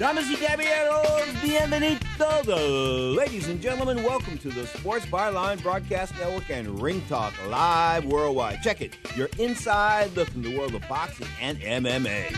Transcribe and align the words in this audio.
Damas 0.00 0.30
y 0.30 0.36
caballeros, 0.36 1.26
bienvenidos. 1.42 2.46
Ladies 3.14 3.48
and 3.48 3.60
gentlemen, 3.60 4.02
welcome 4.02 4.38
to 4.38 4.48
the 4.48 4.66
Sports 4.66 5.04
Byline 5.04 5.62
Broadcast 5.62 6.14
Network 6.18 6.48
and 6.48 6.80
Ring 6.80 7.02
Talk 7.06 7.34
live 7.50 8.06
worldwide. 8.06 8.62
Check 8.62 8.80
it, 8.80 8.96
your 9.14 9.28
inside 9.38 10.16
look 10.16 10.34
in 10.34 10.40
the 10.40 10.56
world 10.56 10.74
of 10.74 10.88
boxing 10.88 11.26
and 11.38 11.58
MMA. 11.58 12.34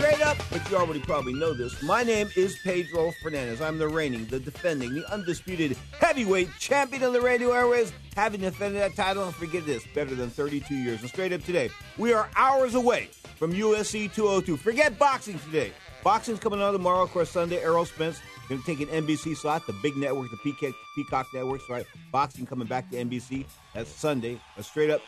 Straight 0.00 0.22
up, 0.22 0.38
but 0.50 0.70
you 0.70 0.78
already 0.78 1.00
probably 1.00 1.34
know 1.34 1.52
this. 1.52 1.82
My 1.82 2.02
name 2.02 2.30
is 2.34 2.56
Pedro 2.64 3.12
Fernandez. 3.22 3.60
I'm 3.60 3.76
the 3.76 3.86
reigning, 3.86 4.24
the 4.24 4.40
defending, 4.40 4.94
the 4.94 5.04
undisputed 5.12 5.76
heavyweight 6.00 6.48
champion 6.58 7.02
of 7.02 7.12
the 7.12 7.20
radio 7.20 7.52
airways, 7.52 7.92
having 8.16 8.40
defended 8.40 8.80
that 8.80 8.96
title, 8.96 9.24
and 9.24 9.34
forget 9.34 9.66
this, 9.66 9.84
better 9.94 10.14
than 10.14 10.30
32 10.30 10.74
years. 10.74 11.02
And 11.02 11.10
straight 11.10 11.34
up 11.34 11.44
today, 11.44 11.68
we 11.98 12.14
are 12.14 12.30
hours 12.34 12.76
away 12.76 13.10
from 13.36 13.52
UFC 13.52 14.10
202. 14.10 14.56
Forget 14.56 14.98
boxing 14.98 15.38
today. 15.40 15.70
Boxing's 16.02 16.40
coming 16.40 16.62
on 16.62 16.72
tomorrow, 16.72 17.02
of 17.02 17.10
course, 17.10 17.28
Sunday. 17.28 17.62
Errol 17.62 17.84
Spence 17.84 18.22
going 18.50 18.60
to 18.60 18.66
take 18.66 18.80
an 18.80 19.06
NBC 19.06 19.36
slot, 19.36 19.64
the 19.66 19.74
big 19.74 19.96
network, 19.96 20.28
the 20.30 20.36
Peacock, 20.38 20.74
Peacock 20.96 21.26
networks, 21.32 21.64
right? 21.70 21.86
Boxing 22.10 22.44
coming 22.44 22.66
back 22.66 22.90
to 22.90 22.96
NBC. 22.96 23.44
That's 23.74 23.90
Sunday. 23.90 24.40
That's 24.56 24.66
straight 24.66 24.90
up 24.90 25.02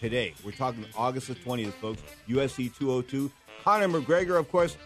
today. 0.00 0.32
We're 0.42 0.52
talking 0.52 0.86
August 0.96 1.28
the 1.28 1.34
20th, 1.34 1.74
folks. 1.74 2.02
UFC 2.26 2.74
202. 2.74 3.30
Conor 3.66 3.88
McGregor, 3.88 4.38
of 4.38 4.48
course, 4.48 4.76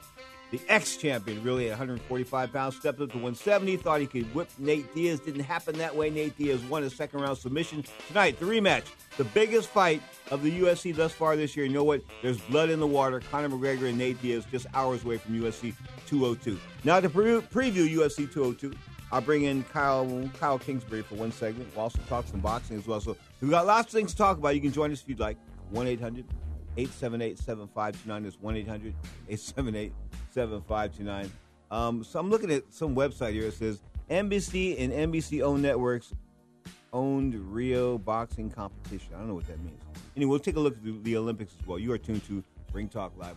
the 0.50 0.60
ex-champion, 0.66 1.44
really 1.44 1.66
at 1.66 1.72
145 1.72 2.50
pounds, 2.50 2.76
stepped 2.76 2.98
up 2.98 3.10
to 3.10 3.16
170. 3.16 3.76
Thought 3.76 4.00
he 4.00 4.06
could 4.06 4.34
whip 4.34 4.48
Nate 4.56 4.94
Diaz. 4.94 5.20
Didn't 5.20 5.42
happen 5.42 5.76
that 5.76 5.94
way. 5.94 6.08
Nate 6.08 6.34
Diaz 6.38 6.62
won 6.62 6.82
a 6.84 6.88
second-round 6.88 7.36
submission 7.36 7.84
tonight. 8.08 8.40
The 8.40 8.46
rematch, 8.46 8.84
the 9.18 9.24
biggest 9.24 9.68
fight 9.68 10.00
of 10.30 10.42
the 10.42 10.62
UFC 10.62 10.96
thus 10.96 11.12
far 11.12 11.36
this 11.36 11.54
year. 11.54 11.66
You 11.66 11.74
know 11.74 11.84
what? 11.84 12.00
There's 12.22 12.40
blood 12.40 12.70
in 12.70 12.80
the 12.80 12.86
water. 12.86 13.20
Conor 13.30 13.50
McGregor 13.50 13.86
and 13.86 13.98
Nate 13.98 14.20
Diaz 14.22 14.46
just 14.50 14.66
hours 14.72 15.04
away 15.04 15.18
from 15.18 15.38
UFC 15.38 15.74
202. 16.06 16.58
Now 16.82 17.00
to 17.00 17.10
pre- 17.10 17.42
preview 17.42 17.86
UFC 17.86 18.32
202. 18.32 18.72
I'll 19.12 19.20
bring 19.20 19.42
in 19.42 19.62
Kyle 19.64 20.30
Kyle 20.40 20.58
Kingsbury 20.58 21.02
for 21.02 21.16
one 21.16 21.32
segment. 21.32 21.68
We'll 21.74 21.82
also 21.82 21.98
talk 22.08 22.26
some 22.26 22.40
boxing 22.40 22.78
as 22.78 22.86
well. 22.86 23.02
So 23.02 23.14
we've 23.42 23.50
got 23.50 23.66
lots 23.66 23.88
of 23.88 23.92
things 23.92 24.12
to 24.12 24.16
talk 24.16 24.38
about. 24.38 24.54
You 24.54 24.62
can 24.62 24.72
join 24.72 24.90
us 24.90 25.02
if 25.02 25.08
you'd 25.10 25.20
like. 25.20 25.36
1 25.68 25.86
800 25.86 26.24
878 26.76 27.38
7529. 27.38 28.22
That's 28.22 28.40
1 28.40 28.56
800 28.56 28.94
878 29.28 29.92
7529. 30.30 31.32
Um, 31.70 32.02
so 32.02 32.18
I'm 32.18 32.30
looking 32.30 32.50
at 32.50 32.72
some 32.72 32.94
website 32.94 33.32
here. 33.32 33.46
It 33.46 33.54
says 33.54 33.80
NBC 34.10 34.76
and 34.80 35.12
NBC 35.12 35.42
owned 35.42 35.62
networks 35.62 36.12
owned 36.92 37.34
Rio 37.52 37.98
boxing 37.98 38.50
competition. 38.50 39.14
I 39.14 39.18
don't 39.18 39.28
know 39.28 39.34
what 39.34 39.46
that 39.46 39.60
means. 39.60 39.80
Anyway, 40.16 40.30
we'll 40.30 40.40
take 40.40 40.56
a 40.56 40.60
look 40.60 40.74
at 40.76 40.84
the, 40.84 40.98
the 41.02 41.16
Olympics 41.16 41.54
as 41.58 41.66
well. 41.66 41.78
You 41.78 41.92
are 41.92 41.98
tuned 41.98 42.24
to 42.26 42.42
Ring 42.72 42.88
Talk 42.88 43.12
Live 43.16 43.36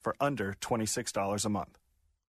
for 0.00 0.14
under 0.20 0.54
$26 0.60 1.44
a 1.44 1.48
month. 1.48 1.78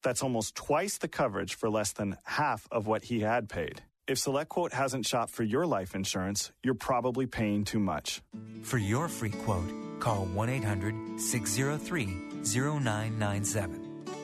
That's 0.04 0.24
almost 0.24 0.56
twice 0.56 0.98
the 0.98 1.08
coverage 1.08 1.56
for 1.56 1.70
less 1.70 1.94
than 1.94 2.18
half 2.24 2.68
of 2.72 2.88
what 2.88 3.06
he 3.06 3.22
had 3.22 3.50
paid. 3.50 3.82
If 4.08 4.20
SelectQuote 4.20 4.74
hasn't 4.74 5.08
shopped 5.08 5.32
for 5.32 5.44
your 5.44 5.66
life 5.66 5.96
insurance, 5.96 6.52
you're 6.64 6.76
probably 6.76 7.26
paying 7.26 7.64
too 7.64 7.80
much. 7.80 8.22
For 8.62 8.78
your 8.78 9.08
free 9.08 9.32
quote, 9.32 9.72
call 10.00 10.26
1 10.26 10.50
800 10.50 11.20
603 11.20 12.06
0997. 12.44 13.82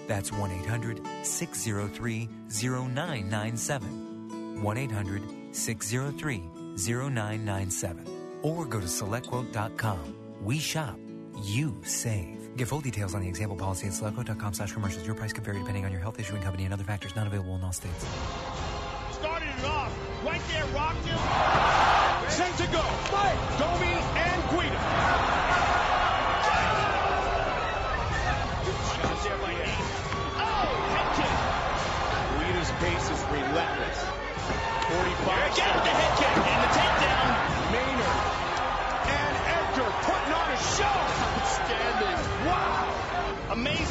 That's 0.08 0.32
1 0.32 0.52
800 0.52 1.02
603 1.24 2.30
0997. 2.50 4.62
1 4.62 4.78
800 4.78 5.22
603 5.56 6.44
0997. 6.78 8.06
Or 8.44 8.66
go 8.66 8.80
to 8.80 8.86
selectquote.com. 8.86 10.16
We 10.44 10.60
shop, 10.60 10.98
you 11.44 11.76
save. 11.84 12.41
Get 12.58 12.68
full 12.68 12.82
details 12.82 13.16
on 13.16 13.22
the 13.22 13.28
example 13.30 13.58
policy 13.58 13.88
at 13.88 13.94
selectquote.com 13.94 14.54
slash 14.54 14.74
commercials. 14.74 15.06
Your 15.06 15.16
price 15.16 15.34
could 15.34 15.44
vary 15.44 15.60
depending 15.60 15.86
on 15.86 15.92
your 15.92 16.02
health 16.02 16.20
issuing 16.20 16.42
company 16.42 16.66
and 16.66 16.74
other 16.74 16.84
factors 16.84 17.16
not 17.16 17.28
available 17.28 17.56
in 17.56 17.64
all 17.64 17.72
states. 17.72 18.06
Started 19.14 19.50
it 19.58 19.66
off. 19.66 19.92
Right 20.26 20.42
there, 20.50 20.66
rocked 20.76 21.06
him. 21.06 21.18
Sent 22.30 22.56
to 22.58 22.68
go. 22.68 22.84
Domi 23.58 23.94
and 24.16 24.42
Guida. 24.52 24.80
Shot 28.92 29.18
there 29.24 29.38
by 29.42 29.54
Nate. 29.58 29.88
Oh, 30.38 30.70
head 30.92 31.10
kick. 31.18 31.34
Guida's 32.38 32.72
pace 32.78 33.08
is 33.10 33.22
relentless. 33.32 34.00
45. 34.92 35.52
Again 35.52 35.72
with 35.76 35.84
the 35.84 35.90
head 35.90 36.11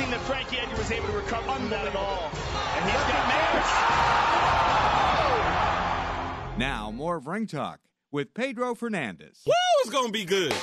Amazing 0.01 0.19
that 0.19 0.27
Frankie 0.27 0.57
Edgar 0.59 0.77
was 0.79 0.91
able 0.91 1.09
to 1.09 1.13
recover 1.13 1.53
from 1.53 1.69
that 1.69 1.87
at 1.87 1.95
all. 1.95 2.31
And 2.75 2.85
he's 2.87 2.95
got 3.05 3.29
Maynard. 6.49 6.59
Now, 6.59 6.91
more 6.91 7.17
of 7.17 7.27
Ring 7.27 7.47
Talk 7.47 7.81
with 8.11 8.33
Pedro 8.33 8.75
Fernandez. 8.75 9.43
Woo, 9.47 9.53
it's 9.81 9.91
going 9.91 10.07
to 10.07 10.13
be 10.13 10.25
good. 10.25 10.55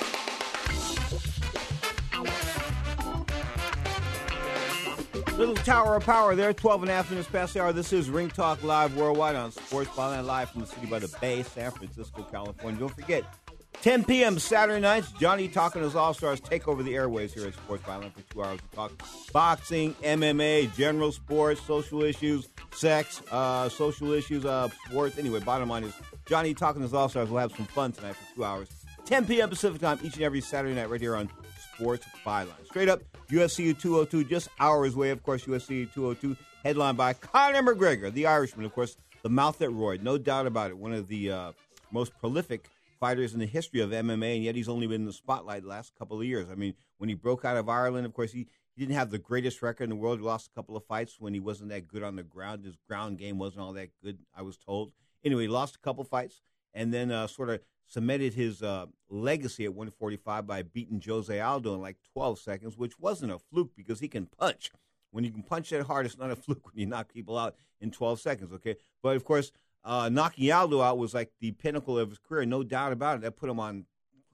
Little 5.38 5.54
Tower 5.56 5.98
of 5.98 6.04
Power 6.04 6.34
there, 6.36 6.52
12 6.52 6.82
and 6.82 6.90
a 6.90 6.96
half 6.96 7.12
minutes 7.12 7.30
past 7.30 7.54
the 7.54 7.62
hour. 7.62 7.72
This 7.72 7.94
is 7.94 8.10
Ring 8.10 8.30
Talk 8.30 8.64
Live 8.64 8.96
worldwide 8.96 9.36
on 9.36 9.52
Sports 9.52 9.92
Byline 9.92 10.26
Live 10.26 10.50
from 10.50 10.62
the 10.62 10.68
city 10.68 10.88
by 10.88 10.98
the 10.98 11.16
Bay, 11.22 11.44
San 11.44 11.70
Francisco, 11.70 12.24
California. 12.32 12.80
Don't 12.80 12.96
forget, 12.96 13.24
10 13.84 14.06
p.m. 14.06 14.40
Saturday 14.40 14.82
nights, 14.82 15.12
Johnny 15.14 15.48
Talking 15.48 15.84
his 15.84 15.96
All 15.96 16.14
Stars 16.14 16.40
take 16.40 16.68
over 16.68 16.82
the 16.82 16.96
airways 16.96 17.34
here 17.34 17.46
at 17.46 17.54
Sports 17.54 17.84
Byline 17.84 18.12
for 18.12 18.22
two 18.34 18.44
hours. 18.44 18.60
We 18.72 18.76
talk 18.76 18.92
boxing, 19.32 19.94
MMA, 20.04 20.76
general 20.76 21.12
sports, 21.12 21.62
social 21.62 22.02
issues, 22.02 22.50
sex, 22.72 23.22
uh, 23.32 23.70
social 23.70 24.14
issues, 24.14 24.46
uh, 24.46 24.70
sports. 24.90 25.18
Anyway, 25.20 25.40
bottom 25.42 25.70
line 25.70 25.84
is 25.84 25.94
Johnny 26.26 26.54
Talking 26.54 26.82
his 26.82 26.94
All 26.94 27.08
Stars 27.08 27.30
will 27.30 27.38
have 27.38 27.52
some 27.56 27.68
fun 27.68 27.92
tonight 27.92 28.16
for 28.16 28.36
two 28.36 28.44
hours. 28.44 28.68
10 29.06 29.28
p.m. 29.28 29.48
Pacific 29.48 29.80
time 29.80 30.00
each 30.04 30.16
and 30.16 30.24
every 30.24 30.42
Saturday 30.42 30.74
night 30.74 30.90
right 30.90 31.00
here 31.00 31.16
on 31.16 31.30
Sports 31.76 32.06
Byline. 32.26 32.66
Straight 32.66 32.90
up, 32.90 33.02
UFC 33.30 33.80
202, 33.80 34.24
just 34.26 34.50
hours 34.60 34.96
away, 34.96 35.12
of 35.12 35.22
course, 35.24 35.46
UFC 35.46 35.92
202, 35.94 36.36
headlined 36.64 36.98
by 36.98 37.14
Conor 37.14 37.62
McGregor, 37.62 38.12
the 38.12 38.26
Irishman, 38.26 38.66
of 38.66 38.74
course, 38.74 38.98
the 39.22 39.30
mouth 39.30 39.60
that 39.60 39.70
roared, 39.70 40.04
no 40.04 40.18
doubt 40.18 40.48
about 40.48 40.72
it. 40.72 40.78
One 40.78 40.94
of 40.94 41.08
the 41.08 41.32
uh, 41.32 41.52
most 41.92 42.18
prolific 42.20 42.70
fighters 43.00 43.34
in 43.34 43.40
the 43.40 43.46
history 43.46 43.80
of 43.80 43.92
MMA, 43.92 44.36
and 44.36 44.44
yet 44.44 44.56
he's 44.56 44.70
only 44.70 44.88
been 44.88 45.02
in 45.02 45.06
the 45.06 45.14
spotlight 45.14 45.64
the 45.64 45.70
last 45.70 45.94
couple 45.98 46.20
of 46.20 46.26
years. 46.26 46.50
I 46.50 46.56
mean, 46.56 46.74
when 46.98 47.10
he 47.10 47.16
broke 47.16 47.46
out 47.46 47.58
of 47.58 47.70
Ireland, 47.70 48.06
of 48.06 48.14
course, 48.14 48.32
he, 48.32 48.48
he 48.76 48.82
didn't 48.82 48.96
have 48.96 49.10
the 49.10 49.18
greatest 49.18 49.62
record 49.62 49.86
in 49.86 49.90
the 49.92 49.96
world. 49.96 50.20
He 50.20 50.26
lost 50.26 50.50
a 50.52 50.56
couple 50.56 50.76
of 50.76 50.86
fights 50.86 51.18
when 51.20 51.34
he 51.34 51.40
wasn't 51.40 51.70
that 51.70 51.88
good 51.88 52.04
on 52.04 52.16
the 52.16 52.24
ground. 52.24 52.66
His 52.66 52.78
ground 52.88 53.18
game 53.18 53.38
wasn't 53.38 53.62
all 53.62 53.74
that 53.74 53.90
good, 54.04 54.20
I 54.36 54.42
was 54.42 54.58
told. 54.58 54.92
Anyway, 55.24 55.44
he 55.44 55.48
lost 55.48 55.76
a 55.76 55.80
couple 55.80 56.04
fights 56.04 56.42
and 56.74 56.94
then 56.94 57.12
uh, 57.12 57.28
sort 57.28 57.50
of 57.50 57.60
cemented 57.88 58.34
his 58.34 58.62
uh, 58.62 58.86
legacy 59.10 59.66
at 59.66 59.74
145 59.74 60.46
by 60.46 60.62
beating 60.62 61.02
Jose 61.06 61.40
Aldo 61.40 61.74
in 61.74 61.82
like 61.82 61.98
12 62.14 62.40
seconds, 62.40 62.78
which 62.78 63.00
wasn't 63.00 63.32
a 63.32 63.40
fluke 63.40 63.72
because 63.76 64.00
he 64.00 64.08
can 64.08 64.26
punch. 64.26 64.72
When 65.12 65.24
you 65.24 65.32
can 65.32 65.44
punch 65.44 65.70
that 65.70 65.88
hard, 65.88 66.06
it's 66.06 66.18
not 66.18 66.32
a 66.32 66.36
fluke 66.36 66.66
when 66.66 66.80
you 66.80 66.86
knock 66.86 67.14
people 67.14 67.38
out 67.38 67.56
in 67.80 67.92
12 67.92 68.20
seconds, 68.20 68.54
okay? 68.54 68.76
But 69.02 69.16
of 69.16 69.24
course, 69.24 69.52
uh, 69.84 70.10
knocking 70.10 70.52
Aldo 70.52 70.82
out 70.82 70.98
was 70.98 71.14
like 71.14 71.32
the 71.40 71.52
pinnacle 71.52 71.98
of 71.98 72.10
his 72.10 72.20
career, 72.20 72.46
no 72.46 72.64
doubt 72.64 72.92
about 72.92 73.18
it. 73.18 73.22
That 73.22 73.38
put 73.38 73.50
him 73.50 73.60
on, 73.60 73.86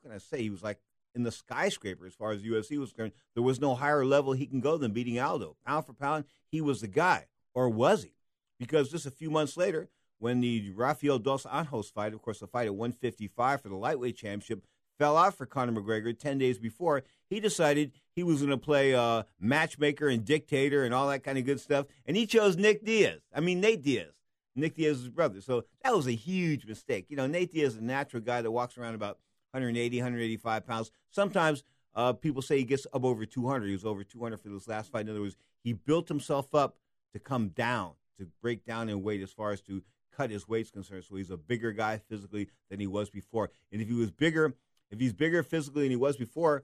what 0.01 0.03
can 0.03 0.11
I 0.15 0.19
say? 0.19 0.41
He 0.41 0.49
was 0.49 0.63
like 0.63 0.79
in 1.15 1.23
the 1.23 1.31
skyscraper 1.31 2.05
as 2.05 2.15
far 2.15 2.31
as 2.31 2.41
UFC 2.41 2.77
was 2.77 2.91
concerned. 2.91 3.13
There 3.35 3.43
was 3.43 3.59
no 3.59 3.75
higher 3.75 4.05
level 4.05 4.33
he 4.33 4.45
can 4.45 4.61
go 4.61 4.77
than 4.77 4.91
beating 4.91 5.19
Aldo. 5.19 5.57
Pound 5.65 5.85
for 5.85 5.93
pound, 5.93 6.25
he 6.49 6.61
was 6.61 6.81
the 6.81 6.87
guy. 6.87 7.27
Or 7.53 7.69
was 7.69 8.03
he? 8.03 8.13
Because 8.59 8.89
just 8.89 9.05
a 9.05 9.11
few 9.11 9.29
months 9.29 9.57
later, 9.57 9.89
when 10.19 10.41
the 10.41 10.71
Rafael 10.71 11.19
Dos 11.19 11.43
Anjos 11.43 11.91
fight, 11.91 12.13
of 12.13 12.21
course, 12.21 12.39
the 12.39 12.47
fight 12.47 12.67
at 12.67 12.75
155 12.75 13.61
for 13.61 13.69
the 13.69 13.75
lightweight 13.75 14.15
championship, 14.15 14.63
fell 14.97 15.17
out 15.17 15.35
for 15.35 15.45
Conor 15.45 15.73
McGregor 15.73 16.17
10 16.17 16.37
days 16.37 16.57
before, 16.57 17.03
he 17.29 17.39
decided 17.39 17.91
he 18.15 18.23
was 18.23 18.39
going 18.39 18.49
to 18.49 18.57
play 18.57 18.93
uh, 18.93 19.23
matchmaker 19.39 20.07
and 20.07 20.23
dictator 20.23 20.83
and 20.83 20.93
all 20.93 21.07
that 21.07 21.23
kind 21.23 21.37
of 21.37 21.45
good 21.45 21.59
stuff. 21.59 21.87
And 22.05 22.15
he 22.15 22.25
chose 22.25 22.55
Nick 22.55 22.85
Diaz. 22.85 23.21
I 23.33 23.39
mean, 23.39 23.59
Nate 23.59 23.81
Diaz. 23.81 24.13
Nick 24.55 24.75
Diaz's 24.75 25.09
brother. 25.09 25.41
So 25.41 25.65
that 25.83 25.95
was 25.95 26.07
a 26.07 26.15
huge 26.15 26.65
mistake. 26.65 27.05
You 27.09 27.17
know, 27.17 27.27
Nate 27.27 27.51
Diaz 27.51 27.73
is 27.73 27.79
a 27.79 27.83
natural 27.83 28.21
guy 28.21 28.41
that 28.41 28.51
walks 28.51 28.77
around 28.77 28.95
about 28.95 29.17
180, 29.51 29.97
185 29.97 30.67
pounds. 30.67 30.91
Sometimes 31.11 31.63
uh, 31.95 32.13
people 32.13 32.41
say 32.41 32.57
he 32.57 32.63
gets 32.63 32.87
up 32.93 33.03
over 33.03 33.25
200. 33.25 33.65
He 33.65 33.73
was 33.73 33.85
over 33.85 34.03
200 34.03 34.39
for 34.39 34.49
this 34.49 34.67
last 34.67 34.91
fight. 34.91 35.01
In 35.01 35.09
other 35.09 35.21
words, 35.21 35.35
he 35.63 35.73
built 35.73 36.07
himself 36.07 36.53
up 36.53 36.77
to 37.13 37.19
come 37.19 37.49
down, 37.49 37.93
to 38.17 38.27
break 38.41 38.65
down 38.65 38.89
in 38.89 39.03
weight 39.03 39.21
as 39.21 39.31
far 39.31 39.51
as 39.51 39.61
to 39.61 39.83
cut 40.15 40.29
his 40.29 40.47
weight's 40.47 40.71
concerned. 40.71 41.03
So 41.07 41.15
he's 41.15 41.31
a 41.31 41.37
bigger 41.37 41.71
guy 41.71 41.99
physically 42.09 42.49
than 42.69 42.79
he 42.79 42.87
was 42.87 43.09
before. 43.09 43.51
And 43.71 43.81
if 43.81 43.87
he 43.87 43.93
was 43.93 44.11
bigger, 44.11 44.55
if 44.91 44.99
he's 44.99 45.13
bigger 45.13 45.43
physically 45.43 45.83
than 45.83 45.91
he 45.91 45.97
was 45.97 46.17
before, 46.17 46.63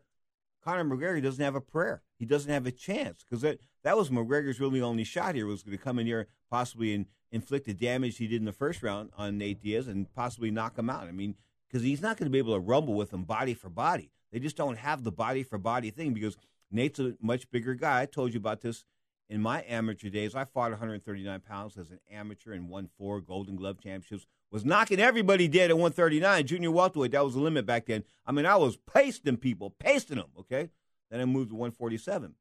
Conor 0.63 0.83
McGregor 0.83 1.21
doesn't 1.21 1.43
have 1.43 1.55
a 1.55 1.61
prayer. 1.61 2.01
He 2.17 2.25
doesn't 2.25 2.51
have 2.51 2.65
a 2.65 2.71
chance 2.71 3.23
because 3.23 3.41
that, 3.41 3.59
that 3.83 3.97
was 3.97 4.09
McGregor's 4.09 4.59
really 4.59 4.81
only 4.81 5.03
shot 5.03 5.35
here 5.35 5.45
was 5.45 5.63
going 5.63 5.77
to 5.77 5.83
come 5.83 5.99
in 5.99 6.07
here 6.07 6.27
possibly 6.49 6.93
and 6.93 7.05
inflict 7.31 7.65
the 7.65 7.73
damage 7.73 8.17
he 8.17 8.27
did 8.27 8.41
in 8.41 8.45
the 8.45 8.51
first 8.51 8.83
round 8.83 9.11
on 9.17 9.37
Nate 9.37 9.61
Diaz 9.61 9.87
and 9.87 10.13
possibly 10.13 10.51
knock 10.51 10.77
him 10.77 10.89
out. 10.89 11.07
I 11.07 11.11
mean, 11.11 11.35
because 11.67 11.83
he's 11.83 12.01
not 12.01 12.17
going 12.17 12.25
to 12.25 12.31
be 12.31 12.39
able 12.39 12.53
to 12.53 12.59
rumble 12.59 12.95
with 12.95 13.13
him 13.13 13.23
body 13.23 13.53
for 13.53 13.69
body. 13.69 14.11
They 14.31 14.39
just 14.39 14.57
don't 14.57 14.77
have 14.77 15.03
the 15.03 15.11
body 15.11 15.43
for 15.43 15.57
body 15.57 15.91
thing 15.91 16.13
because 16.13 16.37
Nate's 16.71 16.99
a 16.99 17.15
much 17.21 17.49
bigger 17.51 17.73
guy. 17.73 18.01
I 18.01 18.05
told 18.05 18.33
you 18.33 18.39
about 18.39 18.61
this 18.61 18.83
in 19.29 19.41
my 19.41 19.63
amateur 19.67 20.09
days. 20.09 20.35
I 20.35 20.45
fought 20.45 20.71
139 20.71 21.39
pounds 21.41 21.77
as 21.77 21.91
an 21.91 21.99
amateur 22.11 22.53
and 22.53 22.67
won 22.67 22.89
four 22.97 23.21
Golden 23.21 23.55
Glove 23.55 23.79
championships. 23.79 24.25
Was 24.51 24.65
knocking 24.65 24.99
everybody 24.99 25.47
dead 25.47 25.69
at 25.69 25.77
139. 25.77 26.47
Junior 26.47 26.71
welterweight, 26.71 27.11
that 27.11 27.23
was 27.23 27.35
the 27.35 27.39
limit 27.39 27.67
back 27.67 27.85
then. 27.85 28.03
I 28.25 28.31
mean, 28.31 28.47
I 28.47 28.55
was 28.55 28.77
pasting 28.91 29.37
people, 29.37 29.69
pasting 29.69 30.17
them, 30.17 30.31
okay? 30.39 30.69
Then 31.11 31.21
I 31.21 31.25
moved 31.25 31.51
to 31.51 31.55
147. 31.55 32.33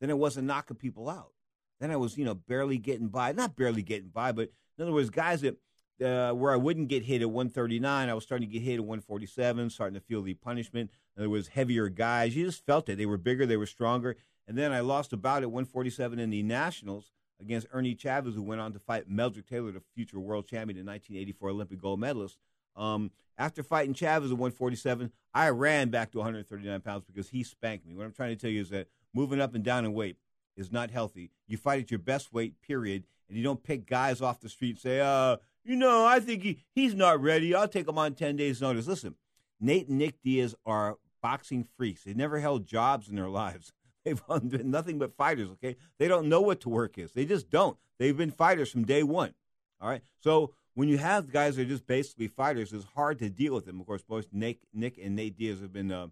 Then 0.00 0.10
I 0.10 0.14
wasn't 0.14 0.46
knocking 0.46 0.76
people 0.76 1.08
out. 1.08 1.32
Then 1.80 1.90
I 1.90 1.96
was, 1.96 2.18
you 2.18 2.24
know, 2.24 2.34
barely 2.34 2.76
getting 2.76 3.08
by. 3.08 3.32
Not 3.32 3.56
barely 3.56 3.82
getting 3.82 4.10
by, 4.10 4.32
but 4.32 4.50
in 4.76 4.82
other 4.82 4.92
words, 4.92 5.10
guys 5.10 5.40
that 5.40 5.56
uh, 6.02 6.32
where 6.32 6.52
I 6.52 6.56
wouldn't 6.56 6.88
get 6.88 7.04
hit 7.04 7.22
at 7.22 7.30
139, 7.30 8.08
I 8.08 8.14
was 8.14 8.24
starting 8.24 8.48
to 8.48 8.52
get 8.52 8.62
hit 8.62 8.74
at 8.74 8.80
147, 8.80 9.70
starting 9.70 9.94
to 9.94 10.00
feel 10.00 10.22
the 10.22 10.34
punishment. 10.34 10.90
In 11.16 11.22
other 11.22 11.30
words, 11.30 11.48
heavier 11.48 11.88
guys. 11.88 12.34
You 12.36 12.44
just 12.44 12.66
felt 12.66 12.88
it. 12.88 12.98
They 12.98 13.06
were 13.06 13.16
bigger, 13.16 13.46
they 13.46 13.56
were 13.56 13.66
stronger. 13.66 14.16
And 14.46 14.58
then 14.58 14.72
I 14.72 14.80
lost 14.80 15.12
a 15.12 15.16
bout 15.16 15.42
at 15.42 15.50
147 15.50 16.18
in 16.18 16.30
the 16.30 16.42
Nationals 16.42 17.12
against 17.40 17.66
Ernie 17.72 17.94
Chavez, 17.94 18.34
who 18.34 18.42
went 18.42 18.60
on 18.60 18.72
to 18.72 18.78
fight 18.78 19.10
Meldrick 19.10 19.46
Taylor, 19.46 19.72
the 19.72 19.82
future 19.94 20.20
world 20.20 20.46
champion 20.46 20.78
and 20.78 20.86
1984 20.86 21.50
Olympic 21.50 21.80
gold 21.80 22.00
medalist. 22.00 22.38
Um, 22.76 23.10
after 23.38 23.62
fighting 23.62 23.94
Chavez 23.94 24.30
at 24.30 24.38
147, 24.38 25.10
I 25.32 25.48
ran 25.50 25.90
back 25.90 26.12
to 26.12 26.18
139 26.18 26.80
pounds 26.80 27.04
because 27.04 27.28
he 27.28 27.42
spanked 27.42 27.86
me. 27.86 27.94
What 27.94 28.06
I'm 28.06 28.12
trying 28.12 28.36
to 28.36 28.40
tell 28.40 28.50
you 28.50 28.60
is 28.60 28.70
that 28.70 28.88
moving 29.12 29.40
up 29.40 29.54
and 29.54 29.64
down 29.64 29.84
in 29.84 29.92
weight 29.92 30.16
is 30.56 30.70
not 30.70 30.90
healthy. 30.90 31.30
You 31.46 31.56
fight 31.56 31.80
at 31.80 31.90
your 31.90 31.98
best 31.98 32.32
weight, 32.32 32.60
period, 32.62 33.04
and 33.28 33.36
you 33.36 33.44
don't 33.44 33.62
pick 33.62 33.86
guys 33.86 34.20
off 34.20 34.40
the 34.40 34.48
street 34.48 34.70
and 34.70 34.78
say, 34.78 35.00
uh, 35.00 35.36
you 35.64 35.76
know, 35.76 36.04
I 36.04 36.20
think 36.20 36.42
he, 36.42 36.58
he's 36.74 36.94
not 36.94 37.20
ready. 37.20 37.54
I'll 37.54 37.68
take 37.68 37.88
him 37.88 37.98
on 37.98 38.14
10 38.14 38.36
days' 38.36 38.60
notice. 38.60 38.86
Listen, 38.86 39.14
Nate 39.60 39.88
and 39.88 39.98
Nick 39.98 40.22
Diaz 40.22 40.54
are 40.66 40.96
boxing 41.22 41.66
freaks. 41.76 42.04
They 42.04 42.14
never 42.14 42.38
held 42.38 42.66
jobs 42.66 43.08
in 43.08 43.16
their 43.16 43.28
lives. 43.30 43.72
They've 44.04 44.22
been 44.26 44.70
nothing 44.70 44.98
but 44.98 45.16
fighters, 45.16 45.48
okay? 45.52 45.76
They 45.98 46.08
don't 46.08 46.28
know 46.28 46.40
what 46.40 46.60
to 46.62 46.68
work 46.68 46.98
is. 46.98 47.12
They 47.12 47.24
just 47.24 47.50
don't. 47.50 47.76
They've 47.98 48.16
been 48.16 48.30
fighters 48.30 48.70
from 48.70 48.84
day 48.84 49.02
one. 49.02 49.34
All 49.80 49.88
right? 49.88 50.02
So 50.20 50.52
when 50.74 50.88
you 50.88 50.98
have 50.98 51.32
guys 51.32 51.56
that 51.56 51.62
are 51.62 51.66
just 51.66 51.86
basically 51.86 52.28
fighters, 52.28 52.72
it's 52.72 52.84
hard 52.94 53.18
to 53.20 53.30
deal 53.30 53.54
with 53.54 53.64
them. 53.64 53.80
Of 53.80 53.86
course, 53.86 54.02
both 54.02 54.26
Nick, 54.32 54.58
Nick 54.72 54.98
and 55.02 55.16
Nate 55.16 55.36
Diaz 55.36 55.60
have 55.60 55.72
been, 55.72 55.90
uh, 55.90 56.08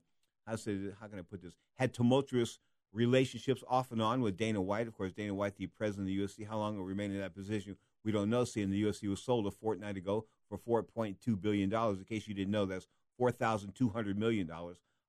how, 0.47 0.57
say, 0.57 0.79
how 1.01 1.07
can 1.09 1.19
I 1.19 1.23
put 1.23 1.43
this, 1.43 1.55
had 1.77 1.93
tumultuous 1.93 2.59
relationships 2.93 3.65
off 3.69 3.91
and 3.91 4.03
on 4.03 4.21
with 4.21 4.37
Dana 4.37 4.61
White. 4.61 4.87
Of 4.87 4.97
course, 4.97 5.13
Dana 5.13 5.35
White, 5.35 5.57
the 5.57 5.67
president 5.67 6.09
of 6.09 6.15
the 6.15 6.43
UFC, 6.43 6.49
how 6.49 6.59
long 6.59 6.77
will 6.77 6.85
remain 6.85 7.11
in 7.11 7.21
that 7.21 7.35
position? 7.35 7.77
We 8.05 8.13
don't 8.13 8.31
know. 8.31 8.45
Seeing 8.45 8.71
the 8.71 8.83
UFC 8.83 9.09
was 9.09 9.23
sold 9.23 9.47
a 9.47 9.51
fortnight 9.51 9.97
ago 9.97 10.27
for 10.49 10.59
$4.2 10.59 11.41
billion. 11.41 11.73
In 11.73 12.05
case 12.05 12.29
you 12.29 12.35
didn't 12.35 12.51
know, 12.51 12.67
that's 12.67 12.89
$4,200 13.21 14.17
million. 14.17 14.51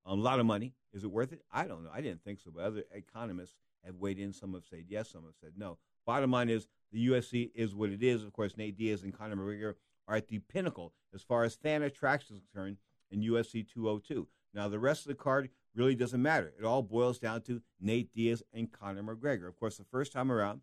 A 0.06 0.16
lot 0.16 0.40
of 0.40 0.46
money. 0.46 0.74
Is 0.94 1.04
it 1.04 1.12
worth 1.12 1.32
it? 1.32 1.42
I 1.52 1.66
don't 1.66 1.84
know. 1.84 1.90
I 1.94 2.02
didn't 2.02 2.24
think 2.24 2.40
so, 2.40 2.52
but 2.54 2.64
other 2.64 2.84
economists 2.92 3.56
have 3.86 3.96
weighed 3.96 4.20
in. 4.20 4.34
Some 4.34 4.54
have 4.54 4.66
said 4.70 4.86
yes, 4.88 5.10
some 5.10 5.24
have 5.24 5.36
said 5.40 5.54
no. 5.58 5.78
Bottom 6.06 6.32
line 6.32 6.50
is 6.50 6.68
the 6.92 7.08
UFC 7.08 7.52
is 7.56 7.74
what 7.74 7.90
it 7.90 8.04
is. 8.04 8.24
Of 8.24 8.34
course, 8.34 8.58
Nate 8.58 8.78
Diaz 8.78 9.04
and 9.04 9.18
Conor 9.18 9.36
McGregor 9.36 9.76
are 10.08 10.18
at 10.18 10.28
the 10.28 10.40
pinnacle 10.40 10.94
as 11.14 11.22
far 11.22 11.44
as 11.44 11.56
fan 11.56 11.82
attraction 11.82 12.36
is 12.36 12.42
concerned 12.42 12.78
in 13.10 13.22
UFC 13.22 13.66
202. 13.68 14.28
Now, 14.54 14.68
the 14.68 14.80
rest 14.80 15.04
of 15.04 15.08
the 15.08 15.16
card 15.16 15.50
really 15.76 15.96
doesn't 15.96 16.22
matter. 16.22 16.54
It 16.60 16.66
all 16.66 16.84
boils 16.84 17.18
down 17.18 17.42
to 17.44 17.62
Nate 17.80 18.14
Diaz 18.14 18.44
and 18.54 18.72
Conor 18.72 19.04
McGregor. 19.04 19.48
Of 19.48 19.60
course, 19.60 19.78
the 19.78 19.86
first 19.86 20.12
time 20.12 20.32
around, 20.32 20.62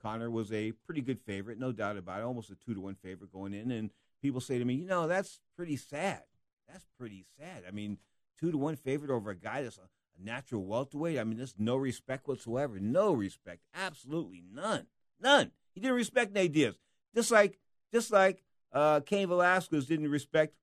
Conor 0.00 0.30
was 0.30 0.52
a 0.52 0.72
pretty 0.72 1.00
good 1.00 1.20
favorite, 1.20 1.58
no 1.58 1.72
doubt 1.72 1.96
about 1.96 2.20
it, 2.20 2.24
almost 2.24 2.50
a 2.50 2.54
two 2.54 2.74
to 2.74 2.80
one 2.80 2.94
favorite 2.94 3.32
going 3.32 3.52
in. 3.52 3.70
And 3.70 3.90
people 4.22 4.40
say 4.40 4.58
to 4.58 4.64
me, 4.64 4.74
you 4.74 4.86
know, 4.86 5.06
that's 5.06 5.40
pretty 5.56 5.76
sad. 5.76 6.22
That's 6.68 6.86
pretty 6.98 7.26
sad. 7.38 7.64
I 7.66 7.70
mean, 7.70 7.98
two 8.38 8.50
to 8.52 8.58
one 8.58 8.76
favorite 8.76 9.10
over 9.10 9.30
a 9.30 9.36
guy 9.36 9.62
that's 9.62 9.78
a, 9.78 9.82
a 9.82 10.24
natural 10.24 10.64
welterweight. 10.64 11.18
I 11.18 11.24
mean, 11.24 11.38
there's 11.38 11.54
no 11.58 11.76
respect 11.76 12.28
whatsoever. 12.28 12.78
No 12.78 13.12
respect. 13.12 13.62
Absolutely 13.74 14.42
none. 14.52 14.86
None. 15.20 15.52
He 15.74 15.80
didn't 15.80 15.96
respect 15.96 16.32
Nate 16.32 16.52
Diaz. 16.52 16.78
Just 17.14 17.30
like, 17.30 17.58
just 17.92 18.10
like 18.10 18.42
uh, 18.72 19.00
Cain 19.00 19.28
Velasquez 19.28 19.86
didn't 19.86 20.10
respect 20.10 20.54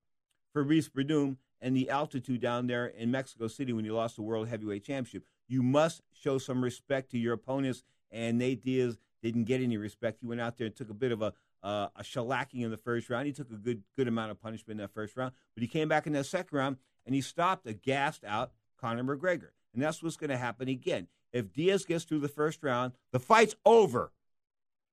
Fabrice 0.52 0.88
Werdum 0.88 1.36
and 1.60 1.76
the 1.76 1.90
altitude 1.90 2.40
down 2.40 2.66
there 2.66 2.86
in 2.86 3.10
Mexico 3.10 3.48
City 3.48 3.72
when 3.72 3.84
he 3.84 3.90
lost 3.90 4.16
the 4.16 4.22
World 4.22 4.48
Heavyweight 4.48 4.84
Championship. 4.84 5.24
You 5.48 5.62
must 5.62 6.02
show 6.12 6.38
some 6.38 6.62
respect 6.62 7.10
to 7.10 7.18
your 7.18 7.34
opponents, 7.34 7.82
and 8.10 8.38
Nate 8.38 8.62
Diaz 8.62 8.98
didn't 9.22 9.44
get 9.44 9.60
any 9.60 9.76
respect. 9.76 10.18
He 10.20 10.26
went 10.26 10.40
out 10.40 10.58
there 10.58 10.66
and 10.66 10.76
took 10.76 10.90
a 10.90 10.94
bit 10.94 11.12
of 11.12 11.22
a 11.22 11.32
uh, 11.62 11.88
a 11.96 12.02
shellacking 12.02 12.62
in 12.62 12.70
the 12.70 12.76
first 12.76 13.08
round. 13.08 13.26
He 13.26 13.32
took 13.32 13.50
a 13.50 13.56
good 13.56 13.82
good 13.96 14.06
amount 14.06 14.30
of 14.30 14.40
punishment 14.40 14.78
in 14.78 14.84
that 14.84 14.92
first 14.92 15.16
round, 15.16 15.32
but 15.54 15.62
he 15.62 15.66
came 15.66 15.88
back 15.88 16.06
in 16.06 16.12
that 16.12 16.26
second 16.26 16.56
round 16.56 16.76
and 17.06 17.14
he 17.14 17.20
stopped 17.20 17.66
a 17.66 17.72
gassed 17.72 18.24
out 18.24 18.52
Conor 18.80 19.04
McGregor. 19.04 19.50
And 19.72 19.82
that's 19.82 20.02
what's 20.02 20.16
going 20.16 20.30
to 20.30 20.36
happen 20.36 20.68
again. 20.68 21.08
If 21.32 21.52
Diaz 21.52 21.84
gets 21.84 22.04
through 22.04 22.20
the 22.20 22.28
first 22.28 22.62
round, 22.62 22.92
the 23.12 23.18
fight's 23.18 23.56
over 23.64 24.12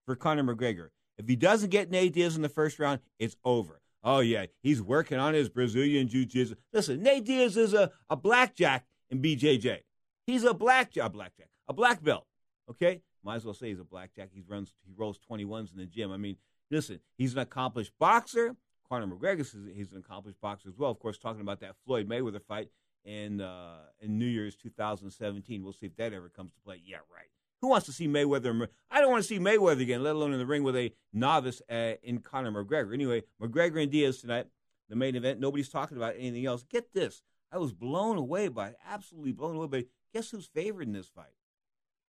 for 0.05 0.15
Conor 0.15 0.43
McGregor. 0.43 0.89
If 1.17 1.27
he 1.27 1.35
doesn't 1.35 1.69
get 1.69 1.91
Nate 1.91 2.13
Diaz 2.13 2.35
in 2.35 2.41
the 2.41 2.49
first 2.49 2.79
round, 2.79 2.99
it's 3.19 3.35
over. 3.45 3.81
Oh, 4.03 4.19
yeah, 4.19 4.47
he's 4.63 4.81
working 4.81 5.19
on 5.19 5.35
his 5.35 5.49
Brazilian 5.49 6.07
Jiu 6.07 6.25
Jitsu. 6.25 6.55
Listen, 6.73 7.03
Nate 7.03 7.23
Diaz 7.23 7.55
is 7.55 7.75
a, 7.75 7.91
a 8.09 8.15
blackjack 8.15 8.87
in 9.11 9.21
BJJ. 9.21 9.81
He's 10.25 10.43
a 10.43 10.53
blackjack, 10.53 11.11
blackjack, 11.11 11.49
a 11.67 11.73
black 11.73 12.03
belt. 12.03 12.25
Okay? 12.69 13.01
Might 13.23 13.35
as 13.35 13.45
well 13.45 13.53
say 13.53 13.67
he's 13.67 13.79
a 13.79 13.83
blackjack. 13.83 14.29
He 14.33 14.41
runs, 14.47 14.73
he 14.87 14.93
rolls 14.95 15.19
21s 15.29 15.71
in 15.71 15.77
the 15.77 15.85
gym. 15.85 16.11
I 16.11 16.17
mean, 16.17 16.37
listen, 16.71 16.99
he's 17.17 17.33
an 17.33 17.39
accomplished 17.39 17.91
boxer. 17.99 18.55
Conor 18.91 19.07
McGregor 19.07 19.39
is 19.39 19.55
he's 19.73 19.93
an 19.93 19.99
accomplished 19.99 20.41
boxer 20.41 20.67
as 20.67 20.77
well. 20.77 20.91
Of 20.91 20.99
course, 20.99 21.17
talking 21.17 21.39
about 21.39 21.61
that 21.61 21.77
Floyd 21.85 22.09
Mayweather 22.09 22.41
fight 22.45 22.67
in 23.05 23.39
uh, 23.39 23.77
in 24.01 24.19
New 24.19 24.25
Year's 24.25 24.57
2017. 24.57 25.63
We'll 25.63 25.71
see 25.71 25.85
if 25.85 25.95
that 25.95 26.11
ever 26.11 26.27
comes 26.27 26.51
to 26.51 26.59
play. 26.59 26.81
Yeah, 26.85 26.97
right. 26.97 27.29
Who 27.61 27.69
wants 27.69 27.85
to 27.85 27.93
see 27.93 28.09
Mayweather? 28.09 28.67
I 28.89 28.99
don't 28.99 29.09
want 29.09 29.23
to 29.23 29.27
see 29.29 29.39
Mayweather 29.39 29.81
again, 29.81 30.03
let 30.03 30.15
alone 30.15 30.33
in 30.33 30.39
the 30.39 30.45
ring 30.45 30.63
with 30.63 30.75
a 30.75 30.91
novice 31.13 31.61
uh, 31.71 31.93
in 32.03 32.19
Conor 32.19 32.51
McGregor. 32.51 32.93
Anyway, 32.93 33.23
McGregor 33.41 33.81
and 33.81 33.89
Diaz 33.89 34.19
tonight, 34.19 34.47
the 34.89 34.97
main 34.97 35.15
event. 35.15 35.39
Nobody's 35.39 35.69
talking 35.69 35.95
about 35.95 36.15
anything 36.17 36.45
else. 36.45 36.65
Get 36.69 36.93
this. 36.93 37.21
I 37.49 37.59
was 37.59 37.71
blown 37.71 38.17
away 38.17 38.49
by 38.49 38.73
absolutely 38.85 39.31
blown 39.31 39.55
away 39.55 39.67
by 39.67 39.85
Guess 40.13 40.31
who's 40.31 40.47
favored 40.47 40.87
in 40.87 40.91
this 40.91 41.07
fight? 41.07 41.37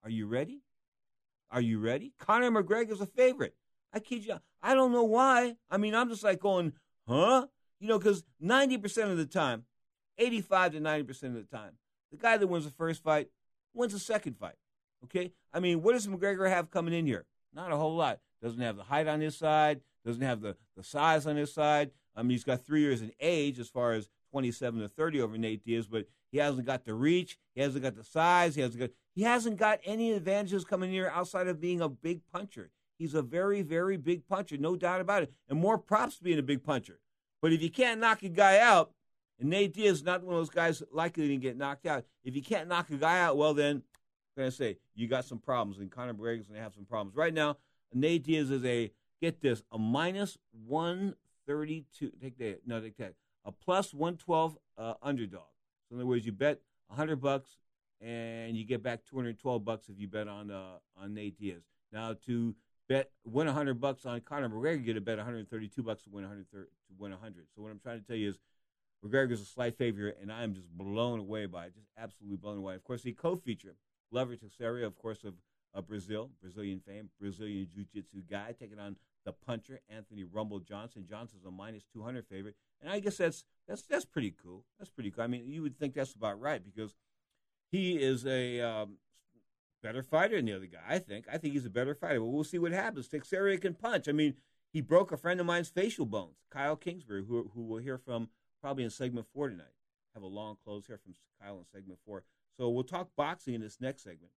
Are 0.04 0.10
you 0.10 0.28
ready? 0.28 0.60
Are 1.50 1.62
you 1.62 1.80
ready? 1.80 2.12
Conor 2.20 2.52
McGregor's 2.52 3.00
a 3.00 3.06
favorite. 3.06 3.56
I 3.96 4.00
kid 4.00 4.26
you. 4.26 4.36
I 4.62 4.74
don't 4.74 4.92
know 4.92 5.06
why. 5.06 5.56
I 5.72 5.78
mean, 5.78 5.96
I'm 5.96 6.10
just 6.10 6.24
like 6.24 6.42
going, 6.42 6.74
huh? 7.08 7.48
You 7.80 7.88
know, 7.88 7.98
because 7.98 8.26
90% 8.44 9.10
of 9.10 9.18
the 9.18 9.26
time, 9.26 9.64
85 10.18 10.74
to 10.74 10.80
90% 10.80 11.24
of 11.24 11.34
the 11.36 11.44
time, 11.44 11.72
the 12.12 12.18
guy 12.18 12.36
that 12.36 12.48
wins 12.48 12.66
the 12.66 12.72
first 12.72 13.02
fight 13.02 13.30
wins 13.74 13.94
the 13.94 14.00
second 14.00 14.38
fight. 14.38 14.56
Okay? 15.06 15.32
I 15.54 15.62
mean, 15.62 15.82
what 15.82 15.94
does 15.94 16.08
McGregor 16.08 16.50
have 16.50 16.70
coming 16.70 16.94
in 16.94 17.06
here? 17.06 17.26
Not 17.54 17.72
a 17.72 17.78
whole 17.78 17.96
lot. 17.96 18.20
Doesn't 18.44 18.60
have 18.60 18.76
the 18.76 18.84
height 18.84 19.08
on 19.08 19.22
his 19.22 19.38
side, 19.38 19.80
doesn't 20.06 20.22
have 20.22 20.42
the, 20.42 20.58
the 20.76 20.84
size 20.84 21.26
on 21.26 21.38
his 21.38 21.54
side. 21.54 21.92
I 22.16 22.22
mean, 22.22 22.32
he's 22.32 22.44
got 22.44 22.66
three 22.66 22.82
years 22.82 23.02
in 23.02 23.12
age 23.20 23.60
as 23.60 23.70
far 23.70 23.94
as 23.94 24.10
27 24.32 24.82
to 24.82 24.90
30 24.90 25.22
over 25.22 25.38
Nate 25.38 25.64
Diaz, 25.64 25.88
but 25.88 26.06
he 26.32 26.38
hasn't 26.40 26.66
got 26.66 26.84
the 26.84 26.94
reach, 26.94 27.38
he 27.54 27.62
hasn't 27.62 27.84
got 27.84 27.96
the 27.96 28.04
size, 28.04 28.56
he 28.56 28.62
hasn't 28.62 28.80
got 28.80 28.90
he 29.14 29.22
hasn't 29.22 29.58
got 29.58 29.80
any 29.86 30.12
advantages 30.12 30.66
coming 30.66 30.92
here 30.92 31.10
outside 31.14 31.48
of 31.48 31.62
being 31.62 31.80
a 31.80 31.88
big 31.88 32.20
puncher. 32.34 32.72
He's 32.98 33.14
a 33.14 33.22
very, 33.22 33.62
very 33.62 33.98
big 33.98 34.28
puncher, 34.28 34.58
no 34.58 34.76
doubt 34.76 35.02
about 35.02 35.24
it. 35.24 35.34
And 35.50 35.60
more 35.60 35.78
props 35.78 36.18
being 36.18 36.40
a 36.40 36.44
big 36.44 36.64
puncher. 36.64 37.00
But 37.42 37.54
if 37.54 37.62
you 37.62 37.70
can't 37.70 38.00
knock 38.00 38.24
a 38.24 38.30
guy 38.30 38.60
out, 38.60 38.92
and 39.40 39.50
Nate 39.50 39.74
Diaz 39.74 39.98
is 39.98 40.04
not 40.04 40.24
one 40.24 40.36
of 40.36 40.40
those 40.40 40.50
guys 40.50 40.82
likely 40.92 41.28
to 41.28 41.38
get 41.38 41.58
knocked 41.58 41.86
out. 41.86 42.06
If 42.24 42.36
you 42.36 42.42
can't 42.42 42.70
knock 42.70 42.90
a 42.90 42.96
guy 42.96 43.20
out, 43.20 43.38
well, 43.38 43.54
then 43.54 43.76
I'm 43.76 44.42
going 44.42 44.50
to 44.50 44.56
say 44.56 44.78
you 44.94 45.08
got 45.08 45.26
some 45.26 45.40
problems, 45.40 45.80
and 45.80 45.92
Conor 45.92 46.14
McGregor's 46.14 46.48
going 46.48 46.58
to 46.58 46.64
have 46.64 46.74
some 46.74 46.86
problems. 46.86 47.16
Right 47.16 47.34
now, 47.34 47.58
Nate 47.94 48.24
Diaz 48.24 48.50
is 48.50 48.64
a, 48.64 48.92
get 49.22 49.42
this, 49.42 49.62
a 49.72 49.78
minus 49.78 50.38
132. 50.68 52.12
Take 52.22 52.38
that. 52.38 52.62
No, 52.66 52.80
take 52.80 52.98
that. 52.98 53.14
A 53.44 53.52
plus 53.52 53.94
112 53.94 54.58
uh, 54.78 54.94
underdog. 55.02 55.42
So 55.88 55.96
in 55.96 56.00
other 56.00 56.08
words, 56.08 56.26
you 56.26 56.32
bet 56.32 56.62
100 56.88 57.18
bucks, 57.18 57.58
and 58.02 58.56
you 58.58 58.66
get 58.66 58.82
back 58.82 59.02
212 59.10 59.64
bucks 59.64 59.90
if 59.90 60.00
you 60.00 60.08
bet 60.08 60.28
on 60.28 60.52
uh, 60.52 60.78
on 60.98 61.14
Nate 61.14 61.38
Diaz. 61.38 61.62
Now 61.92 62.16
to 62.26 62.56
bet 62.88 63.12
win 63.26 63.48
100 63.48 63.80
bucks 63.80 64.06
on 64.06 64.22
Conor 64.22 64.50
McGregor, 64.50 64.86
get 64.86 64.98
a 64.98 65.02
bet 65.02 65.18
132 65.18 65.82
bucks 65.84 66.04
to 66.04 66.10
win 66.10 66.24
100 66.24 66.46
to 66.52 66.68
win 66.98 67.12
100. 67.12 67.46
So 67.56 67.62
what 67.62 67.72
I'm 67.72 67.80
trying 67.80 68.02
to 68.02 68.06
tell 68.06 68.16
you 68.16 68.30
is 68.30 68.40
McGregor's 69.06 69.42
a 69.42 69.46
slight 69.46 69.78
favorite, 69.78 70.18
and 70.22 70.32
I 70.32 70.44
am 70.44 70.54
just 70.54 70.70
blown 70.70 71.20
away 71.20 71.46
by 71.46 71.66
it, 71.66 71.76
just 71.76 71.88
absolutely 71.98 72.38
blown 72.38 72.58
away. 72.58 72.76
Of 72.76 72.84
course, 72.84 73.04
the 73.04 73.12
co-feature 73.14 73.76
Glover 74.12 74.36
Teixeira, 74.36 74.86
of 74.86 74.96
course, 74.96 75.24
of, 75.24 75.34
of 75.74 75.88
Brazil, 75.88 76.32
Brazilian 76.42 76.82
fame, 76.86 77.10
Brazilian 77.20 77.68
jiu-jitsu 77.74 78.22
guy, 78.30 78.56
taking 78.58 78.80
on 78.80 78.96
the 79.26 79.34
puncher 79.34 79.82
Anthony 79.90 80.24
Rumble 80.24 80.60
Johnson. 80.60 81.06
Johnson's 81.10 81.46
a 81.46 81.52
minus 81.52 81.84
200 81.94 82.26
favorite, 82.28 82.56
and 82.82 82.90
I 82.90 83.00
guess 83.00 83.18
that's 83.18 83.44
that's 83.68 83.82
that's 83.84 84.06
pretty 84.06 84.34
cool. 84.42 84.64
That's 84.78 84.90
pretty 84.90 85.12
cool. 85.12 85.24
I 85.24 85.28
mean, 85.28 85.44
you 85.48 85.62
would 85.64 85.78
think 85.78 85.96
that's 85.96 86.14
about 86.14 86.40
right 86.40 86.64
because 86.64 86.96
he 87.72 87.96
is 87.96 88.26
a 88.26 88.62
um, 88.62 88.98
better 89.86 90.02
fighter 90.02 90.38
than 90.38 90.46
the 90.46 90.54
other 90.54 90.66
guy. 90.66 90.80
I 90.88 91.00
think. 91.00 91.26
I 91.32 91.38
think 91.38 91.54
he's 91.54 91.66
a 91.66 91.70
better 91.70 91.94
fighter. 91.94 92.20
But 92.20 92.28
we'll 92.28 92.44
see 92.44 92.58
what 92.58 92.72
happens. 92.72 93.08
Teixeira 93.08 93.58
can 93.58 93.76
punch. 93.76 94.08
I 94.08 94.14
mean, 94.14 94.34
he 94.74 94.82
broke 94.82 95.12
a 95.12 95.18
friend 95.18 95.40
of 95.40 95.46
mine's 95.46 95.70
facial 95.70 96.06
bones, 96.06 96.38
Kyle 96.50 96.76
Kingsbury, 96.76 97.24
who 97.28 97.52
who 97.54 97.62
we'll 97.62 97.82
hear 97.82 97.98
from 97.98 98.30
probably 98.62 98.84
in 98.84 98.90
segment 98.90 99.28
four 99.34 99.50
tonight. 99.50 99.68
Have 100.16 100.24
a 100.24 100.28
long 100.28 100.58
close 100.64 100.88
here 100.88 100.98
from 100.98 101.14
Kyle 101.42 101.58
in 101.58 101.66
segment 101.72 102.00
four. 102.06 102.24
So 102.58 102.70
we'll 102.70 102.84
talk 102.84 103.10
boxing 103.16 103.54
in 103.54 103.62
this 103.62 103.78
next 103.80 104.04
segment, 104.04 104.32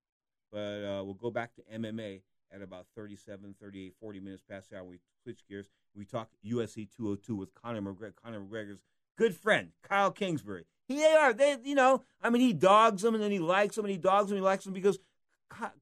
but 0.52 0.84
uh, 0.84 1.04
we'll 1.04 1.14
go 1.14 1.30
back 1.30 1.54
to 1.54 1.62
MMA 1.72 2.22
at 2.52 2.62
about 2.62 2.86
37, 2.96 3.54
38, 3.60 3.94
40 4.00 4.20
minutes 4.20 4.42
past 4.48 4.70
the 4.70 4.78
hour. 4.78 4.84
We 4.84 4.98
switch 5.22 5.40
gears. 5.48 5.68
We 5.94 6.04
talk 6.04 6.30
UFC 6.44 6.88
202 6.96 7.36
with 7.36 7.54
Conor 7.54 7.82
McGregor, 7.82 8.14
Conor 8.22 8.40
McGregor's 8.40 8.82
good 9.16 9.36
friend, 9.36 9.70
Kyle 9.82 10.10
Kingsbury. 10.10 10.64
He, 10.86 10.96
they 10.96 11.14
are, 11.14 11.32
they, 11.32 11.56
you 11.62 11.74
know, 11.74 12.02
I 12.22 12.30
mean, 12.30 12.40
he 12.40 12.52
dogs 12.52 13.02
them 13.02 13.14
and 13.14 13.22
then 13.22 13.30
he 13.30 13.38
likes 13.38 13.76
them 13.76 13.84
and 13.84 13.92
he 13.92 13.98
dogs 13.98 14.28
them 14.28 14.36
and 14.36 14.44
he 14.44 14.46
likes 14.46 14.64
them 14.64 14.72
because 14.72 14.98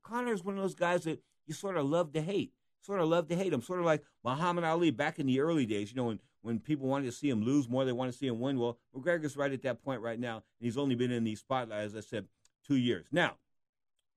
Conor 0.03 0.33
is 0.33 0.45
one 0.45 0.57
of 0.57 0.63
those 0.63 0.75
guys 0.75 1.05
that 1.05 1.23
you 1.47 1.55
sort 1.55 1.77
of 1.77 1.87
love 1.87 2.13
to 2.13 2.21
hate. 2.21 2.53
Sort 2.83 3.01
of 3.01 3.09
love 3.09 3.29
to 3.29 3.37
hate 3.37 3.53
him. 3.53 3.63
Sort 3.63 3.81
of 3.81 3.85
like 3.85 4.03
Muhammad 4.25 4.65
Ali 4.65 4.91
back 4.91 5.19
in 5.19 5.27
the 5.27 5.41
early 5.41 5.67
days, 5.67 5.91
you 5.91 5.97
know, 5.97 6.05
when, 6.05 6.21
when 6.43 6.61
people 6.61 6.87
wanted 6.87 7.07
to 7.07 7.13
see 7.13 7.29
him 7.29 7.43
lose 7.43 7.69
more, 7.69 7.85
they 7.85 7.93
want 7.93 8.13
to 8.13 8.17
see 8.17 8.27
him 8.27 8.39
win. 8.39 8.59
Well, 8.59 8.79
McGregor's 8.97 9.37
right 9.37 9.53
at 9.53 9.63
that 9.63 9.83
point 9.83 10.01
right 10.01 10.21
now, 10.21 10.37
and 10.37 10.67
he's 10.67 10.79
only 10.79 10.95
been 10.95 11.11
in 11.11 11.25
the 11.25 11.35
spotlight, 11.35 11.81
as 11.81 11.97
I 11.97 12.01
said, 12.01 12.27
two 12.67 12.77
years. 12.77 13.07
Now, 13.11 13.37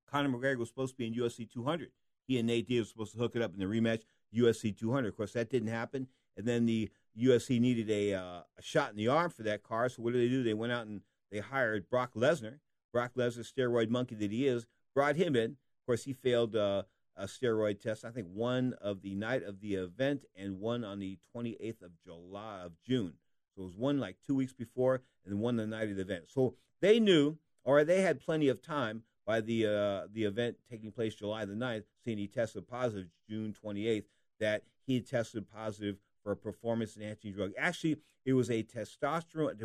Conor 0.09 0.29
McGregor 0.29 0.57
was 0.57 0.69
supposed 0.69 0.93
to 0.93 0.97
be 0.97 1.07
in 1.07 1.15
UFC 1.15 1.51
200. 1.51 1.89
He 2.27 2.37
and 2.37 2.47
Nate 2.47 2.67
Diaz 2.67 2.85
were 2.85 2.89
supposed 2.89 3.13
to 3.13 3.17
hook 3.17 3.35
it 3.35 3.41
up 3.41 3.53
in 3.53 3.59
the 3.59 3.65
rematch, 3.65 4.03
UFC 4.35 4.77
200. 4.77 5.07
Of 5.07 5.17
course, 5.17 5.33
that 5.33 5.49
didn't 5.49 5.69
happen. 5.69 6.07
And 6.37 6.47
then 6.47 6.67
the 6.67 6.91
UFC 7.19 7.59
needed 7.59 7.89
a, 7.89 8.13
uh, 8.13 8.41
a 8.57 8.61
shot 8.61 8.91
in 8.91 8.97
the 8.97 9.07
arm 9.07 9.31
for 9.31 9.43
that 9.43 9.63
car. 9.63 9.89
So 9.89 10.03
what 10.03 10.13
did 10.13 10.21
they 10.21 10.29
do? 10.29 10.43
They 10.43 10.53
went 10.53 10.71
out 10.71 10.85
and 10.85 11.01
they 11.31 11.39
hired 11.39 11.89
Brock 11.89 12.13
Lesnar. 12.15 12.59
Brock 12.91 13.11
Lesnar, 13.15 13.51
steroid 13.51 13.89
monkey 13.89 14.15
that 14.15 14.31
he 14.31 14.47
is, 14.47 14.65
brought 14.99 15.15
him 15.15 15.33
in. 15.33 15.51
Of 15.51 15.85
course, 15.85 16.03
he 16.03 16.11
failed 16.11 16.57
uh, 16.57 16.83
a 17.15 17.23
steroid 17.23 17.79
test. 17.79 18.03
I 18.03 18.11
think 18.11 18.27
one 18.33 18.73
of 18.81 19.01
the 19.01 19.15
night 19.15 19.43
of 19.43 19.61
the 19.61 19.75
event 19.75 20.25
and 20.35 20.59
one 20.59 20.83
on 20.83 20.99
the 20.99 21.17
28th 21.33 21.81
of 21.83 21.91
July 22.03 22.59
of 22.65 22.73
June. 22.85 23.13
So 23.55 23.61
it 23.61 23.65
was 23.65 23.77
one 23.77 23.97
like 23.97 24.17
two 24.27 24.35
weeks 24.35 24.51
before 24.51 25.03
and 25.25 25.39
one 25.39 25.55
the 25.55 25.65
night 25.65 25.89
of 25.89 25.95
the 25.95 26.01
event. 26.01 26.25
So 26.27 26.55
they 26.81 26.99
knew, 26.99 27.37
or 27.63 27.85
they 27.85 28.01
had 28.01 28.19
plenty 28.19 28.49
of 28.49 28.61
time 28.61 29.03
by 29.25 29.39
the 29.39 29.67
uh, 29.67 30.07
the 30.11 30.25
event 30.25 30.57
taking 30.69 30.91
place 30.91 31.15
July 31.15 31.45
the 31.45 31.53
9th, 31.53 31.83
seeing 32.03 32.17
he 32.17 32.27
tested 32.27 32.67
positive 32.67 33.07
June 33.29 33.55
28th, 33.63 34.03
that 34.41 34.63
he 34.85 34.99
tested 34.99 35.49
positive 35.49 35.95
for 36.25 36.33
a 36.33 36.35
performance 36.35 36.97
enhancing 36.97 37.31
drug. 37.31 37.53
Actually, 37.57 37.99
it 38.25 38.33
was 38.33 38.49
a 38.49 38.63
testosterone. 38.63 39.61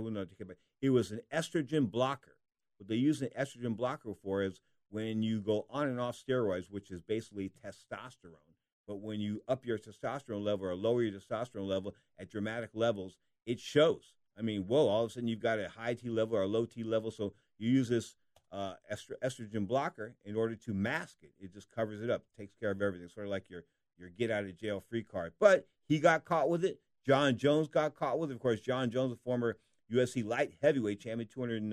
It 0.81 0.91
was 0.91 1.11
an 1.11 1.21
estrogen 1.35 1.91
blocker. 1.91 2.37
What 2.79 2.89
they 2.89 2.95
use 2.95 3.21
an 3.21 3.31
estrogen 3.37 3.77
blocker 3.77 4.15
for 4.23 4.45
is 4.45 4.61
when 4.95 5.25
you 5.25 5.41
go 5.41 5.67
on 5.71 5.89
and 5.89 5.99
off 5.99 6.17
steroids, 6.17 6.71
which 6.71 6.93
is 6.93 7.03
basically 7.03 7.51
testosterone. 7.67 8.55
But 8.87 9.01
when 9.01 9.21
you 9.21 9.43
up 9.49 9.67
your 9.67 9.77
testosterone 9.77 10.45
level 10.45 10.67
or 10.67 10.75
lower 10.77 11.03
your 11.03 11.19
testosterone 11.19 11.67
level 11.67 11.97
at 12.17 12.31
dramatic 12.31 12.71
levels, 12.75 13.17
it 13.45 13.59
shows. 13.59 14.15
I 14.39 14.43
mean, 14.43 14.69
whoa, 14.69 14.87
all 14.87 15.03
of 15.03 15.11
a 15.11 15.15
sudden 15.15 15.29
you've 15.29 15.41
got 15.41 15.59
a 15.59 15.69
high 15.69 15.95
T 15.95 16.09
level 16.09 16.37
or 16.37 16.43
a 16.43 16.47
low 16.47 16.65
T 16.65 16.85
level. 16.85 17.11
So 17.11 17.33
you 17.59 17.71
use 17.71 17.89
this 17.89 18.15
uh, 18.53 18.75
estrogen 19.21 19.67
blocker 19.67 20.15
in 20.25 20.37
order 20.37 20.55
to 20.55 20.73
mask 20.73 21.17
it. 21.23 21.33
It 21.41 21.53
just 21.53 21.73
covers 21.73 22.01
it 22.01 22.09
up, 22.09 22.23
takes 22.39 22.55
care 22.55 22.71
of 22.71 22.81
everything, 22.81 23.09
sort 23.09 23.27
of 23.27 23.33
like 23.33 23.51
your 23.51 23.65
your 23.99 24.11
get 24.11 24.31
out 24.31 24.45
of 24.45 24.57
jail 24.57 24.81
free 24.89 25.03
card. 25.03 25.33
But 25.41 25.67
he 25.89 25.99
got 25.99 26.25
caught 26.25 26.49
with 26.49 26.65
it. 26.65 26.79
Jon 27.05 27.37
Jones 27.37 27.67
got 27.67 27.97
caught 27.97 28.21
with 28.21 28.31
it. 28.31 28.35
Of 28.35 28.41
course, 28.41 28.61
Jon 28.61 28.91
Jones, 28.91 29.13
a 29.13 29.17
former 29.17 29.57
UFC 29.93 30.25
light 30.25 30.53
heavyweight 30.63 31.01
champion, 31.01 31.73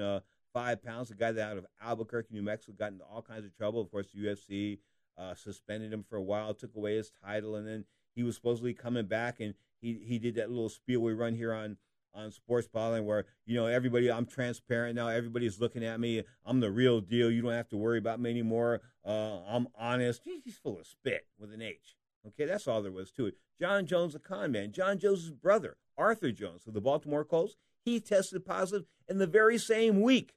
205 0.53 0.83
pounds, 0.83 1.11
a 1.11 1.15
guy 1.15 1.31
that 1.31 1.51
out 1.51 1.57
of 1.57 1.65
Albuquerque, 1.81 2.33
New 2.33 2.41
Mexico, 2.41 2.73
got 2.77 2.91
into 2.91 3.03
all 3.03 3.21
kinds 3.21 3.45
of 3.45 3.55
trouble. 3.55 3.81
Of 3.81 3.91
course, 3.91 4.07
the 4.13 4.27
UFC 4.27 4.79
uh, 5.17 5.33
suspended 5.35 5.93
him 5.93 6.03
for 6.07 6.17
a 6.17 6.21
while, 6.21 6.53
took 6.53 6.75
away 6.75 6.95
his 6.95 7.11
title, 7.23 7.55
and 7.55 7.67
then 7.67 7.85
he 8.15 8.23
was 8.23 8.35
supposedly 8.35 8.73
coming 8.73 9.05
back, 9.05 9.39
and 9.39 9.53
he 9.79 10.01
he 10.05 10.19
did 10.19 10.35
that 10.35 10.49
little 10.49 10.69
spiel 10.69 11.01
we 11.01 11.13
run 11.13 11.35
here 11.35 11.53
on 11.53 11.77
on 12.13 12.29
Sports 12.31 12.67
Byline 12.67 13.05
where 13.05 13.25
you 13.45 13.55
know 13.55 13.67
everybody 13.67 14.11
I'm 14.11 14.25
transparent 14.25 14.95
now. 14.95 15.07
Everybody's 15.07 15.59
looking 15.59 15.83
at 15.83 15.99
me. 15.99 16.23
I'm 16.45 16.59
the 16.59 16.71
real 16.71 16.99
deal. 16.99 17.31
You 17.31 17.41
don't 17.41 17.51
have 17.53 17.69
to 17.69 17.77
worry 17.77 17.97
about 17.97 18.19
me 18.19 18.29
anymore. 18.29 18.81
Uh, 19.05 19.39
I'm 19.47 19.67
honest. 19.77 20.21
He's 20.25 20.57
full 20.57 20.79
of 20.79 20.85
spit 20.85 21.25
with 21.39 21.53
an 21.53 21.61
H. 21.61 21.95
Okay? 22.27 22.45
That's 22.45 22.67
all 22.67 22.81
there 22.81 22.91
was 22.91 23.11
to 23.13 23.27
it. 23.27 23.35
Jon 23.59 23.85
Jones 23.85 24.13
a 24.13 24.19
con 24.19 24.51
man. 24.51 24.71
Jon 24.71 24.99
Jones' 24.99 25.31
brother 25.31 25.77
Arthur 25.97 26.31
Jones 26.31 26.67
of 26.67 26.73
the 26.73 26.81
Baltimore 26.81 27.23
Colts 27.23 27.55
he 27.83 27.99
tested 27.99 28.45
positive 28.45 28.85
in 29.07 29.17
the 29.17 29.27
very 29.27 29.57
same 29.57 30.01
week 30.01 30.33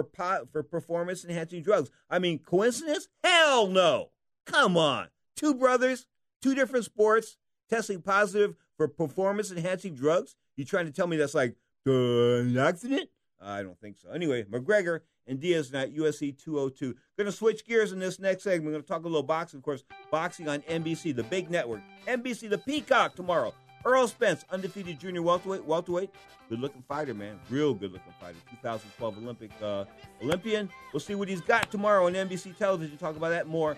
for 0.00 0.46
for 0.50 0.62
performance 0.62 1.24
enhancing 1.24 1.62
drugs 1.62 1.90
I 2.08 2.18
mean 2.18 2.38
coincidence 2.38 3.08
hell 3.22 3.66
no 3.66 4.10
come 4.46 4.76
on 4.76 5.08
two 5.36 5.54
brothers 5.54 6.06
two 6.40 6.54
different 6.54 6.84
sports 6.84 7.36
testing 7.68 8.00
positive 8.00 8.54
for 8.76 8.88
performance 8.88 9.50
enhancing 9.50 9.94
drugs 9.94 10.36
you 10.56 10.64
trying 10.64 10.86
to 10.86 10.92
tell 10.92 11.06
me 11.06 11.16
that's 11.16 11.34
like 11.34 11.56
an 11.86 12.58
accident? 12.58 13.08
I 13.40 13.62
don't 13.62 13.78
think 13.80 13.98
so. 13.98 14.10
Anyway, 14.10 14.44
McGregor 14.44 15.00
and 15.26 15.40
Diaz 15.40 15.68
tonight, 15.68 15.96
UFC 15.96 16.36
202. 16.36 16.94
Going 17.16 17.26
to 17.26 17.32
switch 17.32 17.66
gears 17.66 17.92
in 17.92 17.98
this 17.98 18.18
next 18.18 18.44
segment. 18.44 18.66
We're 18.66 18.72
going 18.72 18.82
to 18.82 18.88
talk 18.88 19.04
a 19.04 19.08
little 19.08 19.22
boxing, 19.22 19.58
of 19.58 19.64
course, 19.64 19.84
boxing 20.10 20.48
on 20.48 20.60
NBC, 20.62 21.14
the 21.14 21.24
big 21.24 21.50
network. 21.50 21.80
NBC, 22.06 22.50
the 22.50 22.58
Peacock 22.58 23.16
tomorrow. 23.16 23.52
Errol 23.84 24.06
Spence, 24.06 24.44
undefeated 24.50 25.00
junior 25.00 25.22
welterweight. 25.22 25.64
Welterweight, 25.64 26.10
good 26.48 26.60
looking 26.60 26.82
fighter, 26.82 27.14
man. 27.14 27.38
Real 27.50 27.74
good 27.74 27.92
looking 27.92 28.12
fighter. 28.20 28.36
2012 28.50 29.18
Olympic 29.18 29.50
uh, 29.62 29.84
Olympian. 30.22 30.70
We'll 30.92 31.00
see 31.00 31.14
what 31.14 31.28
he's 31.28 31.40
got 31.40 31.70
tomorrow 31.70 32.06
on 32.06 32.14
NBC 32.14 32.56
television. 32.56 32.96
Talk 32.96 33.16
about 33.16 33.30
that 33.30 33.46
more 33.46 33.76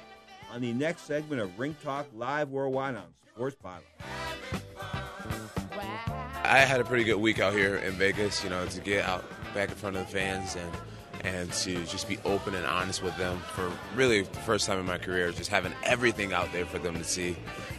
on 0.52 0.60
the 0.60 0.72
next 0.72 1.02
segment 1.02 1.40
of 1.40 1.58
Ring 1.58 1.74
Talk 1.82 2.06
Live 2.14 2.50
Worldwide 2.50 2.96
on 2.96 3.04
Sports 3.34 3.56
Byline. 3.64 3.80
I 6.44 6.58
had 6.58 6.80
a 6.80 6.84
pretty 6.84 7.04
good 7.04 7.16
week 7.16 7.40
out 7.40 7.54
here 7.54 7.76
in 7.76 7.92
Vegas, 7.94 8.44
you 8.44 8.50
know, 8.50 8.66
to 8.66 8.80
get 8.80 9.04
out 9.04 9.24
back 9.54 9.70
in 9.70 9.74
front 9.74 9.96
of 9.96 10.06
the 10.06 10.12
fans 10.12 10.56
and 10.56 10.70
and 11.24 11.50
to 11.52 11.84
just 11.86 12.06
be 12.08 12.18
open 12.24 12.54
and 12.54 12.66
honest 12.66 13.02
with 13.02 13.16
them 13.16 13.38
for 13.54 13.70
really 13.96 14.22
the 14.22 14.40
first 14.40 14.66
time 14.66 14.78
in 14.78 14.86
my 14.86 14.98
career, 14.98 15.32
just 15.32 15.50
having 15.50 15.72
everything 15.82 16.32
out 16.32 16.52
there 16.52 16.66
for 16.66 16.78
them 16.78 16.94
to 16.96 17.04
see, 17.04 17.34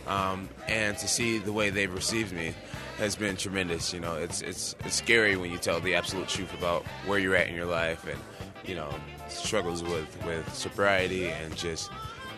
um, 0.07 0.49
and 0.67 0.97
to 0.97 1.07
see 1.07 1.37
the 1.37 1.53
way 1.53 1.69
they've 1.69 1.93
received 1.93 2.33
me 2.33 2.53
has 2.97 3.15
been 3.15 3.37
tremendous. 3.37 3.93
You 3.93 3.99
know, 3.99 4.15
it's 4.15 4.41
it's 4.41 4.75
it's 4.83 4.95
scary 4.95 5.37
when 5.37 5.51
you 5.51 5.57
tell 5.57 5.79
the 5.79 5.95
absolute 5.95 6.27
truth 6.27 6.53
about 6.57 6.83
where 7.05 7.19
you're 7.19 7.35
at 7.35 7.47
in 7.47 7.55
your 7.55 7.67
life 7.67 8.07
and 8.07 8.19
you 8.67 8.75
know 8.75 8.89
struggles 9.29 9.83
with 9.83 10.25
with 10.25 10.53
sobriety 10.53 11.29
and 11.29 11.55
just 11.55 11.91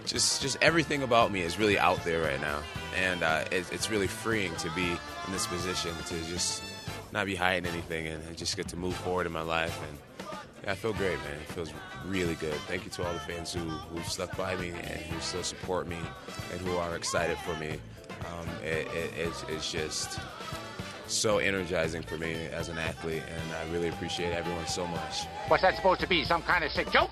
just 0.05 0.41
just 0.41 0.57
everything 0.61 1.03
about 1.03 1.31
me 1.31 1.41
is 1.41 1.57
really 1.57 1.79
out 1.79 2.03
there 2.03 2.21
right 2.21 2.41
now, 2.41 2.59
and 2.97 3.23
uh, 3.23 3.45
it, 3.51 3.71
it's 3.71 3.89
really 3.89 4.07
freeing 4.07 4.53
to 4.57 4.69
be 4.71 4.87
in 4.87 5.31
this 5.31 5.47
position 5.47 5.93
to 6.07 6.15
just 6.25 6.61
not 7.13 7.25
be 7.25 7.35
hiding 7.35 7.69
anything 7.71 8.07
and, 8.07 8.21
and 8.27 8.37
just 8.37 8.57
get 8.57 8.67
to 8.67 8.75
move 8.75 8.93
forward 8.93 9.25
in 9.25 9.31
my 9.31 9.41
life. 9.41 9.79
And 9.89 9.97
I 10.67 10.75
feel 10.75 10.91
great, 10.91 11.17
man. 11.19 11.37
It 11.41 11.53
feels 11.53 11.71
really 12.05 12.35
good. 12.35 12.53
Thank 12.67 12.83
you 12.83 12.91
to 12.91 13.07
all 13.07 13.13
the 13.13 13.19
fans 13.19 13.53
who 13.53 13.61
who 13.61 14.03
stuck 14.03 14.35
by 14.35 14.55
me 14.57 14.69
and 14.69 14.99
who 15.01 15.19
still 15.21 15.43
support 15.43 15.87
me 15.87 15.97
and 16.51 16.59
who 16.61 16.75
are 16.75 16.95
excited 16.95 17.37
for 17.39 17.55
me. 17.55 17.79
Um, 18.25 18.49
it, 18.63 18.87
it, 18.87 19.13
it's, 19.15 19.43
it's 19.47 19.71
just 19.71 20.19
so 21.07 21.37
energizing 21.37 22.01
for 22.01 22.17
me 22.17 22.33
as 22.51 22.67
an 22.67 22.77
athlete, 22.77 23.23
and 23.29 23.55
I 23.55 23.71
really 23.71 23.87
appreciate 23.87 24.33
everyone 24.33 24.67
so 24.67 24.85
much. 24.87 25.25
What's 25.47 25.63
that 25.63 25.75
supposed 25.75 26.01
to 26.01 26.07
be? 26.07 26.25
Some 26.25 26.41
kind 26.43 26.63
of 26.65 26.71
sick 26.71 26.91
joke? 26.91 27.11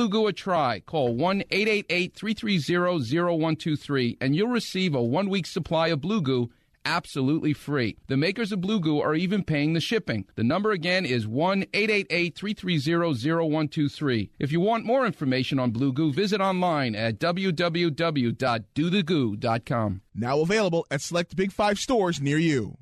Blue 0.00 0.08
Goo 0.08 0.26
a 0.28 0.32
try. 0.32 0.80
Call 0.80 1.14
1 1.14 1.42
888 1.50 2.14
330 2.14 3.18
0123 3.18 4.16
and 4.22 4.34
you'll 4.34 4.48
receive 4.48 4.94
a 4.94 5.02
one 5.02 5.28
week 5.28 5.44
supply 5.44 5.88
of 5.88 6.00
Blue 6.00 6.22
Goo 6.22 6.50
absolutely 6.86 7.52
free. 7.52 7.98
The 8.06 8.16
makers 8.16 8.50
of 8.50 8.62
Blue 8.62 8.80
Goo 8.80 9.02
are 9.02 9.14
even 9.14 9.44
paying 9.44 9.74
the 9.74 9.80
shipping. 9.80 10.24
The 10.36 10.42
number 10.42 10.70
again 10.70 11.04
is 11.04 11.28
1 11.28 11.66
888 11.74 12.34
330 12.34 13.30
0123. 13.30 14.30
If 14.38 14.52
you 14.52 14.60
want 14.60 14.86
more 14.86 15.04
information 15.04 15.58
on 15.58 15.70
Blue 15.70 15.92
Goo, 15.92 16.14
visit 16.14 16.40
online 16.40 16.94
at 16.94 17.18
www.dothegoo.com. 17.18 20.00
Now 20.14 20.40
available 20.40 20.86
at 20.90 21.02
select 21.02 21.36
Big 21.36 21.52
Five 21.52 21.78
stores 21.78 22.22
near 22.22 22.38
you. 22.38 22.78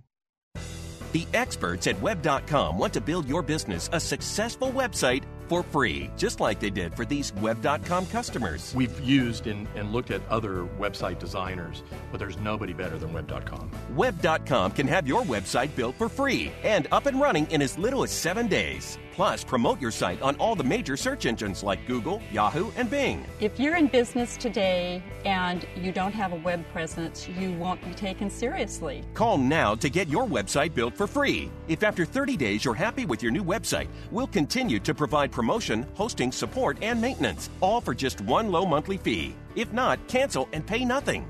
The 1.10 1.26
experts 1.34 1.88
at 1.88 2.00
Web.com 2.00 2.78
want 2.78 2.94
to 2.94 3.00
build 3.00 3.28
your 3.28 3.42
business 3.42 3.90
a 3.92 3.98
successful 3.98 4.70
website 4.70 5.24
for 5.48 5.62
free, 5.62 6.10
just 6.16 6.40
like 6.40 6.60
they 6.60 6.70
did 6.70 6.94
for 6.94 7.04
these 7.04 7.32
Web.com 7.34 8.06
customers. 8.06 8.74
We've 8.74 9.00
used 9.00 9.46
and, 9.46 9.66
and 9.74 9.92
looked 9.92 10.10
at 10.10 10.26
other 10.28 10.68
website 10.78 11.18
designers, 11.18 11.82
but 12.10 12.18
there's 12.18 12.38
nobody 12.38 12.72
better 12.72 12.98
than 12.98 13.12
Web.com. 13.12 13.70
Web.com 13.94 14.72
can 14.72 14.86
have 14.88 15.06
your 15.06 15.22
website 15.22 15.74
built 15.74 15.96
for 15.96 16.08
free 16.08 16.52
and 16.62 16.86
up 16.92 17.06
and 17.06 17.20
running 17.20 17.50
in 17.50 17.62
as 17.62 17.78
little 17.78 18.02
as 18.02 18.10
seven 18.10 18.46
days. 18.48 18.98
Plus, 19.18 19.42
promote 19.42 19.80
your 19.80 19.90
site 19.90 20.22
on 20.22 20.36
all 20.36 20.54
the 20.54 20.62
major 20.62 20.96
search 20.96 21.26
engines 21.26 21.64
like 21.64 21.84
Google, 21.88 22.22
Yahoo, 22.30 22.70
and 22.76 22.88
Bing. 22.88 23.26
If 23.40 23.58
you're 23.58 23.74
in 23.74 23.88
business 23.88 24.36
today 24.36 25.02
and 25.24 25.66
you 25.74 25.90
don't 25.90 26.12
have 26.12 26.32
a 26.32 26.36
web 26.36 26.64
presence, 26.72 27.28
you 27.28 27.52
won't 27.54 27.84
be 27.84 27.92
taken 27.94 28.30
seriously. 28.30 29.02
Call 29.14 29.36
now 29.36 29.74
to 29.74 29.90
get 29.90 30.06
your 30.06 30.24
website 30.24 30.72
built 30.72 30.96
for 30.96 31.08
free. 31.08 31.50
If 31.66 31.82
after 31.82 32.04
30 32.04 32.36
days 32.36 32.64
you're 32.64 32.74
happy 32.74 33.06
with 33.06 33.20
your 33.20 33.32
new 33.32 33.42
website, 33.42 33.88
we'll 34.12 34.28
continue 34.28 34.78
to 34.78 34.94
provide 34.94 35.32
promotion, 35.38 35.86
hosting, 35.94 36.32
support, 36.32 36.76
and 36.82 37.00
maintenance, 37.00 37.48
all 37.60 37.80
for 37.80 37.94
just 37.94 38.20
one 38.22 38.50
low 38.50 38.66
monthly 38.66 38.96
fee. 38.96 39.36
If 39.54 39.72
not, 39.72 40.04
cancel 40.08 40.48
and 40.52 40.66
pay 40.66 40.84
nothing. 40.84 41.24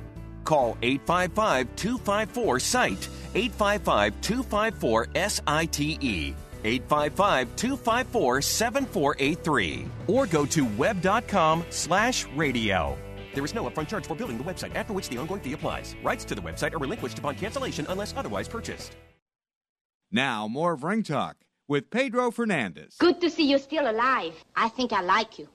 Call 0.44 0.78
855 0.80 1.76
254 1.76 2.60
SITE, 2.60 3.08
855 3.34 4.20
254 4.22 5.06
SITE. 5.28 6.34
855 6.64 7.56
254 7.56 8.42
7483 8.42 9.86
or 10.08 10.26
go 10.26 10.44
to 10.46 10.64
web.com 10.76 11.64
slash 11.70 12.26
radio. 12.34 12.96
There 13.34 13.44
is 13.44 13.54
no 13.54 13.64
upfront 13.68 13.88
charge 13.88 14.06
for 14.06 14.16
building 14.16 14.38
the 14.38 14.44
website, 14.44 14.74
after 14.74 14.92
which 14.92 15.08
the 15.08 15.18
ongoing 15.18 15.40
fee 15.40 15.52
applies. 15.52 15.94
Rights 16.02 16.24
to 16.24 16.34
the 16.34 16.40
website 16.40 16.74
are 16.74 16.78
relinquished 16.78 17.18
upon 17.18 17.36
cancellation 17.36 17.86
unless 17.90 18.16
otherwise 18.16 18.48
purchased. 18.48 18.96
Now, 20.10 20.48
more 20.48 20.72
of 20.72 20.82
Ring 20.82 21.02
Talk 21.02 21.36
with 21.68 21.90
Pedro 21.90 22.30
Fernandez. 22.30 22.96
Good 22.98 23.20
to 23.20 23.30
see 23.30 23.48
you 23.48 23.58
still 23.58 23.88
alive. 23.88 24.32
I 24.56 24.70
think 24.70 24.92
I 24.92 25.02
like 25.02 25.38
you. 25.38 25.48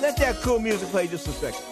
Let 0.00 0.16
that 0.16 0.36
cool 0.42 0.58
music 0.58 0.88
play 0.88 1.06
just 1.06 1.28
a 1.28 1.32
second. 1.32 1.62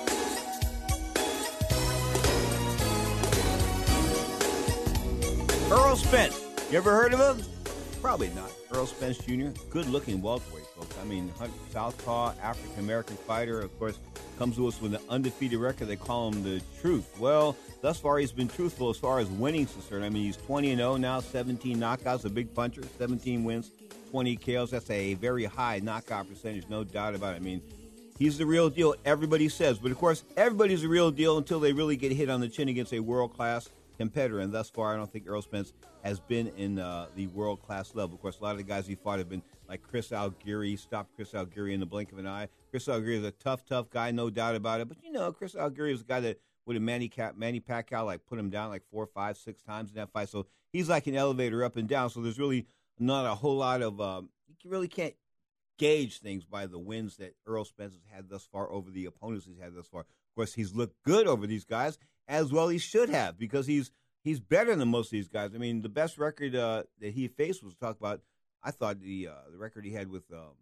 Errol 5.72 5.96
Spence. 5.96 6.40
You 6.70 6.78
ever 6.78 6.92
heard 6.92 7.14
of 7.14 7.38
him? 7.38 7.59
Probably 8.00 8.30
not. 8.30 8.50
Errol 8.72 8.86
Spence 8.86 9.18
Jr., 9.18 9.48
good 9.68 9.86
looking 9.86 10.22
welterweight, 10.22 10.64
folks. 10.68 10.96
I 11.02 11.04
mean, 11.04 11.30
Southpaw, 11.70 12.32
African 12.42 12.82
American 12.82 13.16
fighter, 13.16 13.60
of 13.60 13.78
course, 13.78 13.98
comes 14.38 14.56
to 14.56 14.66
us 14.68 14.80
with 14.80 14.94
an 14.94 15.02
undefeated 15.10 15.58
record. 15.58 15.86
They 15.86 15.96
call 15.96 16.32
him 16.32 16.42
the 16.42 16.62
truth. 16.80 17.06
Well, 17.18 17.58
thus 17.82 18.00
far, 18.00 18.16
he's 18.18 18.32
been 18.32 18.48
truthful 18.48 18.88
as 18.88 18.96
far 18.96 19.18
as 19.18 19.28
winning 19.28 19.64
is 19.64 19.72
concerned. 19.72 20.06
I 20.06 20.08
mean, 20.08 20.24
he's 20.24 20.38
20 20.38 20.70
and 20.70 20.78
0 20.78 20.96
now, 20.96 21.20
17 21.20 21.76
knockouts, 21.76 22.24
a 22.24 22.30
big 22.30 22.54
puncher, 22.54 22.82
17 22.96 23.44
wins, 23.44 23.70
20 24.10 24.36
KOs. 24.36 24.70
That's 24.70 24.88
a 24.88 25.12
very 25.14 25.44
high 25.44 25.80
knockout 25.80 26.26
percentage, 26.26 26.70
no 26.70 26.84
doubt 26.84 27.14
about 27.14 27.34
it. 27.34 27.36
I 27.36 27.40
mean, 27.40 27.60
he's 28.18 28.38
the 28.38 28.46
real 28.46 28.70
deal, 28.70 28.94
everybody 29.04 29.50
says. 29.50 29.78
But 29.78 29.90
of 29.90 29.98
course, 29.98 30.24
everybody's 30.38 30.80
the 30.80 30.88
real 30.88 31.10
deal 31.10 31.36
until 31.36 31.60
they 31.60 31.74
really 31.74 31.96
get 31.96 32.12
hit 32.12 32.30
on 32.30 32.40
the 32.40 32.48
chin 32.48 32.68
against 32.68 32.94
a 32.94 33.00
world 33.00 33.36
class 33.36 33.68
competitor. 33.98 34.40
And 34.40 34.54
thus 34.54 34.70
far, 34.70 34.94
I 34.94 34.96
don't 34.96 35.12
think 35.12 35.26
Errol 35.26 35.42
Spence 35.42 35.74
has 36.02 36.20
been 36.20 36.48
in 36.56 36.78
uh, 36.78 37.06
the 37.14 37.26
world 37.28 37.62
class 37.62 37.94
level. 37.94 38.14
Of 38.14 38.22
course, 38.22 38.38
a 38.38 38.42
lot 38.42 38.52
of 38.52 38.58
the 38.58 38.64
guys 38.64 38.86
he 38.86 38.94
fought 38.94 39.18
have 39.18 39.28
been 39.28 39.42
like 39.68 39.82
Chris 39.82 40.10
Algieri, 40.10 40.78
stopped 40.78 41.14
Chris 41.14 41.32
Algieri 41.32 41.72
in 41.72 41.80
the 41.80 41.86
blink 41.86 42.12
of 42.12 42.18
an 42.18 42.26
eye. 42.26 42.48
Chris 42.70 42.86
Algieri 42.86 43.16
is 43.16 43.24
a 43.24 43.30
tough, 43.30 43.64
tough 43.64 43.90
guy, 43.90 44.10
no 44.10 44.30
doubt 44.30 44.54
about 44.54 44.80
it. 44.80 44.88
But 44.88 44.98
you 45.02 45.12
know, 45.12 45.32
Chris 45.32 45.54
Algieri 45.54 45.92
was 45.92 46.00
a 46.02 46.04
guy 46.04 46.20
that 46.20 46.40
would 46.66 46.76
have 46.76 46.82
Manny, 46.82 47.08
Cap, 47.08 47.36
Manny 47.36 47.60
Pacquiao 47.60 48.04
like 48.04 48.26
put 48.26 48.38
him 48.38 48.50
down 48.50 48.70
like 48.70 48.82
four, 48.90 49.06
five, 49.06 49.36
six 49.36 49.62
times 49.62 49.90
in 49.90 49.96
that 49.96 50.12
fight. 50.12 50.28
So 50.28 50.46
he's 50.72 50.88
like 50.88 51.06
an 51.06 51.16
elevator 51.16 51.64
up 51.64 51.76
and 51.76 51.88
down. 51.88 52.10
So 52.10 52.20
there's 52.20 52.38
really 52.38 52.66
not 52.98 53.26
a 53.26 53.34
whole 53.34 53.56
lot 53.56 53.82
of 53.82 54.00
um, 54.00 54.30
you 54.62 54.70
really 54.70 54.88
can't 54.88 55.14
gauge 55.78 56.20
things 56.20 56.44
by 56.44 56.66
the 56.66 56.78
wins 56.78 57.16
that 57.16 57.34
Errol 57.48 57.64
Spence 57.64 57.94
has 57.94 58.02
had 58.14 58.28
thus 58.28 58.46
far 58.52 58.70
over 58.70 58.90
the 58.90 59.06
opponents 59.06 59.46
he's 59.46 59.58
had 59.58 59.74
thus 59.74 59.86
far. 59.86 60.02
Of 60.02 60.34
course, 60.36 60.54
he's 60.54 60.74
looked 60.74 61.02
good 61.04 61.26
over 61.26 61.46
these 61.46 61.64
guys 61.64 61.98
as 62.28 62.52
well. 62.52 62.68
He 62.68 62.78
should 62.78 63.08
have 63.08 63.38
because 63.38 63.66
he's 63.66 63.90
he's 64.22 64.40
better 64.40 64.74
than 64.74 64.88
most 64.88 65.06
of 65.06 65.12
these 65.12 65.28
guys. 65.28 65.50
I 65.54 65.58
mean, 65.58 65.82
the 65.82 65.88
best 65.88 66.18
record 66.18 66.54
uh, 66.54 66.84
that 67.00 67.14
he 67.14 67.28
faced 67.28 67.62
was 67.62 67.74
talk 67.74 67.98
about. 67.98 68.20
I 68.62 68.70
thought 68.70 69.00
the 69.00 69.28
uh, 69.28 69.50
the 69.50 69.58
record 69.58 69.84
he 69.84 69.92
had 69.92 70.08
with 70.08 70.30
um, 70.32 70.56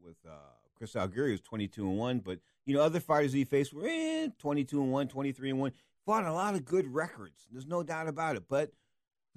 with 0.00 0.16
uh, 0.28 0.52
Chris 0.76 0.94
Algieri 0.94 1.32
was 1.32 1.40
twenty 1.40 1.68
two 1.68 1.88
and 1.88 1.98
one, 1.98 2.18
but 2.18 2.38
you 2.66 2.74
know 2.74 2.82
other 2.82 3.00
fighters 3.00 3.32
he 3.32 3.44
faced 3.44 3.72
were 3.72 3.86
eh, 3.86 4.28
twenty 4.38 4.64
two 4.64 4.82
and 4.82 4.92
one, 4.92 5.08
23 5.08 5.50
and 5.50 5.60
one. 5.60 5.72
Fought 6.04 6.26
a 6.26 6.32
lot 6.32 6.54
of 6.54 6.66
good 6.66 6.92
records. 6.92 7.48
There's 7.50 7.66
no 7.66 7.82
doubt 7.82 8.08
about 8.08 8.36
it. 8.36 8.44
But 8.48 8.72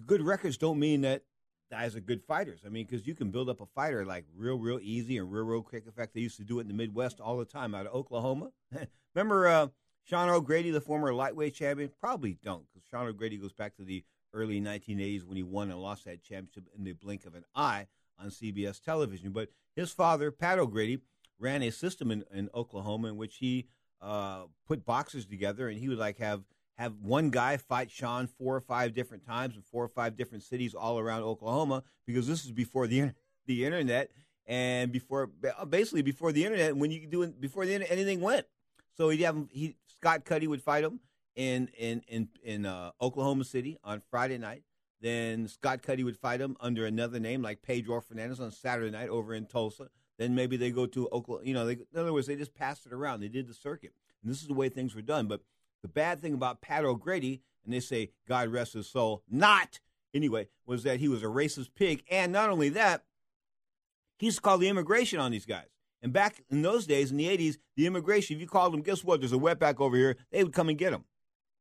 good 0.05 0.21
records 0.21 0.57
don't 0.57 0.79
mean 0.79 1.01
that 1.01 1.23
guys 1.71 1.95
are 1.95 2.01
good 2.01 2.23
fighters. 2.23 2.62
I 2.65 2.69
mean, 2.69 2.86
because 2.86 3.07
you 3.07 3.15
can 3.15 3.31
build 3.31 3.49
up 3.49 3.62
a 3.62 3.65
fighter 3.65 4.05
like 4.05 4.25
real, 4.36 4.57
real 4.57 4.79
easy 4.81 5.17
and 5.17 5.31
real, 5.31 5.43
real 5.43 5.62
quick. 5.62 5.86
In 5.86 5.91
fact, 5.91 6.13
they 6.13 6.21
used 6.21 6.38
to 6.38 6.43
do 6.43 6.60
it 6.60 6.63
in 6.63 6.67
the 6.67 6.73
Midwest 6.73 7.19
all 7.19 7.38
the 7.38 7.45
time 7.45 7.73
out 7.75 7.86
of 7.86 7.93
Oklahoma. 7.93 8.51
Remember 9.15 9.47
uh, 9.47 9.67
Sean 10.08 10.30
O'Grady, 10.30 10.72
the 10.72 10.80
former 10.80 11.13
lightweight 11.13 11.54
champion? 11.54 11.91
Probably 12.00 12.38
don't, 12.41 12.65
because 12.67 12.88
Sean 12.89 13.08
O'Grady 13.08 13.38
goes 13.38 13.52
back 13.52 13.76
to 13.76 13.84
the 13.84 14.04
early 14.34 14.62
1980s 14.62 15.26
when 15.26 15.36
he 15.36 15.43
won 15.43 15.70
and 15.70 15.82
lost 15.82 16.06
that 16.06 16.24
championship 16.24 16.63
in 16.78 16.86
the 16.86 16.93
blink 16.93 17.26
of 17.26 17.36
an 17.36 17.43
eye 17.54 17.88
on 18.17 18.30
CBS 18.30 18.82
television. 18.82 19.32
But 19.32 19.50
his 19.76 19.91
father, 19.91 20.32
Pat 20.32 20.60
O'Grady, 20.60 21.00
ran 21.39 21.62
a 21.62 21.72
system 21.72 22.10
in, 22.12 22.24
in 22.34 22.50
Oklahoma 22.56 23.10
in 23.10 23.17
which 23.17 23.38
he 23.38 23.67
uh, 24.02 24.43
put 24.65 24.86
boxers 24.86 25.26
together, 25.26 25.67
and 25.67 25.78
he 25.78 25.89
would 25.89 25.98
like 25.98 26.20
have 26.20 26.43
have 26.78 26.93
one 27.02 27.32
guy 27.32 27.58
fight 27.58 27.89
Sean 27.89 28.28
four 28.28 28.56
or 28.56 28.62
five 28.62 28.93
different 28.93 29.26
times 29.26 29.56
in 29.56 29.63
four 29.63 29.84
or 29.84 29.88
five 29.88 30.15
different 30.15 30.43
cities 30.43 30.76
all 30.76 31.00
around 31.00 31.24
Oklahoma 31.24 31.84
because 32.06 32.28
this 32.28 32.46
is 32.46 32.52
before 32.52 32.86
the 32.86 33.12
the 33.48 33.65
internet 33.65 34.12
and 34.46 34.91
before 34.91 35.28
basically 35.67 36.04
before 36.04 36.32
the 36.32 36.46
internet 36.46 36.78
when 36.78 36.91
you 36.91 37.08
do 37.08 37.26
before 37.28 37.65
the 37.65 37.74
internet, 37.74 37.91
anything 37.91 38.22
went. 38.22 38.46
So 38.98 39.10
he'd 39.10 39.22
have 39.22 39.36
him, 39.36 39.50
he 39.52 39.76
Scott 40.01 40.25
Cuddy 40.25 40.47
would 40.47 40.62
fight 40.62 40.83
him 40.83 40.99
in 41.36 41.69
in 41.77 42.01
in 42.07 42.29
in 42.43 42.65
uh, 42.65 42.91
Oklahoma 43.01 43.43
City 43.43 43.77
on 43.83 44.01
Friday 44.10 44.38
night. 44.38 44.63
Then 45.01 45.47
Scott 45.47 45.81
Cuddy 45.83 46.03
would 46.03 46.17
fight 46.17 46.41
him 46.41 46.57
under 46.60 46.86
another 46.86 47.19
name 47.19 47.41
like 47.41 47.62
Pedro 47.62 48.01
Fernandez 48.01 48.39
on 48.39 48.51
Saturday 48.51 48.91
night 48.91 49.10
over 49.10 49.33
in 49.33 49.45
Tulsa. 49.45 49.89
Then 50.17 50.33
maybe 50.33 50.57
they 50.57 50.71
go 50.71 50.88
to 50.88 51.07
Oklahoma. 51.12 51.45
You 51.47 51.53
know, 51.53 51.65
they, 51.67 51.73
in 51.73 51.99
other 51.99 52.12
words, 52.12 52.25
they 52.25 52.36
just 52.36 52.55
passed 52.55 52.86
it 52.88 52.93
around. 52.93 53.19
They 53.19 53.27
did 53.27 53.47
the 53.47 53.53
circuit, 53.53 53.93
and 54.21 54.31
this 54.31 54.41
is 54.41 54.47
the 54.47 54.55
way 54.55 54.69
things 54.69 54.95
were 54.95 55.03
done. 55.03 55.27
But 55.27 55.41
the 55.83 55.88
bad 55.88 56.21
thing 56.21 56.33
about 56.33 56.62
Pat 56.62 56.83
O'Grady, 56.86 57.43
and 57.63 57.71
they 57.71 57.79
say, 57.79 58.12
God 58.27 58.49
rest 58.49 58.73
his 58.73 58.89
soul, 58.89 59.23
not 59.29 59.79
anyway, 60.13 60.47
was 60.65 60.83
that 60.83 60.99
he 60.99 61.07
was 61.07 61.21
a 61.21 61.27
racist 61.27 61.69
pig. 61.75 62.03
And 62.10 62.31
not 62.31 62.49
only 62.49 62.69
that, 62.69 63.03
he's 64.17 64.39
called 64.39 64.62
the 64.62 64.69
immigration 64.69 65.19
on 65.19 65.31
these 65.31 65.45
guys. 65.45 65.76
And 66.08 66.13
back 66.13 66.41
in 66.50 66.62
those 66.62 66.88
days, 66.88 67.12
in 67.12 67.17
the 67.17 67.28
80s, 67.28 67.58
the 67.76 67.86
immigration, 67.86 68.38
if 68.38 68.41
you 68.41 68.48
called 68.48 68.72
them, 68.72 68.82
guess 68.82 69.04
what? 69.04 69.20
There's 69.20 69.34
a 69.34 69.36
wetback 69.36 69.82
over 69.82 69.98
here. 69.98 70.15
They 70.32 70.41
would 70.41 70.54
come 70.54 70.70
and 70.70 70.78
get 70.78 70.91
them. 70.91 71.04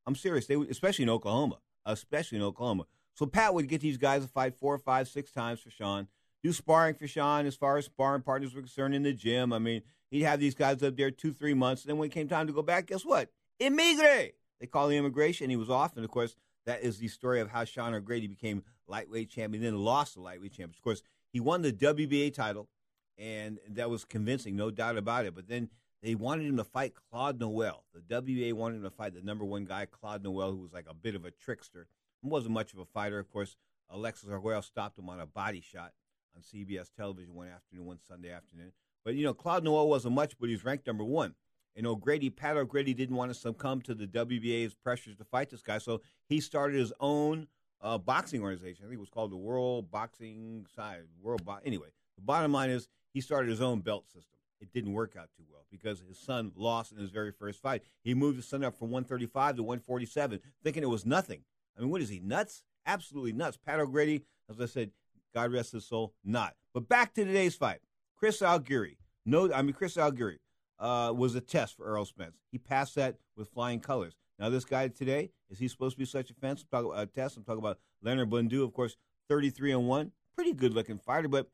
I'm 0.06 0.14
serious. 0.14 0.46
They 0.46 0.54
would, 0.54 0.70
especially 0.70 1.02
in 1.02 1.10
Oklahoma, 1.10 1.58
especially 1.84 2.38
in 2.38 2.44
Oklahoma. 2.44 2.84
So 3.14 3.26
Pat 3.26 3.54
would 3.54 3.66
get 3.66 3.80
these 3.80 3.96
guys 3.96 4.22
to 4.22 4.28
fight 4.28 4.54
four, 4.54 4.78
five, 4.78 5.08
six 5.08 5.32
times 5.32 5.58
for 5.58 5.70
Sean, 5.70 6.06
do 6.44 6.52
sparring 6.52 6.94
for 6.94 7.08
Sean 7.08 7.44
as 7.44 7.56
far 7.56 7.76
as 7.76 7.86
sparring 7.86 8.22
partners 8.22 8.54
were 8.54 8.60
concerned 8.60 8.94
in 8.94 9.02
the 9.02 9.12
gym. 9.12 9.52
I 9.52 9.58
mean, 9.58 9.82
he'd 10.12 10.22
have 10.22 10.38
these 10.38 10.54
guys 10.54 10.80
up 10.84 10.96
there 10.96 11.10
two, 11.10 11.32
three 11.32 11.54
months. 11.54 11.82
And 11.82 11.90
then 11.90 11.98
when 11.98 12.08
it 12.08 12.12
came 12.12 12.28
time 12.28 12.46
to 12.46 12.52
go 12.52 12.62
back, 12.62 12.86
guess 12.86 13.04
what? 13.04 13.32
Emigre. 13.58 14.30
They 14.60 14.66
call 14.68 14.86
the 14.86 14.96
immigration. 14.96 15.50
He 15.50 15.56
was 15.56 15.70
off, 15.70 15.96
and 15.96 16.04
of 16.04 16.10
course, 16.12 16.36
that 16.66 16.82
is 16.82 16.98
the 16.98 17.08
story 17.08 17.40
of 17.40 17.50
how 17.50 17.64
Sean 17.64 17.94
O'Grady 17.94 18.28
became 18.28 18.62
lightweight 18.86 19.28
champion, 19.28 19.64
then 19.64 19.76
lost 19.76 20.14
the 20.14 20.20
lightweight 20.20 20.52
champion. 20.52 20.76
Of 20.78 20.84
course, 20.84 21.02
he 21.32 21.40
won 21.40 21.62
the 21.62 21.72
WBA 21.72 22.32
title, 22.32 22.68
and 23.18 23.58
that 23.70 23.90
was 23.90 24.04
convincing, 24.04 24.56
no 24.56 24.70
doubt 24.70 24.96
about 24.96 25.26
it. 25.26 25.34
But 25.34 25.48
then 25.48 25.70
they 26.02 26.14
wanted 26.14 26.46
him 26.46 26.56
to 26.58 26.64
fight 26.64 26.92
Claude 27.10 27.40
Noel. 27.40 27.84
The 27.94 28.00
WBA 28.00 28.52
wanted 28.52 28.76
him 28.76 28.82
to 28.82 28.90
fight 28.90 29.14
the 29.14 29.22
number 29.22 29.44
one 29.44 29.64
guy, 29.64 29.86
Claude 29.86 30.22
Noel, 30.22 30.52
who 30.52 30.58
was 30.58 30.72
like 30.72 30.86
a 30.88 30.94
bit 30.94 31.14
of 31.14 31.24
a 31.24 31.30
trickster. 31.30 31.88
He 32.22 32.28
wasn't 32.28 32.54
much 32.54 32.72
of 32.72 32.78
a 32.78 32.84
fighter. 32.84 33.18
Of 33.18 33.30
course, 33.30 33.56
Alexis 33.90 34.28
Arguello 34.28 34.60
stopped 34.60 34.98
him 34.98 35.08
on 35.08 35.20
a 35.20 35.26
body 35.26 35.60
shot 35.60 35.92
on 36.34 36.42
CBS 36.42 36.90
television 36.96 37.34
one 37.34 37.48
afternoon, 37.48 37.86
one 37.86 37.98
Sunday 38.06 38.30
afternoon. 38.30 38.72
But, 39.04 39.14
you 39.14 39.24
know, 39.24 39.34
Claude 39.34 39.64
Noel 39.64 39.88
wasn't 39.88 40.14
much, 40.14 40.36
but 40.38 40.48
he 40.48 40.54
was 40.54 40.64
ranked 40.64 40.86
number 40.86 41.04
one. 41.04 41.34
And 41.76 41.86
O'Grady, 41.86 42.30
Pat 42.30 42.56
O'Grady 42.56 42.94
didn't 42.94 43.16
want 43.16 43.30
to 43.32 43.38
succumb 43.38 43.82
to 43.82 43.94
the 43.94 44.06
WBA's 44.06 44.74
pressures 44.74 45.16
to 45.16 45.24
fight 45.24 45.50
this 45.50 45.62
guy, 45.62 45.78
so 45.78 46.00
he 46.26 46.40
started 46.40 46.78
his 46.78 46.92
own 47.00 47.48
uh, 47.82 47.98
boxing 47.98 48.42
organization. 48.42 48.84
I 48.84 48.88
think 48.88 48.96
it 48.96 49.00
was 49.00 49.10
called 49.10 49.30
the 49.30 49.36
World 49.36 49.90
Boxing 49.90 50.66
Side. 50.74 51.02
World 51.20 51.44
Bo- 51.44 51.58
Anyway, 51.66 51.88
the 52.16 52.22
bottom 52.22 52.52
line 52.52 52.70
is 52.70 52.88
he 53.16 53.22
started 53.22 53.48
his 53.48 53.62
own 53.62 53.80
belt 53.80 54.04
system. 54.08 54.38
It 54.60 54.74
didn't 54.74 54.92
work 54.92 55.16
out 55.18 55.30
too 55.34 55.44
well 55.50 55.64
because 55.70 56.02
his 56.06 56.18
son 56.18 56.52
lost 56.54 56.92
in 56.92 56.98
his 56.98 57.08
very 57.08 57.32
first 57.32 57.62
fight. 57.62 57.82
He 58.02 58.12
moved 58.12 58.36
his 58.36 58.46
son 58.46 58.62
up 58.62 58.78
from 58.78 58.90
135 58.90 59.56
to 59.56 59.62
147, 59.62 60.38
thinking 60.62 60.82
it 60.82 60.90
was 60.90 61.06
nothing. 61.06 61.40
I 61.78 61.80
mean, 61.80 61.88
what 61.88 62.02
is 62.02 62.10
he, 62.10 62.20
nuts? 62.20 62.62
Absolutely 62.84 63.32
nuts. 63.32 63.56
Pat 63.56 63.80
O'Grady, 63.80 64.26
as 64.50 64.60
I 64.60 64.66
said, 64.66 64.90
God 65.34 65.50
rest 65.50 65.72
his 65.72 65.86
soul, 65.86 66.12
not. 66.26 66.56
But 66.74 66.90
back 66.90 67.14
to 67.14 67.24
today's 67.24 67.54
fight. 67.54 67.78
Chris 68.18 68.42
Algieri. 68.42 68.98
No, 69.24 69.50
I 69.50 69.62
mean, 69.62 69.72
Chris 69.72 69.96
Algieri 69.96 70.36
uh, 70.78 71.10
was 71.16 71.34
a 71.36 71.40
test 71.40 71.74
for 71.74 71.86
Errol 71.86 72.04
Spence. 72.04 72.36
He 72.52 72.58
passed 72.58 72.96
that 72.96 73.16
with 73.34 73.48
flying 73.48 73.80
colors. 73.80 74.14
Now, 74.38 74.50
this 74.50 74.66
guy 74.66 74.88
today, 74.88 75.30
is 75.48 75.58
he 75.58 75.68
supposed 75.68 75.94
to 75.94 75.98
be 75.98 76.04
such 76.04 76.30
a 76.30 76.34
fence? 76.34 76.60
I'm 76.60 76.68
talking 76.70 76.92
about 76.92 77.02
a 77.02 77.06
test. 77.06 77.38
I'm 77.38 77.44
talking 77.44 77.60
about 77.60 77.78
Leonard 78.02 78.28
Bundu, 78.28 78.62
of 78.62 78.74
course, 78.74 78.98
33 79.30 79.72
and 79.72 79.88
1. 79.88 80.12
Pretty 80.34 80.52
good 80.52 80.74
looking 80.74 80.98
fighter, 80.98 81.28
but 81.28 81.48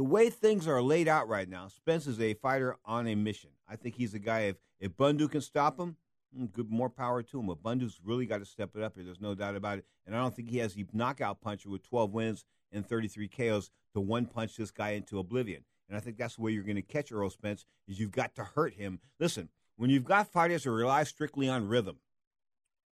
the 0.00 0.04
way 0.04 0.30
things 0.30 0.66
are 0.66 0.80
laid 0.80 1.08
out 1.08 1.28
right 1.28 1.46
now, 1.46 1.68
Spence 1.68 2.06
is 2.06 2.18
a 2.22 2.32
fighter 2.32 2.78
on 2.86 3.06
a 3.06 3.14
mission. 3.14 3.50
I 3.68 3.76
think 3.76 3.96
he's 3.96 4.14
a 4.14 4.18
guy. 4.18 4.44
If 4.44 4.56
if 4.80 4.96
Bundu 4.96 5.30
can 5.30 5.42
stop 5.42 5.78
him, 5.78 5.96
mm, 6.34 6.50
good 6.50 6.70
more 6.70 6.88
power 6.88 7.22
to 7.22 7.38
him. 7.38 7.48
But 7.48 7.62
Bundu's 7.62 8.00
really 8.02 8.24
got 8.24 8.38
to 8.38 8.46
step 8.46 8.70
it 8.74 8.82
up 8.82 8.94
here. 8.94 9.04
There's 9.04 9.20
no 9.20 9.34
doubt 9.34 9.56
about 9.56 9.76
it. 9.76 9.84
And 10.06 10.16
I 10.16 10.20
don't 10.20 10.34
think 10.34 10.48
he 10.48 10.56
has 10.56 10.72
the 10.72 10.86
knockout 10.94 11.42
puncher 11.42 11.68
with 11.68 11.86
12 11.86 12.14
wins 12.14 12.46
and 12.72 12.88
33 12.88 13.28
KOs 13.28 13.70
to 13.92 14.00
one 14.00 14.24
punch 14.24 14.56
this 14.56 14.70
guy 14.70 14.92
into 14.92 15.18
oblivion. 15.18 15.64
And 15.86 15.98
I 15.98 16.00
think 16.00 16.16
that's 16.16 16.36
the 16.36 16.40
way 16.44 16.52
you're 16.52 16.62
going 16.62 16.76
to 16.76 16.82
catch 16.82 17.12
Errol 17.12 17.28
Spence 17.28 17.66
is 17.86 18.00
you've 18.00 18.10
got 18.10 18.34
to 18.36 18.44
hurt 18.44 18.72
him. 18.72 19.00
Listen, 19.18 19.50
when 19.76 19.90
you've 19.90 20.06
got 20.06 20.32
fighters 20.32 20.64
who 20.64 20.70
rely 20.70 21.04
strictly 21.04 21.46
on 21.46 21.68
rhythm, 21.68 21.98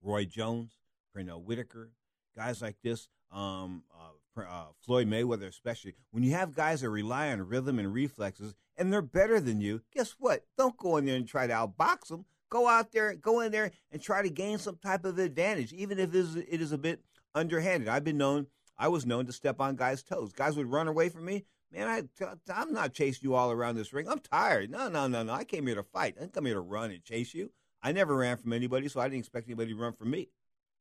Roy 0.03 0.27
Jones, 0.27 0.73
Pernell 1.17 1.43
Whitaker, 1.43 1.89
guys 2.37 2.61
like 2.61 2.77
this, 2.85 3.09
um, 3.33 3.85
uh, 3.95 4.11
uh, 4.47 4.67
Floyd 4.81 5.09
Mayweather 5.09 5.49
especially, 5.49 5.95
when 6.11 6.23
you 6.23 6.33
have 6.33 6.55
guys 6.55 6.81
that 6.81 6.91
rely 6.91 7.31
on 7.31 7.49
rhythm 7.49 7.79
and 7.79 7.93
reflexes 7.93 8.55
and 8.77 8.93
they're 8.93 9.03
better 9.03 9.41
than 9.41 9.61
you, 9.61 9.83
guess 9.93 10.15
what? 10.19 10.45
Don't 10.57 10.77
go 10.77 10.97
in 10.97 11.07
there 11.07 11.17
and 11.17 11.27
try 11.27 11.47
to 11.47 11.53
outbox 11.53 12.09
them. 12.09 12.25
Go 12.51 12.67
out 12.69 12.93
there, 12.93 13.15
go 13.15 13.41
in 13.41 13.53
there 13.53 13.73
and 13.93 14.01
try 14.01 14.23
to 14.23 14.31
gain 14.31 14.59
some 14.59 14.77
type 14.77 15.05
of 15.05 15.19
advantage, 15.19 15.73
even 15.73 15.99
if 15.99 16.15
it 16.15 16.17
is, 16.17 16.37
it 16.37 16.61
is 16.61 16.73
a 16.73 16.79
bit 16.79 17.01
underhanded. 17.35 17.89
I've 17.89 18.05
been 18.05 18.17
known, 18.17 18.47
I 18.79 18.89
was 18.89 19.05
known 19.05 19.27
to 19.27 19.33
step 19.33 19.61
on 19.61 19.77
guys' 19.77 20.03
toes. 20.03 20.33
Guys 20.33 20.57
would 20.57 20.71
run 20.71 20.89
away 20.89 21.09
from 21.09 21.25
me. 21.25 21.45
Man, 21.71 21.87
I, 21.87 22.25
I'm 22.55 22.73
not 22.73 22.95
chasing 22.95 23.29
you 23.29 23.35
all 23.35 23.51
around 23.51 23.77
this 23.77 23.93
ring. 23.93 24.09
I'm 24.09 24.21
tired. 24.21 24.71
No, 24.71 24.89
no, 24.89 25.07
no, 25.07 25.23
no. 25.23 25.33
I 25.35 25.45
came 25.45 25.67
here 25.67 25.77
to 25.77 25.83
fight. 25.83 26.15
I 26.17 26.21
didn't 26.21 26.33
come 26.33 26.47
here 26.47 26.55
to 26.55 26.61
run 26.61 26.91
and 26.91 27.05
chase 27.05 27.35
you. 27.35 27.51
I 27.83 27.93
never 27.93 28.17
ran 28.17 28.39
from 28.39 28.55
anybody, 28.55 28.89
so 28.89 29.01
I 29.01 29.05
didn't 29.05 29.21
expect 29.21 29.49
anybody 29.49 29.75
to 29.75 29.79
run 29.79 29.93
from 29.93 30.11
me. 30.11 30.29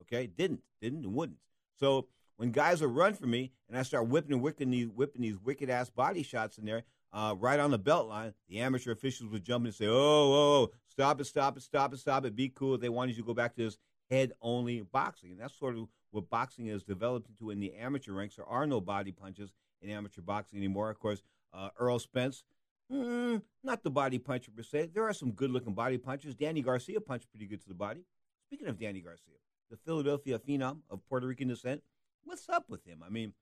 Okay, 0.04 0.28
didn't, 0.28 0.62
didn't, 0.82 1.04
and 1.04 1.14
wouldn't. 1.14 1.40
So 1.80 2.08
when 2.38 2.52
guys 2.52 2.82
will 2.82 2.90
run 2.90 3.14
for 3.14 3.26
me, 3.26 3.52
and 3.68 3.78
I 3.78 3.84
start 3.84 4.08
whipping 4.08 4.34
and 4.34 4.42
whipping 4.42 4.72
these, 4.72 4.88
whipping 4.88 5.22
these 5.22 5.38
wicked 5.38 5.70
ass 5.70 5.90
body 5.90 6.24
shots 6.24 6.58
in 6.58 6.66
there, 6.66 6.84
uh, 7.12 7.36
right 7.38 7.60
on 7.60 7.72
the 7.72 7.78
belt 7.78 8.08
line, 8.08 8.34
the 8.48 8.60
amateur 8.60 8.92
officials 8.92 9.32
would 9.32 9.44
jump 9.44 9.64
in 9.64 9.68
and 9.68 9.76
say, 9.76 9.88
"Oh, 9.88 9.92
oh, 9.94 10.64
oh, 10.64 10.72
stop 10.88 11.20
it, 11.20 11.26
stop 11.26 11.58
it, 11.58 11.64
stop 11.64 11.94
it, 11.94 11.98
stop 11.98 12.26
it, 12.26 12.36
be 12.36 12.50
cool." 12.50 12.78
They 12.78 12.90
wanted 12.90 13.16
you 13.16 13.24
to 13.24 13.28
go 13.28 13.34
back 13.34 13.56
to 13.56 13.64
this 13.64 13.78
head 14.10 14.34
only 14.42 14.82
boxing, 14.82 15.32
and 15.32 15.40
that's 15.40 15.58
sort 15.58 15.78
of 15.78 15.88
what 16.12 16.30
boxing 16.30 16.68
has 16.68 16.84
developed 16.84 17.30
into 17.30 17.50
in 17.50 17.60
the 17.60 17.74
amateur 17.74 18.14
ranks. 18.14 18.36
There 18.36 18.46
are 18.46 18.66
no 18.66 18.80
body 18.82 19.12
punches 19.12 19.52
in 19.82 19.90
amateur 19.90 20.22
boxing 20.22 20.60
anymore. 20.60 20.90
Of 20.90 21.00
course, 21.00 21.22
uh, 21.54 21.70
Errol 21.80 22.00
Spence. 22.00 22.44
Mm, 22.92 23.42
not 23.64 23.84
the 23.84 23.90
body 23.90 24.18
puncher 24.18 24.52
per 24.52 24.64
se. 24.64 24.92
There 24.94 25.04
are 25.04 25.14
some 25.14 25.32
good 25.32 25.52
looking 25.52 25.74
body 25.74 25.98
punches. 25.98 26.36
Danny 26.36 26.62
Garcia 26.62 27.02
punched 27.02 27.30
pretty 27.30 27.46
good 27.46 27.62
to 27.62 27.68
the 27.68 27.74
body. 27.74 28.06
Speaking 28.46 28.68
of 28.68 28.80
Danny 28.80 29.02
Garcia, 29.02 29.36
the 29.70 29.76
Philadelphia 29.76 30.40
phenom 30.40 30.80
of 30.90 31.06
Puerto 31.10 31.28
Rican 31.28 31.50
descent. 31.50 31.82
What's 32.28 32.50
up 32.50 32.66
with 32.68 32.86
him? 32.86 33.02
I 33.06 33.10
mean, 33.10 33.34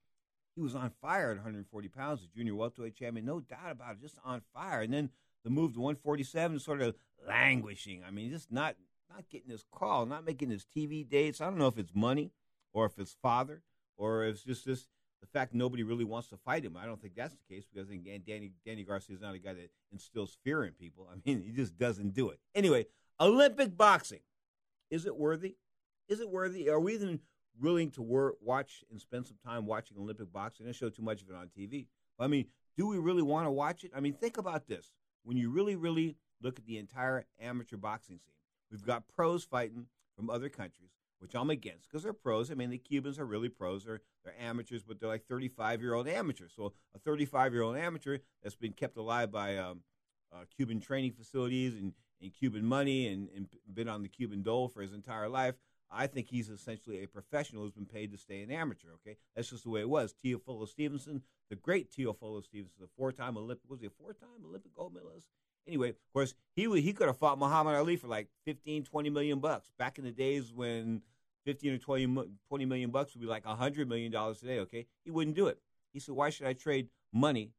he 0.55 0.61
was 0.61 0.75
on 0.75 0.91
fire 1.01 1.31
at 1.31 1.37
140 1.37 1.87
pounds, 1.89 2.21
the 2.21 2.27
junior 2.27 2.53
welterweight 2.53 2.95
champion, 2.95 3.25
no 3.25 3.39
doubt 3.39 3.71
about 3.71 3.93
it, 3.93 4.01
just 4.01 4.19
on 4.23 4.41
fire. 4.53 4.81
And 4.81 4.93
then 4.93 5.09
the 5.43 5.49
move 5.49 5.73
to 5.73 5.79
147, 5.79 6.59
sort 6.59 6.81
of 6.81 6.95
languishing. 7.27 8.03
I 8.07 8.11
mean, 8.11 8.29
just 8.29 8.51
not 8.51 8.75
not 9.09 9.29
getting 9.29 9.49
his 9.49 9.63
call, 9.71 10.05
not 10.05 10.25
making 10.25 10.49
his 10.49 10.65
TV 10.65 11.07
dates. 11.07 11.41
I 11.41 11.45
don't 11.45 11.57
know 11.57 11.67
if 11.67 11.77
it's 11.77 11.93
money 11.95 12.31
or 12.73 12.85
if 12.85 12.97
it's 12.99 13.15
father 13.21 13.63
or 13.97 14.23
if 14.25 14.35
it's 14.35 14.43
just 14.43 14.65
this 14.65 14.87
the 15.21 15.27
fact 15.27 15.55
nobody 15.55 15.81
really 15.81 16.03
wants 16.03 16.29
to 16.29 16.37
fight 16.37 16.63
him. 16.63 16.77
I 16.77 16.85
don't 16.85 17.01
think 17.01 17.15
that's 17.15 17.33
the 17.33 17.55
case 17.55 17.65
because 17.71 17.89
think 17.89 18.03
Danny 18.03 18.51
Danny 18.65 18.83
Garcia 18.83 19.15
is 19.15 19.21
not 19.21 19.33
a 19.33 19.39
guy 19.39 19.53
that 19.53 19.71
instills 19.91 20.37
fear 20.43 20.63
in 20.63 20.73
people. 20.73 21.09
I 21.11 21.15
mean, 21.25 21.41
he 21.41 21.51
just 21.51 21.77
doesn't 21.77 22.13
do 22.13 22.29
it. 22.29 22.39
Anyway, 22.53 22.85
Olympic 23.19 23.75
boxing. 23.75 24.21
Is 24.91 25.05
it 25.05 25.15
worthy? 25.15 25.55
Is 26.07 26.19
it 26.19 26.29
worthy? 26.29 26.69
Are 26.69 26.79
we 26.79 26.93
even 26.93 27.21
willing 27.59 27.91
to 27.91 28.01
wor- 28.01 28.35
watch 28.41 28.83
and 28.89 28.99
spend 28.99 29.25
some 29.25 29.37
time 29.45 29.65
watching 29.65 29.97
Olympic 29.97 30.31
boxing? 30.31 30.67
I 30.67 30.71
show 30.71 30.89
too 30.89 31.01
much 31.01 31.21
of 31.21 31.29
it 31.29 31.35
on 31.35 31.47
TV. 31.47 31.87
But, 32.17 32.25
I 32.25 32.27
mean, 32.27 32.45
do 32.77 32.87
we 32.87 32.97
really 32.97 33.21
want 33.21 33.47
to 33.47 33.51
watch 33.51 33.83
it? 33.83 33.91
I 33.95 33.99
mean, 33.99 34.13
think 34.13 34.37
about 34.37 34.67
this. 34.67 34.91
When 35.23 35.37
you 35.37 35.49
really, 35.49 35.75
really 35.75 36.17
look 36.41 36.59
at 36.59 36.65
the 36.65 36.77
entire 36.77 37.25
amateur 37.39 37.77
boxing 37.77 38.19
scene, 38.19 38.35
we've 38.71 38.85
got 38.85 39.07
pros 39.07 39.43
fighting 39.43 39.87
from 40.15 40.29
other 40.29 40.49
countries, 40.49 40.91
which 41.19 41.35
I'm 41.35 41.49
against 41.49 41.89
because 41.89 42.03
they're 42.03 42.13
pros. 42.13 42.51
I 42.51 42.53
mean, 42.53 42.69
the 42.69 42.77
Cubans 42.77 43.17
are 43.19 43.25
really 43.25 43.49
pros. 43.49 43.85
They're, 43.85 44.01
they're 44.23 44.35
amateurs, 44.39 44.83
but 44.83 44.99
they're 44.99 45.09
like 45.09 45.25
35 45.27 45.81
year 45.81 45.93
old 45.93 46.07
amateurs. 46.07 46.53
So 46.55 46.73
a 46.95 46.99
35 46.99 47.53
year 47.53 47.63
old 47.63 47.75
amateur 47.75 48.19
that's 48.43 48.55
been 48.55 48.73
kept 48.73 48.97
alive 48.97 49.31
by 49.31 49.57
um, 49.57 49.81
uh, 50.33 50.45
Cuban 50.55 50.79
training 50.79 51.13
facilities 51.13 51.75
and, 51.75 51.93
and 52.21 52.33
Cuban 52.33 52.65
money 52.65 53.07
and, 53.07 53.29
and 53.35 53.47
been 53.73 53.89
on 53.89 54.03
the 54.03 54.09
Cuban 54.09 54.43
dole 54.43 54.67
for 54.67 54.81
his 54.81 54.93
entire 54.93 55.29
life 55.29 55.55
I 55.91 56.07
think 56.07 56.27
he's 56.27 56.49
essentially 56.49 57.03
a 57.03 57.07
professional 57.07 57.63
who's 57.63 57.71
been 57.71 57.85
paid 57.85 58.11
to 58.11 58.17
stay 58.17 58.41
an 58.41 58.51
amateur. 58.51 58.89
Okay, 58.95 59.17
that's 59.35 59.49
just 59.49 59.63
the 59.63 59.69
way 59.69 59.81
it 59.81 59.89
was. 59.89 60.13
Teofilo 60.13 60.67
Stevenson, 60.67 61.21
the 61.49 61.55
great 61.55 61.91
Teofilo 61.91 62.43
Stevenson, 62.43 62.81
the 62.81 62.89
four-time 62.97 63.37
Olympic 63.37 63.69
was 63.69 63.81
he 63.81 63.87
a 63.87 63.89
four-time 63.89 64.29
Olympic 64.47 64.73
gold 64.73 64.93
medalist? 64.93 65.29
Anyway, 65.67 65.89
of 65.89 66.13
course, 66.13 66.35
he 66.55 66.69
he 66.81 66.93
could 66.93 67.07
have 67.07 67.17
fought 67.17 67.39
Muhammad 67.39 67.75
Ali 67.75 67.95
for 67.95 68.07
like 68.07 68.27
15, 68.45 68.83
20 68.83 69.09
million 69.09 69.39
bucks 69.39 69.71
back 69.77 69.97
in 69.97 70.03
the 70.03 70.11
days 70.11 70.53
when 70.53 71.01
15 71.45 71.73
or 71.73 71.77
20, 71.77 72.29
20 72.47 72.65
million 72.65 72.91
bucks 72.91 73.13
would 73.13 73.21
be 73.21 73.27
like 73.27 73.45
100 73.45 73.87
million 73.89 74.11
dollars 74.11 74.39
today. 74.39 74.59
Okay, 74.59 74.85
he 75.03 75.11
wouldn't 75.11 75.35
do 75.35 75.47
it. 75.47 75.59
He 75.93 75.99
said, 75.99 76.15
"Why 76.15 76.29
should 76.29 76.47
I 76.47 76.53
trade 76.53 76.89
money 77.13 77.51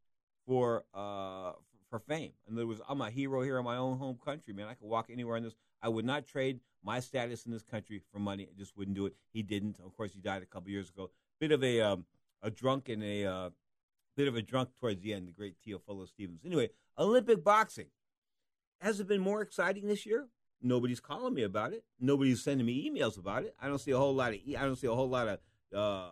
for 0.47 0.85
uh 0.95 1.53
fame?" 1.99 2.33
And 2.47 2.57
there 2.57 2.67
was, 2.67 2.81
I'm 2.89 3.01
a 3.01 3.11
hero 3.11 3.43
here 3.43 3.59
in 3.59 3.65
my 3.65 3.77
own 3.77 3.99
home 3.99 4.19
country, 4.25 4.53
man. 4.53 4.69
I 4.69 4.75
could 4.75 4.89
walk 4.89 5.09
anywhere 5.11 5.37
in 5.37 5.43
this. 5.43 5.55
I 5.83 5.89
would 5.89 6.05
not 6.05 6.27
trade 6.27 6.61
my 6.83 7.01
status 7.01 7.47
in 7.47 7.53
this 7.53 7.63
country 7.63 8.01
for 8.13 8.19
money. 8.19 8.49
I 8.51 8.59
just 8.59 8.77
wouldn't 8.77 8.97
do 8.97 9.07
it. 9.07 9.15
He 9.33 9.43
didn't. 9.43 9.79
Of 9.85 9.97
course, 9.97 10.13
he 10.13 10.21
died 10.21 10.43
a 10.43 10.47
couple 10.47 10.71
years 10.71 10.91
ago. 10.91 11.11
Bit 11.39 11.53
of 11.53 11.63
a 11.63 11.81
um, 11.81 12.05
a 12.43 12.51
drunk 12.51 12.89
and 12.89 13.03
a 13.03 13.25
uh, 13.25 13.51
bit 14.17 14.29
of 14.29 14.37
a 14.37 14.43
drunk 14.43 14.71
towards 14.81 15.03
the 15.03 15.13
end. 15.13 15.29
The 15.29 15.33
great 15.33 15.57
Teofilo 15.67 16.09
Stevens. 16.09 16.41
Anyway, 16.45 16.71
Olympic 16.99 17.43
boxing 17.45 17.87
has 18.81 19.01
it 19.01 19.09
been 19.09 19.21
more 19.21 19.43
exciting 19.43 19.87
this 19.87 20.07
year? 20.07 20.29
Nobody's 20.63 21.01
calling 21.01 21.35
me 21.35 21.43
about 21.43 21.73
it. 21.73 21.85
Nobody's 22.01 22.43
sending 22.43 22.67
me 22.67 22.91
emails 22.91 23.19
about 23.19 23.45
it. 23.45 23.55
I 23.61 23.69
don't 23.69 23.79
see 23.79 23.91
a 23.91 23.99
whole 23.99 24.15
lot 24.15 24.33
of. 24.33 24.41
I 24.49 24.63
don't 24.63 24.77
see 24.77 24.87
a 24.87 24.95
whole 24.95 25.09
lot 25.09 25.29
of 25.29 25.39
uh, 25.77 26.11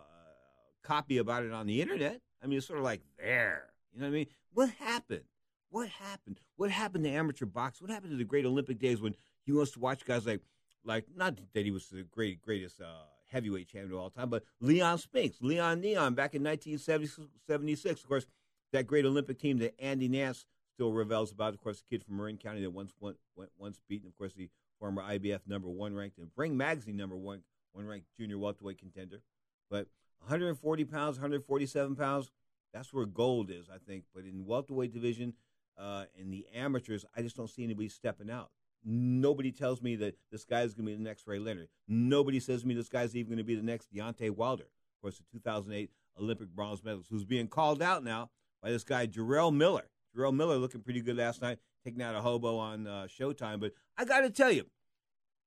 copy 0.83 1.17
about 1.17 1.43
it 1.43 1.51
on 1.51 1.67
the 1.67 1.81
internet. 1.81 2.21
I 2.43 2.47
mean, 2.47 2.57
it's 2.57 2.67
sort 2.67 2.79
of 2.79 2.85
like 2.85 3.01
there. 3.17 3.69
You 3.93 4.01
know 4.01 4.07
what 4.07 4.13
I 4.13 4.17
mean? 4.17 4.27
What 4.53 4.69
happened? 4.79 5.23
What 5.69 5.89
happened? 5.89 6.39
What 6.55 6.71
happened 6.71 7.03
to 7.03 7.09
amateur 7.09 7.45
boxing? 7.45 7.87
What 7.87 7.93
happened 7.93 8.11
to 8.11 8.17
the 8.17 8.23
great 8.23 8.45
Olympic 8.45 8.79
days 8.79 9.01
when 9.01 9.15
you 9.45 9.59
used 9.59 9.73
to 9.73 9.79
watch 9.79 10.05
guys 10.05 10.25
like 10.25 10.41
like 10.83 11.05
not 11.15 11.37
that 11.53 11.65
he 11.65 11.71
was 11.71 11.87
the 11.87 12.03
great 12.03 12.41
greatest 12.41 12.79
uh, 12.79 12.85
heavyweight 13.31 13.67
champion 13.67 13.93
of 13.93 13.99
all 13.99 14.09
time, 14.09 14.29
but 14.29 14.43
Leon 14.61 14.97
Spinks, 14.99 15.37
Leon 15.41 15.81
Neon 15.81 16.13
back 16.13 16.35
in 16.35 16.43
1976. 16.43 18.01
Of 18.01 18.07
course, 18.07 18.25
that 18.71 18.87
great 18.87 19.05
Olympic 19.05 19.39
team 19.39 19.57
that 19.59 19.73
Andy 19.79 20.07
Nance 20.07 20.45
still 20.73 20.93
revels 20.93 21.31
about. 21.31 21.53
Of 21.53 21.61
course, 21.61 21.81
the 21.81 21.97
kid 21.97 22.05
from 22.05 22.17
Marin 22.17 22.37
County 22.37 22.61
that 22.61 22.71
once 22.71 22.93
went, 22.99 23.17
went 23.35 23.51
once 23.57 23.79
beaten. 23.87 24.07
Of 24.07 24.17
course, 24.17 24.33
the 24.33 24.49
former 24.79 25.01
IBF 25.01 25.41
number 25.47 25.69
one 25.69 25.95
ranked 25.95 26.17
and 26.17 26.29
Ring 26.35 26.55
Magazine 26.55 26.97
number 26.97 27.15
one 27.15 27.41
one 27.73 27.85
ranked 27.85 28.07
junior 28.17 28.37
welterweight 28.37 28.79
contender. 28.79 29.21
But 29.69 29.87
140 30.19 30.85
pounds, 30.85 31.17
147 31.17 31.95
pounds, 31.95 32.31
that's 32.73 32.93
where 32.93 33.05
gold 33.05 33.49
is, 33.51 33.67
I 33.73 33.77
think. 33.77 34.05
But 34.13 34.23
in 34.23 34.45
welterweight 34.45 34.93
division, 34.93 35.33
uh, 35.77 36.05
in 36.17 36.31
the 36.31 36.45
amateurs, 36.53 37.05
I 37.15 37.21
just 37.21 37.35
don't 37.35 37.49
see 37.49 37.63
anybody 37.63 37.89
stepping 37.89 38.29
out. 38.29 38.49
Nobody 38.83 39.51
tells 39.51 39.81
me 39.81 39.95
that 39.97 40.15
this 40.31 40.45
guy 40.45 40.61
is 40.61 40.73
going 40.73 40.85
to 40.85 40.91
be 40.91 40.97
the 40.97 41.03
next 41.03 41.25
Ray 41.25 41.39
Leonard. 41.39 41.69
Nobody 41.87 42.39
says 42.39 42.61
to 42.61 42.67
me 42.67 42.75
this 42.75 42.87
guy's 42.87 43.15
even 43.15 43.31
going 43.31 43.37
to 43.39 43.43
be 43.43 43.55
the 43.55 43.63
next 43.63 43.91
Deontay 43.93 44.29
Wilder. 44.31 44.63
Of 44.63 45.01
course, 45.01 45.17
the 45.17 45.23
2008 45.39 45.89
Olympic 46.19 46.49
bronze 46.49 46.83
medalist, 46.83 47.09
who's 47.09 47.25
being 47.25 47.47
called 47.47 47.81
out 47.81 48.03
now 48.03 48.29
by 48.61 48.69
this 48.69 48.83
guy, 48.83 49.07
Jarrell 49.07 49.53
Miller. 49.53 49.89
Jarrell 50.15 50.35
Miller 50.35 50.57
looking 50.57 50.81
pretty 50.81 51.01
good 51.01 51.17
last 51.17 51.41
night, 51.41 51.57
taking 51.83 52.01
out 52.01 52.15
a 52.15 52.21
hobo 52.21 52.57
on 52.57 52.87
uh, 52.87 53.07
Showtime. 53.07 53.59
But 53.59 53.73
I 53.97 54.05
got 54.05 54.21
to 54.21 54.29
tell 54.29 54.51
you, 54.51 54.65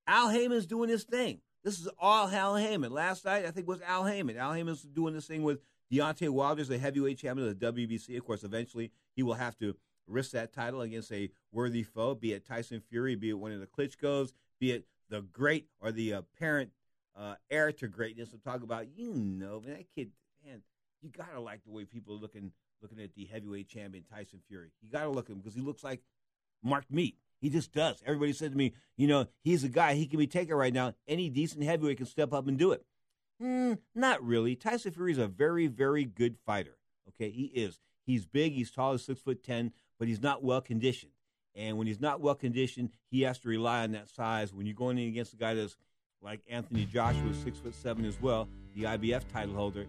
Al 0.06 0.30
Haymon's 0.30 0.66
doing 0.66 0.90
his 0.90 1.04
thing. 1.04 1.40
This 1.64 1.78
is 1.78 1.88
all 1.98 2.28
Al 2.28 2.56
Haymon. 2.56 2.92
Last 2.92 3.24
night, 3.24 3.44
I 3.44 3.50
think, 3.50 3.68
was 3.68 3.80
Al 3.82 4.04
Haymon. 4.04 4.36
Al 4.36 4.52
Haymon's 4.52 4.82
doing 4.82 5.14
this 5.14 5.26
thing 5.26 5.42
with 5.42 5.60
Deontay 5.92 6.28
Wilder's 6.28 6.68
the 6.68 6.78
heavyweight 6.78 7.18
champion 7.18 7.48
of 7.48 7.58
the 7.58 7.72
WBC. 7.72 8.16
Of 8.16 8.24
course, 8.24 8.44
eventually 8.44 8.92
he 9.14 9.22
will 9.22 9.34
have 9.34 9.56
to 9.58 9.76
risk 10.09 10.33
that 10.33 10.53
title 10.53 10.81
against 10.81 11.12
a 11.12 11.31
worthy 11.53 11.83
foe, 11.83 12.14
be 12.14 12.33
it 12.33 12.47
Tyson 12.47 12.81
Fury, 12.81 13.14
be 13.14 13.31
it 13.31 13.38
one 13.38 13.53
of 13.53 13.61
the 13.61 13.66
Klitschko's, 13.66 14.33
be 14.59 14.73
it 14.73 14.87
the 15.09 15.23
great 15.23 15.66
or 15.81 15.92
the 15.92 16.12
apparent 16.12 16.71
uh, 17.16 17.35
heir 17.51 17.73
to 17.73 17.88
greatness. 17.88 18.33
I'm 18.33 18.40
talking 18.40 18.62
about, 18.62 18.87
you 18.97 19.12
know, 19.12 19.61
man, 19.61 19.77
that 19.77 19.87
kid, 19.94 20.11
man, 20.44 20.62
you 21.03 21.11
gotta 21.11 21.40
like 21.40 21.64
the 21.64 21.73
way 21.73 21.85
people 21.85 22.14
are 22.14 22.18
looking 22.18 22.53
looking 22.81 23.01
at 23.01 23.14
the 23.14 23.25
heavyweight 23.25 23.68
champion 23.68 24.05
Tyson 24.05 24.40
Fury. 24.49 24.71
You 24.83 24.88
gotta 24.90 25.11
look 25.11 25.27
at 25.27 25.33
him 25.33 25.38
because 25.38 25.55
he 25.55 25.61
looks 25.61 25.83
like 25.85 26.01
Mark 26.62 26.85
Meat. 26.90 27.16
He 27.40 27.51
just 27.51 27.73
does. 27.73 28.03
Everybody 28.05 28.33
said 28.33 28.53
to 28.53 28.57
me, 28.57 28.75
you 28.97 29.07
know, 29.07 29.27
he's 29.42 29.62
a 29.62 29.68
guy. 29.68 29.94
He 29.94 30.07
can 30.07 30.18
be 30.18 30.27
taken 30.27 30.55
right 30.57 30.73
now. 30.73 30.94
Any 31.07 31.31
decent 31.31 31.62
heavyweight 31.62 31.99
can 31.99 32.07
step 32.07 32.33
up 32.33 32.49
and 32.49 32.59
do 32.59 32.73
it. 32.73 32.85
Mm, 33.40 33.79
not 33.94 34.25
really. 34.25 34.57
Tyson 34.57 34.92
Fury 34.92 35.12
is 35.12 35.18
a 35.18 35.29
very, 35.29 35.68
very 35.68 36.05
good 36.05 36.37
fighter. 36.44 36.79
Okay, 37.09 37.31
he 37.31 37.44
is. 37.44 37.81
He's 38.05 38.27
big. 38.27 38.55
He's 38.55 38.71
tall. 38.71 38.92
He's 38.92 39.05
six 39.05 39.21
foot 39.21 39.44
ten 39.44 39.73
but 39.98 40.08
he's 40.08 40.22
not 40.22 40.42
well 40.42 40.61
conditioned. 40.61 41.12
And 41.54 41.76
when 41.76 41.87
he's 41.87 42.00
not 42.00 42.20
well 42.20 42.34
conditioned, 42.34 42.90
he 43.11 43.22
has 43.22 43.38
to 43.40 43.48
rely 43.48 43.82
on 43.82 43.92
that 43.92 44.08
size. 44.08 44.54
When 44.54 44.66
you're 44.66 44.74
going 44.74 44.98
in 44.98 45.08
against 45.08 45.32
a 45.32 45.37
guy 45.37 45.54
that's 45.54 45.76
like 46.22 46.40
Anthony 46.48 46.84
Joshua, 46.84 47.34
six 47.34 47.58
foot 47.58 47.74
seven 47.74 48.04
as 48.04 48.20
well, 48.20 48.48
the 48.74 48.84
IBF 48.84 49.22
title 49.32 49.54
holder, 49.54 49.87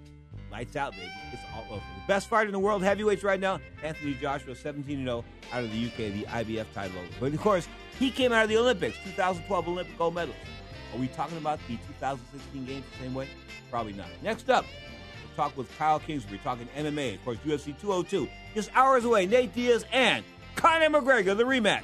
lights 0.51 0.75
out, 0.75 0.93
baby. 0.93 1.11
It's 1.31 1.41
all 1.55 1.65
over. 1.69 1.75
The 1.95 2.07
best 2.07 2.27
fighter 2.27 2.47
in 2.47 2.53
the 2.53 2.59
world, 2.59 2.81
heavyweights 2.83 3.23
right 3.23 3.39
now, 3.39 3.59
Anthony 3.83 4.15
Joshua, 4.15 4.55
17 4.55 5.03
0 5.03 5.23
out 5.51 5.63
of 5.63 5.71
the 5.71 5.85
UK, 5.85 5.97
the 6.13 6.23
IBF 6.23 6.65
title. 6.73 6.97
Holder. 6.97 7.13
But 7.19 7.33
of 7.33 7.41
course, 7.41 7.67
he 7.99 8.09
came 8.09 8.31
out 8.31 8.43
of 8.43 8.49
the 8.49 8.57
Olympics, 8.57 8.97
2012 9.03 9.67
Olympic 9.67 9.97
gold 9.97 10.15
medalist. 10.15 10.39
Are 10.93 10.99
we 10.99 11.07
talking 11.07 11.37
about 11.37 11.59
the 11.67 11.75
2016 11.75 12.65
games 12.65 12.83
the 12.93 13.03
same 13.03 13.13
way? 13.13 13.29
Probably 13.69 13.93
not. 13.93 14.07
Next 14.23 14.49
up, 14.49 14.65
talk 15.39 15.55
with 15.57 15.73
Kyle 15.77 15.99
Kingsbury, 15.99 16.37
talking 16.43 16.67
MMA, 16.77 17.15
of 17.15 17.23
course, 17.23 17.37
UFC 17.45 17.79
202. 17.79 18.27
Just 18.53 18.69
hours 18.73 19.05
away, 19.05 19.25
Nate 19.25 19.53
Diaz 19.55 19.85
and 19.93 20.25
Conor 20.57 20.89
McGregor, 20.89 21.37
the 21.37 21.45
rematch. 21.45 21.83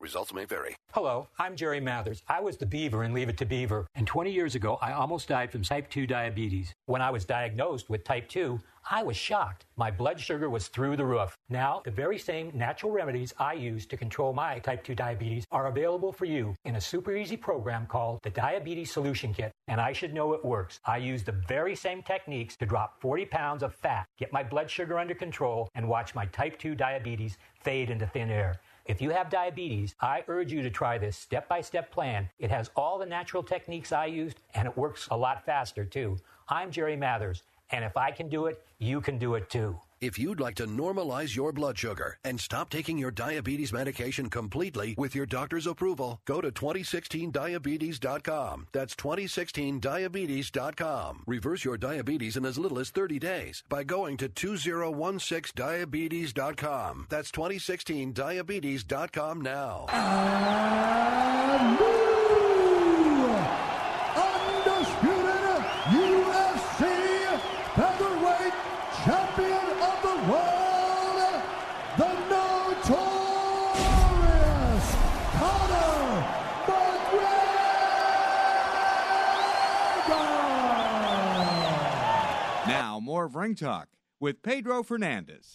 Results 0.00 0.32
may 0.32 0.46
vary. 0.46 0.74
Hello, 0.92 1.28
I'm 1.38 1.54
Jerry 1.54 1.78
Mathers. 1.78 2.22
I 2.26 2.40
was 2.40 2.56
the 2.56 2.64
beaver 2.64 3.04
in 3.04 3.12
Leave 3.12 3.28
It 3.28 3.36
to 3.36 3.44
Beaver, 3.44 3.86
and 3.94 4.06
20 4.06 4.32
years 4.32 4.54
ago, 4.54 4.78
I 4.80 4.92
almost 4.92 5.28
died 5.28 5.52
from 5.52 5.62
type 5.62 5.90
2 5.90 6.06
diabetes. 6.06 6.74
When 6.86 7.02
I 7.02 7.10
was 7.10 7.26
diagnosed 7.26 7.90
with 7.90 8.02
type 8.02 8.26
2, 8.30 8.58
I 8.90 9.02
was 9.02 9.16
shocked. 9.18 9.66
My 9.76 9.90
blood 9.90 10.18
sugar 10.18 10.48
was 10.48 10.68
through 10.68 10.96
the 10.96 11.04
roof. 11.04 11.36
Now, 11.50 11.82
the 11.84 11.90
very 11.90 12.18
same 12.18 12.50
natural 12.54 12.92
remedies 12.92 13.34
I 13.38 13.52
use 13.52 13.84
to 13.86 13.96
control 13.98 14.32
my 14.32 14.58
type 14.60 14.82
2 14.84 14.94
diabetes 14.94 15.44
are 15.52 15.66
available 15.66 16.12
for 16.12 16.24
you 16.24 16.54
in 16.64 16.76
a 16.76 16.80
super 16.80 17.14
easy 17.14 17.36
program 17.36 17.86
called 17.86 18.20
the 18.22 18.30
Diabetes 18.30 18.90
Solution 18.90 19.34
Kit, 19.34 19.52
and 19.68 19.82
I 19.82 19.92
should 19.92 20.14
know 20.14 20.32
it 20.32 20.42
works. 20.42 20.80
I 20.86 20.96
use 20.96 21.24
the 21.24 21.40
very 21.46 21.76
same 21.76 22.02
techniques 22.02 22.56
to 22.56 22.64
drop 22.64 23.02
40 23.02 23.26
pounds 23.26 23.62
of 23.62 23.74
fat, 23.74 24.06
get 24.18 24.32
my 24.32 24.42
blood 24.42 24.70
sugar 24.70 24.98
under 24.98 25.14
control, 25.14 25.68
and 25.74 25.86
watch 25.86 26.14
my 26.14 26.24
type 26.26 26.58
2 26.58 26.74
diabetes 26.74 27.36
fade 27.62 27.90
into 27.90 28.06
thin 28.06 28.30
air. 28.30 28.60
If 28.90 29.00
you 29.00 29.10
have 29.10 29.30
diabetes, 29.30 29.94
I 30.00 30.24
urge 30.26 30.50
you 30.52 30.62
to 30.62 30.68
try 30.68 30.98
this 30.98 31.16
step 31.16 31.48
by 31.48 31.60
step 31.60 31.92
plan. 31.92 32.28
It 32.40 32.50
has 32.50 32.70
all 32.74 32.98
the 32.98 33.06
natural 33.06 33.44
techniques 33.44 33.92
I 33.92 34.06
used, 34.06 34.40
and 34.52 34.66
it 34.66 34.76
works 34.76 35.06
a 35.12 35.16
lot 35.16 35.46
faster, 35.46 35.84
too. 35.84 36.18
I'm 36.48 36.72
Jerry 36.72 36.96
Mathers, 36.96 37.44
and 37.70 37.84
if 37.84 37.96
I 37.96 38.10
can 38.10 38.28
do 38.28 38.46
it, 38.46 38.64
you 38.78 39.00
can 39.00 39.16
do 39.16 39.36
it 39.36 39.48
too. 39.48 39.78
If 40.00 40.18
you'd 40.18 40.40
like 40.40 40.54
to 40.54 40.66
normalize 40.66 41.36
your 41.36 41.52
blood 41.52 41.76
sugar 41.76 42.18
and 42.24 42.40
stop 42.40 42.70
taking 42.70 42.96
your 42.96 43.10
diabetes 43.10 43.70
medication 43.70 44.30
completely 44.30 44.94
with 44.96 45.14
your 45.14 45.26
doctor's 45.26 45.66
approval, 45.66 46.22
go 46.24 46.40
to 46.40 46.50
2016diabetes.com. 46.50 48.68
That's 48.72 48.96
2016diabetes.com. 48.96 51.24
Reverse 51.26 51.64
your 51.66 51.76
diabetes 51.76 52.38
in 52.38 52.46
as 52.46 52.58
little 52.58 52.78
as 52.78 52.88
30 52.88 53.18
days 53.18 53.62
by 53.68 53.84
going 53.84 54.16
to 54.16 54.30
2016diabetes.com. 54.30 57.06
That's 57.10 57.30
2016diabetes.com 57.30 59.40
now. 59.42 59.86
Undisputed 64.16 65.60
UFC 65.92 66.80
featherweight 67.74 68.54
champion 69.04 69.66
of 69.80 69.96
the 70.02 70.16
world, 70.30 71.42
the 71.96 72.12
notorious 72.28 72.56
Conor 75.38 76.24
McGregor. 76.66 77.70
Now, 83.40 83.44
more 83.44 83.46
of 83.46 83.48
Ring 83.48 83.54
Talk 83.54 83.88
with 84.20 84.42
Pedro 84.42 84.82
Fernandez. 84.82 85.54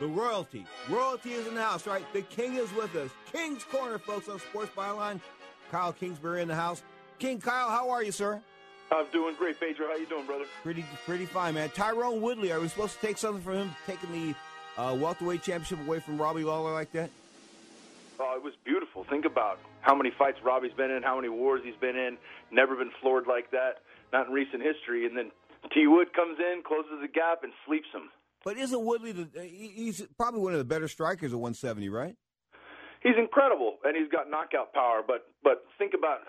The 0.00 0.06
royalty. 0.08 0.66
Royalty 0.88 1.32
is 1.32 1.46
in 1.46 1.54
the 1.54 1.62
house, 1.62 1.86
right? 1.86 2.02
The 2.12 2.22
king 2.22 2.54
is 2.54 2.72
with 2.72 2.96
us. 2.96 3.10
King's 3.30 3.62
Corner, 3.64 3.98
folks, 3.98 4.28
on 4.28 4.40
Sports 4.40 4.70
Byline. 4.74 5.20
Kyle 5.70 5.92
Kingsbury 5.92 6.42
in 6.42 6.48
the 6.48 6.54
house. 6.54 6.82
King 7.18 7.40
Kyle, 7.40 7.68
how 7.68 7.90
are 7.90 8.02
you, 8.02 8.10
sir? 8.10 8.40
I'm 8.90 9.06
doing 9.12 9.34
great, 9.38 9.60
Pedro. 9.60 9.86
How 9.86 9.96
you 9.96 10.06
doing, 10.06 10.26
brother? 10.26 10.44
Pretty, 10.62 10.84
pretty 11.06 11.26
fine, 11.26 11.54
man. 11.54 11.68
Tyron 11.70 12.20
Woodley, 12.20 12.52
are 12.52 12.60
we 12.60 12.68
supposed 12.68 12.94
to 12.94 13.06
take 13.06 13.16
something 13.16 13.42
from 13.42 13.54
him, 13.54 13.76
taking 13.86 14.10
the 14.12 14.80
uh, 14.80 14.94
welterweight 14.94 15.42
championship 15.42 15.86
away 15.86 16.00
from 16.00 16.18
Robbie 16.18 16.44
Lawler 16.44 16.72
like 16.72 16.90
that? 16.92 17.10
Oh, 18.22 18.36
it 18.36 18.42
was 18.42 18.54
beautiful. 18.64 19.04
Think 19.10 19.24
about 19.24 19.58
how 19.80 19.94
many 19.96 20.12
fights 20.16 20.38
Robbie's 20.44 20.72
been 20.76 20.90
in, 20.92 21.02
how 21.02 21.16
many 21.16 21.28
wars 21.28 21.60
he's 21.64 21.76
been 21.80 21.96
in. 21.96 22.16
Never 22.52 22.76
been 22.76 22.92
floored 23.00 23.26
like 23.26 23.50
that, 23.50 23.82
not 24.12 24.28
in 24.28 24.32
recent 24.32 24.62
history. 24.62 25.06
And 25.06 25.16
then 25.16 25.32
T 25.74 25.88
Wood 25.88 26.14
comes 26.14 26.38
in, 26.38 26.62
closes 26.62 27.02
the 27.02 27.08
gap, 27.08 27.42
and 27.42 27.52
sleeps 27.66 27.88
him. 27.92 28.10
But 28.44 28.56
isn't 28.58 28.84
Woodley 28.84 29.12
the? 29.12 29.28
He's 29.42 30.06
probably 30.16 30.40
one 30.40 30.52
of 30.52 30.58
the 30.58 30.64
better 30.64 30.86
strikers 30.86 31.32
at 31.32 31.38
170, 31.38 31.88
right? 31.88 32.14
He's 33.02 33.18
incredible, 33.18 33.78
and 33.84 33.96
he's 33.96 34.10
got 34.10 34.30
knockout 34.30 34.72
power. 34.72 35.02
But 35.04 35.26
but 35.42 35.64
think 35.78 35.92
about 35.94 36.20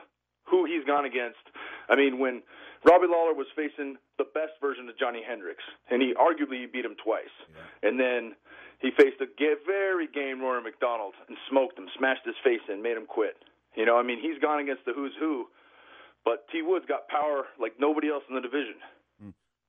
who 0.45 0.65
he's 0.65 0.83
gone 0.85 1.05
against. 1.05 1.41
I 1.89 1.95
mean, 1.95 2.19
when 2.19 2.41
Robbie 2.85 3.07
Lawler 3.07 3.33
was 3.33 3.47
facing 3.55 3.97
the 4.17 4.25
best 4.33 4.53
version 4.59 4.89
of 4.89 4.97
Johny 4.97 5.21
Hendricks, 5.25 5.63
and 5.89 6.01
he 6.01 6.13
arguably 6.13 6.71
beat 6.71 6.85
him 6.85 6.95
twice, 7.03 7.33
and 7.81 7.99
then 7.99 8.33
he 8.83 8.91
faced 8.91 9.21
a 9.21 9.27
very 9.65 10.07
game 10.07 10.41
Rory 10.41 10.61
MacDonald 10.61 11.15
and 11.27 11.37
smoked 11.49 11.79
him, 11.79 11.87
smashed 11.97 12.25
his 12.25 12.35
face 12.43 12.61
in, 12.69 12.83
made 12.83 12.97
him 12.97 13.07
quit. 13.07 13.37
You 13.75 13.85
know, 13.85 13.97
I 13.97 14.03
mean, 14.03 14.19
he's 14.21 14.37
gone 14.39 14.59
against 14.59 14.85
the 14.85 14.91
who's 14.93 15.13
who, 15.17 15.45
but 16.25 16.45
T 16.51 16.61
Wood's 16.61 16.85
got 16.85 17.07
power 17.07 17.45
like 17.59 17.73
nobody 17.79 18.09
else 18.09 18.23
in 18.29 18.35
the 18.35 18.41
division. 18.41 18.75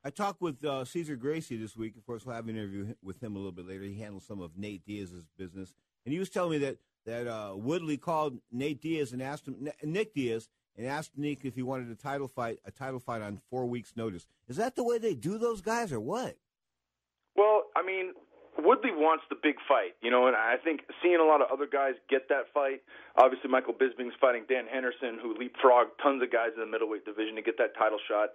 I 0.07 0.11
talked 0.11 0.43
with 0.43 0.63
uh, 0.63 0.85
Cesar 0.85 1.17
Gracie 1.17 1.57
this 1.57 1.75
week. 1.75 1.97
Of 1.97 2.05
course, 2.05 2.27
we'll 2.27 2.35
have 2.35 2.47
an 2.47 2.57
interview 2.57 2.95
with 3.03 3.23
him 3.23 3.37
a 3.37 3.39
little 3.39 3.53
bit 3.53 3.67
later. 3.67 3.85
He 3.85 3.99
handles 3.99 4.27
some 4.27 4.43
of 4.43 4.51
Nate 4.55 4.85
Diaz's 4.85 5.25
business, 5.39 5.73
and 6.05 6.13
he 6.13 6.19
was 6.19 6.29
telling 6.29 6.51
me 6.51 6.59
that 6.59 6.77
that 7.07 7.27
uh, 7.27 7.55
Woodley 7.55 7.97
called 7.97 8.39
Nate 8.51 8.83
Diaz 8.83 9.13
and 9.13 9.23
asked 9.23 9.47
him 9.47 9.69
Nick 9.83 10.15
Diaz 10.15 10.49
and 10.77 10.87
asked 10.87 11.13
Nick 11.17 11.45
if 11.45 11.55
he 11.55 11.63
wanted 11.63 11.91
a 11.91 11.95
title 11.95 12.29
fight, 12.29 12.59
a 12.67 12.71
title 12.71 13.01
fight 13.01 13.23
on 13.23 13.41
four 13.49 13.65
weeks' 13.67 13.95
notice. 13.97 14.27
Is 14.49 14.57
that 14.57 14.75
the 14.77 14.85
way 14.85 14.99
they 14.99 15.15
do 15.15 15.39
those 15.39 15.63
guys, 15.63 15.93
or 15.93 16.01
what? 16.01 16.37
Well, 17.37 17.65
I 17.75 17.83
mean, 17.83 18.13
Woodley 18.65 18.91
wants 18.91 19.25
the 19.29 19.37
big 19.37 19.61
fight, 19.69 19.93
you 20.01 20.11
know, 20.11 20.27
and 20.27 20.35
I 20.35 20.57
think 20.57 20.89
seeing 21.05 21.21
a 21.21 21.29
lot 21.29 21.45
of 21.45 21.53
other 21.53 21.69
guys 21.69 21.95
get 22.09 22.29
that 22.33 22.49
fight. 22.53 22.81
Obviously, 23.21 23.53
Michael 23.53 23.77
Bisping's 23.77 24.17
fighting 24.19 24.49
Dan 24.49 24.65
Henderson, 24.65 25.21
who 25.21 25.37
leapfrogged 25.37 26.01
tons 26.03 26.25
of 26.25 26.33
guys 26.33 26.57
in 26.57 26.61
the 26.65 26.67
middleweight 26.67 27.05
division 27.05 27.37
to 27.37 27.45
get 27.45 27.61
that 27.61 27.77
title 27.77 28.01
shot. 28.09 28.35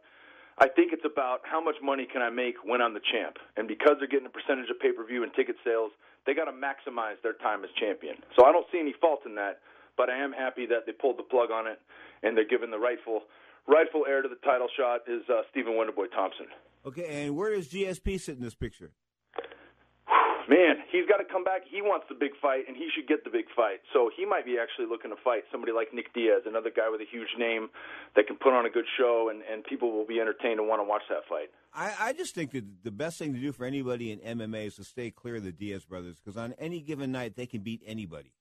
I 0.61 0.69
think 0.69 0.93
it's 0.93 1.05
about 1.05 1.41
how 1.43 1.59
much 1.63 1.75
money 1.81 2.05
can 2.05 2.21
I 2.21 2.29
make 2.29 2.61
when 2.63 2.81
I'm 2.81 2.93
the 2.93 3.01
champ, 3.11 3.41
and 3.57 3.67
because 3.67 3.97
they're 3.97 4.11
getting 4.11 4.29
a 4.29 4.33
percentage 4.33 4.69
of 4.69 4.79
pay 4.79 4.91
per 4.91 5.03
view 5.03 5.23
and 5.23 5.33
ticket 5.33 5.55
sales, 5.65 5.91
they 6.25 6.37
got 6.37 6.45
to 6.45 6.53
maximize 6.53 7.17
their 7.23 7.33
time 7.33 7.63
as 7.63 7.71
champion. 7.79 8.21
So 8.37 8.45
I 8.45 8.51
don't 8.51 8.67
see 8.71 8.79
any 8.79 8.93
fault 9.01 9.25
in 9.25 9.33
that, 9.35 9.65
but 9.97 10.09
I 10.09 10.17
am 10.21 10.31
happy 10.31 10.65
that 10.67 10.85
they 10.85 10.91
pulled 10.91 11.17
the 11.17 11.23
plug 11.23 11.49
on 11.49 11.65
it 11.65 11.79
and 12.23 12.35
they're 12.35 12.47
giving 12.47 12.71
the 12.71 12.79
rightful 12.79 13.23
rightful 13.67 14.05
heir 14.07 14.21
to 14.21 14.29
the 14.29 14.39
title 14.43 14.67
shot 14.77 15.01
is 15.07 15.21
uh, 15.29 15.41
Stephen 15.51 15.73
Wonderboy 15.73 16.11
Thompson. 16.11 16.47
Okay, 16.85 17.25
and 17.25 17.35
where 17.35 17.53
does 17.53 17.67
GSP 17.67 18.19
sit 18.19 18.37
in 18.37 18.43
this 18.43 18.55
picture? 18.55 18.91
Man, 20.49 20.81
he's 20.91 21.05
got 21.05 21.17
to 21.17 21.25
come 21.25 21.43
back. 21.43 21.61
He 21.69 21.79
wants 21.79 22.07
the 22.09 22.15
big 22.15 22.31
fight, 22.41 22.65
and 22.67 22.75
he 22.75 22.89
should 22.89 23.07
get 23.07 23.23
the 23.23 23.29
big 23.29 23.45
fight. 23.55 23.85
So 23.93 24.09
he 24.09 24.25
might 24.25 24.45
be 24.45 24.57
actually 24.57 24.87
looking 24.89 25.11
to 25.11 25.17
fight 25.23 25.43
somebody 25.51 25.71
like 25.71 25.93
Nick 25.93 26.11
Diaz, 26.11 26.41
another 26.47 26.71
guy 26.75 26.89
with 26.89 27.01
a 27.01 27.05
huge 27.05 27.37
name 27.37 27.69
that 28.15 28.25
can 28.25 28.35
put 28.35 28.53
on 28.53 28.65
a 28.65 28.69
good 28.71 28.89
show, 28.97 29.29
and, 29.29 29.43
and 29.45 29.63
people 29.63 29.91
will 29.91 30.07
be 30.07 30.19
entertained 30.19 30.59
and 30.59 30.67
want 30.67 30.79
to 30.79 30.89
watch 30.89 31.03
that 31.07 31.29
fight. 31.29 31.53
I, 31.71 32.09
I 32.09 32.13
just 32.13 32.33
think 32.33 32.49
that 32.53 32.65
the 32.83 32.89
best 32.89 33.19
thing 33.19 33.35
to 33.35 33.39
do 33.39 33.51
for 33.51 33.63
anybody 33.63 34.11
in 34.11 34.17
MMA 34.19 34.65
is 34.65 34.75
to 34.77 34.83
stay 34.83 35.11
clear 35.11 35.35
of 35.35 35.43
the 35.43 35.51
Diaz 35.51 35.85
brothers 35.85 36.17
because 36.17 36.35
on 36.35 36.55
any 36.57 36.81
given 36.81 37.11
night 37.11 37.35
they 37.35 37.45
can 37.45 37.61
beat 37.61 37.83
anybody. 37.85 38.33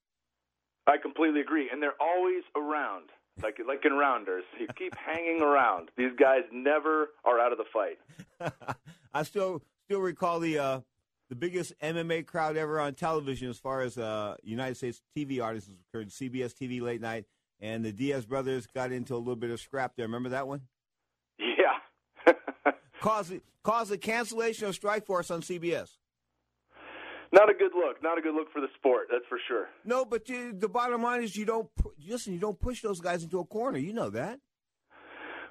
I 0.87 0.97
completely 0.97 1.41
agree, 1.41 1.69
and 1.71 1.79
they're 1.79 2.01
always 2.01 2.41
around, 2.55 3.09
like 3.43 3.59
like 3.67 3.85
in 3.85 3.93
rounders. 3.93 4.45
You 4.59 4.65
keep 4.75 4.95
hanging 4.97 5.43
around. 5.43 5.89
These 5.95 6.13
guys 6.19 6.41
never 6.51 7.11
are 7.23 7.39
out 7.39 7.51
of 7.51 7.59
the 7.59 7.65
fight. 7.71 7.99
I 9.13 9.21
still 9.21 9.61
still 9.85 9.99
recall 9.99 10.39
the 10.39 10.57
uh, 10.57 10.79
the 11.29 11.35
biggest 11.35 11.73
MMA 11.79 12.25
crowd 12.25 12.57
ever 12.57 12.79
on 12.79 12.95
television 12.95 13.49
as 13.49 13.57
far 13.57 13.81
as 13.81 13.97
uh, 13.97 14.35
United 14.43 14.75
States 14.75 15.01
TV 15.15 15.41
artists 15.41 15.69
occurred. 15.69 16.09
CBS 16.09 16.53
TV 16.53 16.81
late 16.81 17.01
night, 17.01 17.25
and 17.59 17.85
the 17.85 17.91
Diaz 17.91 18.25
brothers 18.25 18.67
got 18.67 18.91
into 18.91 19.15
a 19.15 19.17
little 19.17 19.35
bit 19.35 19.51
of 19.51 19.59
scrap 19.59 19.95
there. 19.95 20.05
Remember 20.05 20.29
that 20.29 20.47
one? 20.47 20.61
Yeah. 21.39 22.33
caused 23.01 23.33
caused 23.63 23.91
a 23.91 23.97
cancellation 23.97 24.67
of 24.67 24.79
Strikeforce 24.79 25.31
on 25.31 25.41
CBS. 25.41 25.89
Not 27.31 27.47
a 27.47 27.53
good 27.53 27.71
look. 27.75 28.01
Not 28.01 28.17
a 28.17 28.21
good 28.21 28.33
look 28.33 28.51
for 28.51 28.59
the 28.59 28.69
sport. 28.75 29.07
That's 29.11 29.25
for 29.29 29.37
sure. 29.47 29.67
No, 29.85 30.03
but 30.03 30.27
you, 30.29 30.51
the 30.51 30.67
bottom 30.67 31.03
line 31.03 31.21
is 31.21 31.35
you 31.35 31.45
don't 31.45 31.69
listen. 32.07 32.33
You 32.33 32.39
don't 32.39 32.59
push 32.59 32.81
those 32.81 32.99
guys 32.99 33.23
into 33.23 33.39
a 33.39 33.45
corner. 33.45 33.77
You 33.77 33.93
know 33.93 34.09
that. 34.09 34.39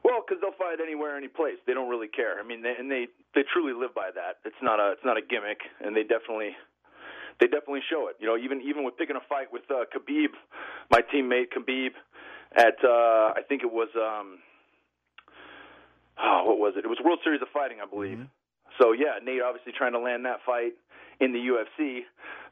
Well, 0.09 0.25
because 0.25 0.41
they'll 0.41 0.57
fight 0.57 0.81
anywhere, 0.81 1.21
any 1.21 1.29
place. 1.29 1.61
They 1.69 1.77
don't 1.77 1.93
really 1.93 2.09
care. 2.09 2.41
I 2.41 2.43
mean, 2.43 2.65
they, 2.65 2.73
and 2.73 2.91
they 2.91 3.13
they 3.37 3.45
truly 3.53 3.77
live 3.77 3.93
by 3.93 4.09
that. 4.17 4.41
It's 4.49 4.57
not 4.65 4.81
a 4.81 4.97
it's 4.97 5.05
not 5.05 5.21
a 5.21 5.21
gimmick, 5.21 5.61
and 5.85 5.93
they 5.93 6.01
definitely 6.01 6.57
they 7.41 7.47
definitely 7.47 7.85
show 7.85 8.09
it. 8.09 8.17
You 8.17 8.27
know, 8.27 8.41
even 8.41 8.65
even 8.65 8.89
with 8.89 8.97
picking 8.97 9.21
a 9.21 9.25
fight 9.29 9.53
with 9.53 9.69
uh, 9.69 9.85
Khabib, 9.93 10.33
my 10.89 11.05
teammate 11.13 11.53
Khabib, 11.53 11.93
at 12.57 12.81
uh, 12.81 13.37
I 13.37 13.45
think 13.45 13.61
it 13.61 13.69
was 13.69 13.93
um, 14.01 14.41
oh, 16.17 16.49
what 16.49 16.57
was 16.57 16.73
it? 16.81 16.85
It 16.85 16.89
was 16.89 16.99
World 17.05 17.21
Series 17.23 17.43
of 17.43 17.49
Fighting, 17.53 17.85
I 17.85 17.87
believe. 17.87 18.25
So 18.81 18.93
yeah, 18.93 19.21
Nate 19.21 19.43
obviously 19.45 19.73
trying 19.77 19.93
to 19.93 20.01
land 20.01 20.25
that 20.25 20.41
fight 20.47 20.73
in 21.21 21.33
the 21.37 21.43
UFC, 21.53 22.09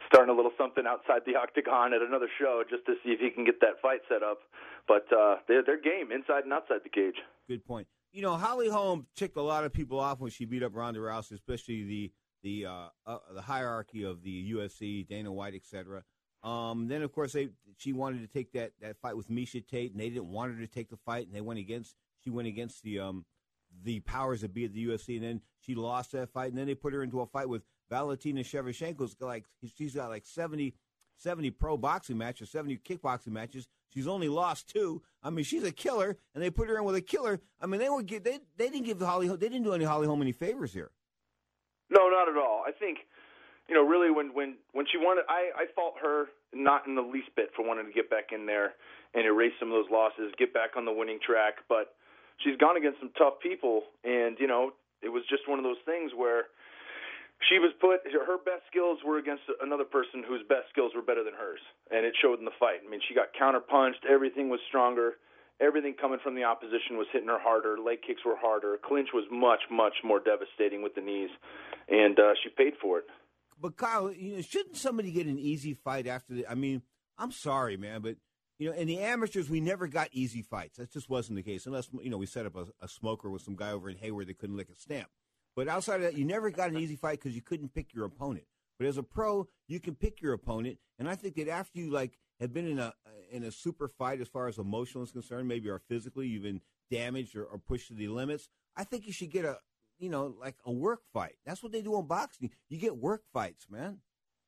starting 0.07 0.29
a 0.29 0.37
little 0.37 0.53
something 0.59 0.85
outside 0.85 1.23
the 1.25 1.37
octagon 1.37 1.95
at 1.95 2.03
another 2.03 2.29
show 2.39 2.65
just 2.69 2.85
to 2.85 3.01
see 3.01 3.17
if 3.17 3.21
he 3.21 3.31
can 3.31 3.45
get 3.45 3.61
that 3.61 3.81
fight 3.81 4.01
set 4.13 4.23
up. 4.23 4.45
But 4.87 5.09
uh, 5.09 5.41
they're 5.49 5.65
they're 5.65 5.81
game 5.81 6.13
inside 6.13 6.45
and 6.45 6.53
outside 6.53 6.85
the 6.85 6.93
cage. 6.93 7.17
Good 7.49 7.65
point. 7.65 7.87
You 8.13 8.23
know, 8.23 8.37
Holly 8.37 8.69
Holm 8.69 9.07
ticked 9.15 9.37
a 9.37 9.43
lot 9.43 9.65
of 9.65 9.73
people 9.73 10.01
off 10.01 10.21
when 10.21 10.31
she 10.31 10.45
beat 10.45 10.63
up 10.63 10.75
Ronda 10.75 11.01
Rousey, 11.01 11.33
especially 11.33 11.85
the 11.85 12.13
the 12.43 12.67
uh, 12.67 12.89
uh, 13.07 13.19
the 13.35 13.43
hierarchy 13.43 14.05
of 14.05 14.23
the 14.23 14.53
UFC, 14.53 15.07
Dana 15.07 15.33
White, 15.33 15.55
etc. 15.55 16.03
Um, 16.43 16.87
then, 16.87 17.03
of 17.03 17.13
course, 17.13 17.33
they 17.33 17.49
she 17.77 17.93
wanted 17.93 18.21
to 18.21 18.29
take 18.29 18.53
that, 18.53 18.73
that 18.81 18.97
fight 18.99 19.17
with 19.17 19.29
Miesha 19.29 19.67
Tate, 19.67 19.93
and 19.93 20.01
they 20.01 20.09
didn't 20.09 20.31
want 20.31 20.55
her 20.55 20.61
to 20.61 20.67
take 20.67 20.91
the 20.91 20.97
fight, 20.97 21.27
and 21.27 21.35
they 21.35 21.41
went 21.41 21.59
against 21.59 21.97
she 22.23 22.31
went 22.31 22.49
against 22.49 22.83
the 22.83 23.01
um, 23.01 23.25
the 23.83 24.01
powers 24.01 24.41
that 24.41 24.55
be 24.55 24.65
at 24.65 24.73
the 24.73 24.87
UFC, 24.87 25.17
and 25.17 25.25
then 25.25 25.41
she 25.61 25.75
lost 25.75 26.13
that 26.13 26.31
fight, 26.31 26.51
and 26.51 26.59
then 26.59 26.67
they 26.67 26.75
put 26.75 26.95
her 26.95 27.03
into 27.03 27.21
a 27.21 27.27
fight 27.27 27.49
with 27.49 27.63
Valentina 27.91 28.43
Shevchenko's 28.43 29.17
like 29.21 29.45
she's 29.77 29.95
got 29.95 30.09
like 30.09 30.27
70, 30.27 30.75
70 31.17 31.51
pro 31.51 31.77
boxing 31.77 32.19
matches, 32.19 32.51
seventy 32.51 32.77
kickboxing 32.77 33.29
matches. 33.29 33.69
She's 33.97 34.07
only 34.07 34.29
lost 34.29 34.69
two. 34.69 35.01
I 35.23 35.31
mean, 35.31 35.43
she's 35.43 35.65
a 35.65 35.73
killer, 35.73 36.19
and 36.35 36.45
they 36.45 36.51
put 36.51 36.69
her 36.69 36.77
in 36.77 36.85
with 36.85 36.97
a 36.97 37.01
killer. 37.01 37.41
I 37.63 37.67
mean, 37.67 37.81
they 37.81 37.89
would 37.89 38.05
get 38.05 38.25
they 38.25 38.41
they 38.59 38.69
didn't 38.69 38.85
give 38.85 39.01
Holly 39.01 39.27
they 39.27 39.49
didn't 39.49 39.63
do 39.63 39.73
any 39.73 39.87
Holly 39.87 40.07
Holm 40.07 40.21
any 40.21 40.33
favors 40.33 40.75
here. 40.75 40.91
No, 41.89 42.11
not 42.11 42.29
at 42.29 42.37
all. 42.37 42.63
I 42.67 42.73
think, 42.73 42.99
you 43.71 43.75
know, 43.75 43.83
really 43.83 44.11
when 44.11 44.35
when 44.35 44.57
when 44.75 44.85
she 44.93 44.99
wanted, 44.99 45.25
I 45.31 45.49
I 45.57 45.65
fault 45.75 45.95
her 46.03 46.27
not 46.53 46.87
in 46.87 46.95
the 46.95 47.01
least 47.01 47.31
bit 47.37 47.53
for 47.57 47.67
wanting 47.67 47.87
to 47.87 47.93
get 47.93 48.11
back 48.11 48.33
in 48.33 48.45
there 48.45 48.75
and 49.15 49.25
erase 49.25 49.53
some 49.59 49.73
of 49.73 49.83
those 49.83 49.91
losses, 49.91 50.31
get 50.39 50.53
back 50.53 50.77
on 50.77 50.85
the 50.85 50.93
winning 50.93 51.19
track. 51.25 51.55
But 51.67 51.97
she's 52.45 52.59
gone 52.59 52.77
against 52.77 53.01
some 53.01 53.13
tough 53.17 53.41
people, 53.43 53.85
and 54.05 54.37
you 54.39 54.47
know, 54.47 54.73
it 55.01 55.09
was 55.09 55.23
just 55.31 55.49
one 55.49 55.59
of 55.59 55.65
those 55.65 55.81
things 55.87 56.13
where 56.15 56.53
she 57.49 57.59
was 57.59 57.72
put 57.80 58.01
her 58.07 58.39
best 58.39 58.64
skills 58.70 58.99
were 59.05 59.18
against 59.18 59.43
another 59.61 59.84
person 59.84 60.24
whose 60.26 60.43
best 60.49 60.68
skills 60.70 60.93
were 60.95 61.03
better 61.03 61.22
than 61.22 61.34
hers, 61.34 61.61
and 61.91 62.07
it 62.07 62.14
showed 62.20 62.39
in 62.39 62.45
the 62.45 62.57
fight. 62.59 62.80
I 62.87 62.89
mean, 62.89 63.01
she 63.07 63.14
got 63.14 63.34
counterpunched, 63.37 64.09
everything 64.09 64.49
was 64.49 64.61
stronger. 64.68 65.14
Everything 65.59 65.95
coming 65.99 66.18
from 66.22 66.34
the 66.34 66.45
opposition 66.45 66.99
was 66.99 67.07
hitting 67.11 67.28
her 67.28 67.39
harder. 67.41 67.78
Leg 67.78 68.01
kicks 68.07 68.20
were 68.26 68.37
harder. 68.37 68.76
Clinch 68.84 69.09
was 69.14 69.24
much, 69.32 69.61
much 69.70 69.95
more 70.05 70.20
devastating 70.20 70.82
with 70.82 70.95
the 70.95 71.01
knees, 71.01 71.30
and 71.89 72.18
uh, 72.18 72.34
she 72.43 72.51
paid 72.51 72.74
for 72.80 72.99
it. 72.99 73.07
But 73.59 73.78
Kyle, 73.78 74.12
you 74.12 74.37
know, 74.37 74.43
shouldn't 74.43 74.76
somebody 74.76 75.11
get 75.12 75.26
an 75.26 75.39
easy 75.39 75.72
fight 75.72 76.07
after 76.07 76.34
the? 76.34 76.47
I 76.47 76.55
mean, 76.55 76.82
I'm 77.16 77.32
sorry, 77.32 77.78
man, 77.78 78.03
but 78.03 78.16
you 78.59 78.68
know, 78.68 78.76
in 78.76 78.87
the 78.87 78.99
amateurs, 78.99 79.49
we 79.49 79.61
never 79.61 79.87
got 79.87 80.09
easy 80.12 80.43
fights. 80.43 80.76
That 80.76 80.93
just 80.93 81.09
wasn't 81.09 81.37
the 81.37 81.43
case, 81.43 81.64
unless 81.64 81.89
you 82.03 82.11
know 82.11 82.18
we 82.18 82.26
set 82.26 82.45
up 82.45 82.57
a, 82.57 82.66
a 82.82 82.89
smoker 82.89 83.30
with 83.30 83.41
some 83.41 83.57
guy 83.57 83.70
over 83.70 83.89
in 83.89 83.97
Hayward 83.97 84.26
that 84.26 84.39
couldn't 84.39 84.59
lick 84.59 84.68
a 84.70 84.74
stamp. 84.74 85.09
But 85.57 85.69
outside 85.69 85.97
of 85.97 86.03
that, 86.03 86.19
you 86.19 86.27
never 86.27 86.51
got 86.51 86.71
an 86.71 86.77
easy 86.77 86.97
fight 86.97 87.19
because 87.19 87.35
you 87.35 87.41
couldn't 87.41 87.75
pick 87.75 87.95
your 87.95 88.05
opponent. 88.05 88.45
But 88.79 88.87
as 88.87 88.99
a 88.99 89.03
pro, 89.03 89.49
you 89.67 89.81
can 89.81 89.95
pick 89.95 90.21
your 90.21 90.35
opponent, 90.35 90.79
and 90.99 91.09
I 91.09 91.15
think 91.15 91.35
that 91.37 91.49
after 91.49 91.79
you 91.79 91.91
like 91.91 92.19
have 92.41 92.53
been 92.53 92.69
in 92.69 92.79
a 92.79 92.93
in 93.33 93.43
a 93.43 93.51
super 93.51 93.89
fight 93.89 94.21
as 94.21 94.29
far 94.29 94.49
as 94.49 94.59
emotional 94.59 95.03
is 95.03 95.13
concerned, 95.13 95.49
maybe 95.49 95.71
or 95.71 95.81
physically, 95.89 96.27
you've 96.27 96.43
been 96.43 96.61
damaged 96.91 97.35
or, 97.35 97.45
or 97.45 97.59
pushed 97.59 97.89
to 97.89 97.95
the 97.95 98.09
limits. 98.09 98.49
I 98.77 98.85
think 98.85 99.07
you 99.07 99.15
should 99.15 99.31
get 99.31 99.47
a 99.47 99.59
you 99.99 100.11
know 100.11 100.35
like 100.39 100.57
a 100.67 100.71
work 100.71 101.01
fight. 101.15 101.37
That's 101.47 101.63
what 101.63 101.73
they 101.73 101.81
do 101.81 101.99
in 101.99 102.07
boxing. 102.07 102.51
You 102.69 102.79
get 102.79 102.99
work 102.99 103.23
fights, 103.33 103.67
man. 103.71 103.99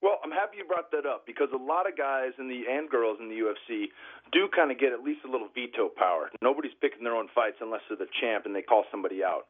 Well, 0.00 0.20
I'm 0.22 0.30
happy 0.30 0.58
you 0.58 0.64
brought 0.64 0.92
that 0.92 1.06
up 1.06 1.26
because 1.26 1.48
a 1.52 1.58
lot 1.58 1.88
of 1.88 1.96
guys 1.96 2.30
in 2.38 2.48
the 2.48 2.62
and 2.70 2.88
girls 2.88 3.18
in 3.18 3.28
the 3.28 3.34
UFC 3.34 3.86
do 4.30 4.46
kind 4.54 4.70
of 4.70 4.78
get 4.78 4.92
at 4.92 5.02
least 5.02 5.20
a 5.26 5.30
little 5.30 5.48
veto 5.52 5.88
power. 5.88 6.30
Nobody's 6.40 6.76
picking 6.80 7.02
their 7.02 7.16
own 7.16 7.28
fights 7.34 7.56
unless 7.60 7.80
they're 7.88 7.98
the 7.98 8.06
champ 8.20 8.46
and 8.46 8.54
they 8.54 8.62
call 8.62 8.84
somebody 8.92 9.24
out. 9.24 9.46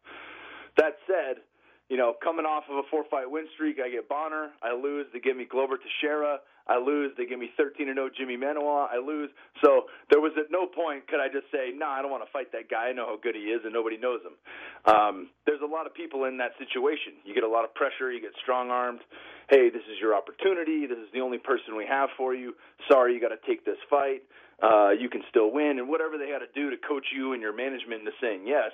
That 0.79 0.95
said, 1.07 1.43
you 1.89 1.97
know, 1.97 2.15
coming 2.23 2.45
off 2.45 2.65
of 2.71 2.77
a 2.77 2.83
four 2.91 3.05
fight 3.11 3.31
win 3.31 3.47
streak, 3.55 3.79
I 3.81 3.89
get 3.89 4.09
Bonner. 4.09 4.51
I 4.63 4.75
lose, 4.75 5.07
they 5.13 5.21
give 5.21 5.37
me 5.37 5.47
Glover 5.49 5.79
Teixeira. 5.79 6.41
I 6.69 6.77
lose, 6.77 7.13
they 7.17 7.25
give 7.25 7.39
me 7.39 7.49
13 7.57 7.89
and 7.89 7.97
0 7.97 8.11
Jimmy 8.13 8.37
Manuwa. 8.37 8.93
I 8.93 9.01
lose. 9.01 9.31
So 9.65 9.89
there 10.11 10.21
was 10.21 10.33
at 10.37 10.53
no 10.53 10.67
point 10.69 11.09
could 11.09 11.19
I 11.19 11.33
just 11.33 11.49
say, 11.51 11.73
"No, 11.73 11.89
nah, 11.89 11.97
I 11.97 12.03
don't 12.03 12.11
want 12.11 12.25
to 12.25 12.31
fight 12.31 12.53
that 12.53 12.69
guy. 12.69 12.89
I 12.89 12.93
know 12.93 13.07
how 13.07 13.17
good 13.17 13.35
he 13.35 13.49
is, 13.49 13.65
and 13.65 13.73
nobody 13.73 13.97
knows 13.97 14.21
him." 14.21 14.37
Um, 14.85 15.31
there's 15.47 15.65
a 15.65 15.67
lot 15.67 15.87
of 15.87 15.95
people 15.95 16.25
in 16.25 16.37
that 16.39 16.53
situation. 16.61 17.25
You 17.25 17.33
get 17.33 17.43
a 17.43 17.49
lot 17.49 17.65
of 17.65 17.73
pressure. 17.73 18.13
You 18.13 18.21
get 18.21 18.37
strong 18.43 18.69
armed. 18.69 19.01
Hey, 19.49 19.71
this 19.71 19.83
is 19.89 19.97
your 19.99 20.15
opportunity. 20.15 20.85
This 20.85 20.99
is 20.99 21.09
the 21.15 21.21
only 21.25 21.39
person 21.39 21.75
we 21.75 21.87
have 21.87 22.11
for 22.19 22.35
you. 22.35 22.53
Sorry, 22.87 23.15
you 23.15 23.21
got 23.21 23.33
to 23.33 23.41
take 23.49 23.65
this 23.65 23.81
fight. 23.89 24.21
Uh, 24.61 24.91
you 24.91 25.09
can 25.09 25.23
still 25.31 25.51
win, 25.51 25.79
and 25.79 25.89
whatever 25.89 26.19
they 26.19 26.29
had 26.29 26.41
to 26.41 26.53
do 26.55 26.69
to 26.69 26.77
coach 26.77 27.07
you 27.17 27.33
and 27.33 27.41
your 27.41 27.57
management 27.57 28.01
into 28.01 28.13
saying 28.21 28.45
yes. 28.45 28.73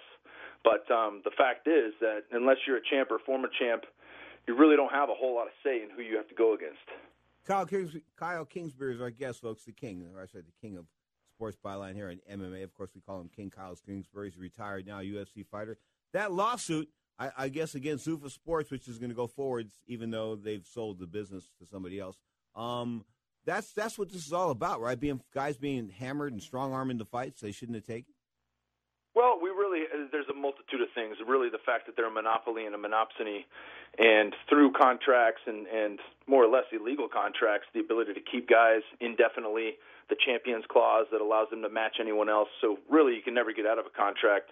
But 0.64 0.90
um, 0.90 1.20
the 1.24 1.30
fact 1.36 1.68
is 1.68 1.92
that 2.00 2.22
unless 2.32 2.56
you're 2.66 2.78
a 2.78 2.86
champ 2.90 3.10
or 3.10 3.18
former 3.24 3.48
champ, 3.60 3.84
you 4.48 4.56
really 4.56 4.76
don't 4.76 4.92
have 4.92 5.10
a 5.10 5.14
whole 5.14 5.34
lot 5.34 5.46
of 5.46 5.52
say 5.62 5.82
in 5.82 5.90
who 5.94 6.02
you 6.02 6.16
have 6.16 6.28
to 6.28 6.34
go 6.34 6.54
against. 6.54 6.80
Kyle, 7.46 7.66
Kings, 7.66 7.94
Kyle 8.16 8.46
Kingsbury 8.46 8.94
is 8.94 9.00
our 9.00 9.10
guest, 9.10 9.42
folks. 9.42 9.64
The 9.64 9.72
king, 9.72 10.06
or 10.14 10.22
I 10.22 10.26
said 10.26 10.44
the 10.46 10.66
king 10.66 10.78
of 10.78 10.86
sports 11.34 11.58
byline 11.62 11.94
here 11.94 12.08
in 12.08 12.40
MMA. 12.40 12.64
Of 12.64 12.72
course, 12.74 12.90
we 12.94 13.02
call 13.02 13.20
him 13.20 13.28
King 13.34 13.50
Kyle 13.50 13.76
Kingsbury. 13.86 14.30
He's 14.30 14.38
a 14.38 14.40
retired 14.40 14.86
now 14.86 15.00
UFC 15.00 15.44
fighter. 15.46 15.76
That 16.14 16.32
lawsuit, 16.32 16.88
I, 17.18 17.30
I 17.36 17.48
guess, 17.48 17.74
against 17.74 18.06
Zuffa 18.06 18.30
Sports, 18.30 18.70
which 18.70 18.88
is 18.88 18.98
going 18.98 19.10
to 19.10 19.16
go 19.16 19.26
forwards, 19.26 19.74
even 19.86 20.10
though 20.10 20.36
they've 20.36 20.66
sold 20.66 20.98
the 20.98 21.06
business 21.06 21.50
to 21.58 21.66
somebody 21.66 22.00
else. 22.00 22.16
Um, 22.54 23.04
that's 23.44 23.72
that's 23.72 23.98
what 23.98 24.10
this 24.10 24.26
is 24.26 24.32
all 24.32 24.50
about, 24.50 24.80
right? 24.80 24.98
Being 24.98 25.20
guys 25.34 25.58
being 25.58 25.90
hammered 25.90 26.32
and 26.32 26.42
strong 26.42 26.72
armed 26.72 26.92
into 26.92 27.04
fights 27.04 27.42
they 27.42 27.52
shouldn't 27.52 27.76
have 27.76 27.84
taken. 27.84 28.14
Well, 29.14 29.38
there's 30.12 30.28
a 30.28 30.34
multitude 30.34 30.80
of 30.80 30.88
things. 30.94 31.16
Really, 31.26 31.48
the 31.48 31.62
fact 31.64 31.86
that 31.86 31.96
they're 31.96 32.09
a 32.09 32.11
monopoly 32.11 32.66
and 32.66 32.74
a 32.74 32.78
monopsony, 32.78 33.44
and 33.98 34.34
through 34.48 34.72
contracts 34.72 35.42
and 35.46 35.66
and 35.66 35.98
more 36.26 36.44
or 36.44 36.50
less 36.50 36.64
illegal 36.72 37.09
contracts, 37.09 37.66
the 37.74 37.80
ability 37.80 38.14
to 38.14 38.20
keep 38.20 38.48
guys 38.48 38.82
indefinitely, 39.00 39.76
the 40.09 40.16
champions 40.16 40.64
clause 40.68 41.07
that 41.12 41.20
allows 41.20 41.50
them 41.50 41.62
to 41.62 41.68
match 41.68 41.96
anyone 42.00 42.28
else. 42.28 42.48
So 42.61 42.78
really, 42.90 43.14
you 43.14 43.22
can 43.22 43.34
never 43.34 43.52
get 43.52 43.66
out 43.66 43.78
of 43.78 43.86
a 43.86 43.94
contract. 43.94 44.50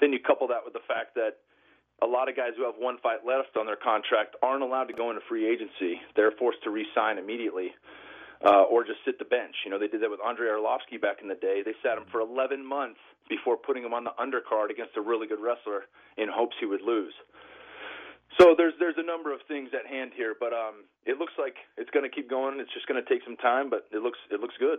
Then 0.00 0.12
you 0.12 0.18
couple 0.18 0.48
that 0.48 0.64
with 0.64 0.72
the 0.72 0.84
fact 0.88 1.14
that 1.14 1.38
a 2.02 2.06
lot 2.06 2.28
of 2.28 2.34
guys 2.34 2.52
who 2.56 2.64
have 2.64 2.74
one 2.78 2.98
fight 2.98 3.24
left 3.24 3.56
on 3.56 3.66
their 3.66 3.76
contract 3.76 4.34
aren't 4.42 4.62
allowed 4.62 4.90
to 4.90 4.94
go 4.94 5.10
into 5.10 5.22
free 5.28 5.46
agency. 5.46 6.00
They're 6.16 6.32
forced 6.32 6.62
to 6.64 6.70
re-sign 6.70 7.18
immediately 7.18 7.70
uh, 8.44 8.66
or 8.70 8.84
just 8.84 8.98
sit 9.04 9.18
the 9.18 9.24
bench. 9.24 9.54
You 9.64 9.70
know, 9.70 9.78
they 9.78 9.88
did 9.88 10.02
that 10.02 10.10
with 10.10 10.20
Andrei 10.20 10.48
Arlovsky 10.48 11.00
back 11.00 11.22
in 11.22 11.28
the 11.28 11.38
day. 11.38 11.62
They 11.64 11.74
sat 11.82 11.98
him 11.98 12.04
for 12.10 12.20
11 12.20 12.64
months 12.64 12.98
before 13.28 13.56
putting 13.56 13.84
him 13.84 13.94
on 13.94 14.04
the 14.04 14.14
undercard 14.18 14.70
against 14.70 14.96
a 14.96 15.00
really 15.00 15.26
good 15.26 15.40
wrestler 15.40 15.86
in 16.16 16.28
hopes 16.28 16.56
he 16.58 16.66
would 16.66 16.82
lose. 16.82 17.14
So 18.40 18.54
there's 18.56 18.72
there's 18.80 18.96
a 18.96 19.04
number 19.04 19.32
of 19.32 19.40
things 19.46 19.70
at 19.74 19.86
hand 19.86 20.12
here, 20.16 20.34
but 20.38 20.52
um, 20.52 20.88
it 21.04 21.18
looks 21.18 21.34
like 21.38 21.54
it's 21.76 21.90
going 21.90 22.08
to 22.08 22.14
keep 22.14 22.30
going. 22.30 22.60
It's 22.60 22.72
just 22.72 22.86
going 22.86 23.02
to 23.02 23.08
take 23.08 23.22
some 23.24 23.36
time, 23.36 23.68
but 23.68 23.86
it 23.92 24.02
looks 24.02 24.18
it 24.30 24.40
looks 24.40 24.54
good. 24.58 24.78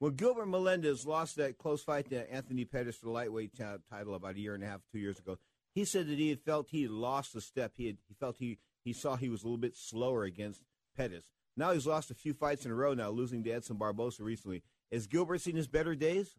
Well, 0.00 0.10
Gilbert 0.10 0.46
Melendez 0.46 1.06
lost 1.06 1.36
that 1.36 1.56
close 1.56 1.82
fight 1.82 2.10
to 2.10 2.30
Anthony 2.30 2.66
Pettis 2.66 2.96
for 2.96 3.06
the 3.06 3.12
lightweight 3.12 3.54
t- 3.56 3.64
title 3.90 4.14
about 4.14 4.34
a 4.34 4.40
year 4.40 4.54
and 4.54 4.62
a 4.62 4.66
half, 4.66 4.82
two 4.92 4.98
years 4.98 5.18
ago. 5.18 5.38
He 5.74 5.84
said 5.84 6.08
that 6.08 6.18
he 6.18 6.28
had 6.28 6.40
felt 6.40 6.68
he 6.70 6.82
had 6.82 6.90
lost 6.90 7.34
a 7.34 7.40
step. 7.40 7.72
He 7.76 7.86
had, 7.86 7.96
he 8.06 8.14
felt 8.14 8.36
he 8.38 8.58
he 8.84 8.92
saw 8.92 9.16
he 9.16 9.30
was 9.30 9.42
a 9.42 9.46
little 9.46 9.56
bit 9.56 9.76
slower 9.76 10.24
against 10.24 10.60
Pettis. 10.94 11.24
Now 11.56 11.72
he's 11.72 11.86
lost 11.86 12.10
a 12.10 12.14
few 12.14 12.34
fights 12.34 12.64
in 12.64 12.72
a 12.72 12.74
row 12.74 12.94
now, 12.94 13.10
losing 13.10 13.44
to 13.44 13.50
Edson 13.50 13.76
Barboza 13.76 14.24
recently. 14.24 14.62
Has 14.90 15.06
Gilbert 15.06 15.40
seen 15.40 15.56
his 15.56 15.68
better 15.68 15.94
days? 15.94 16.36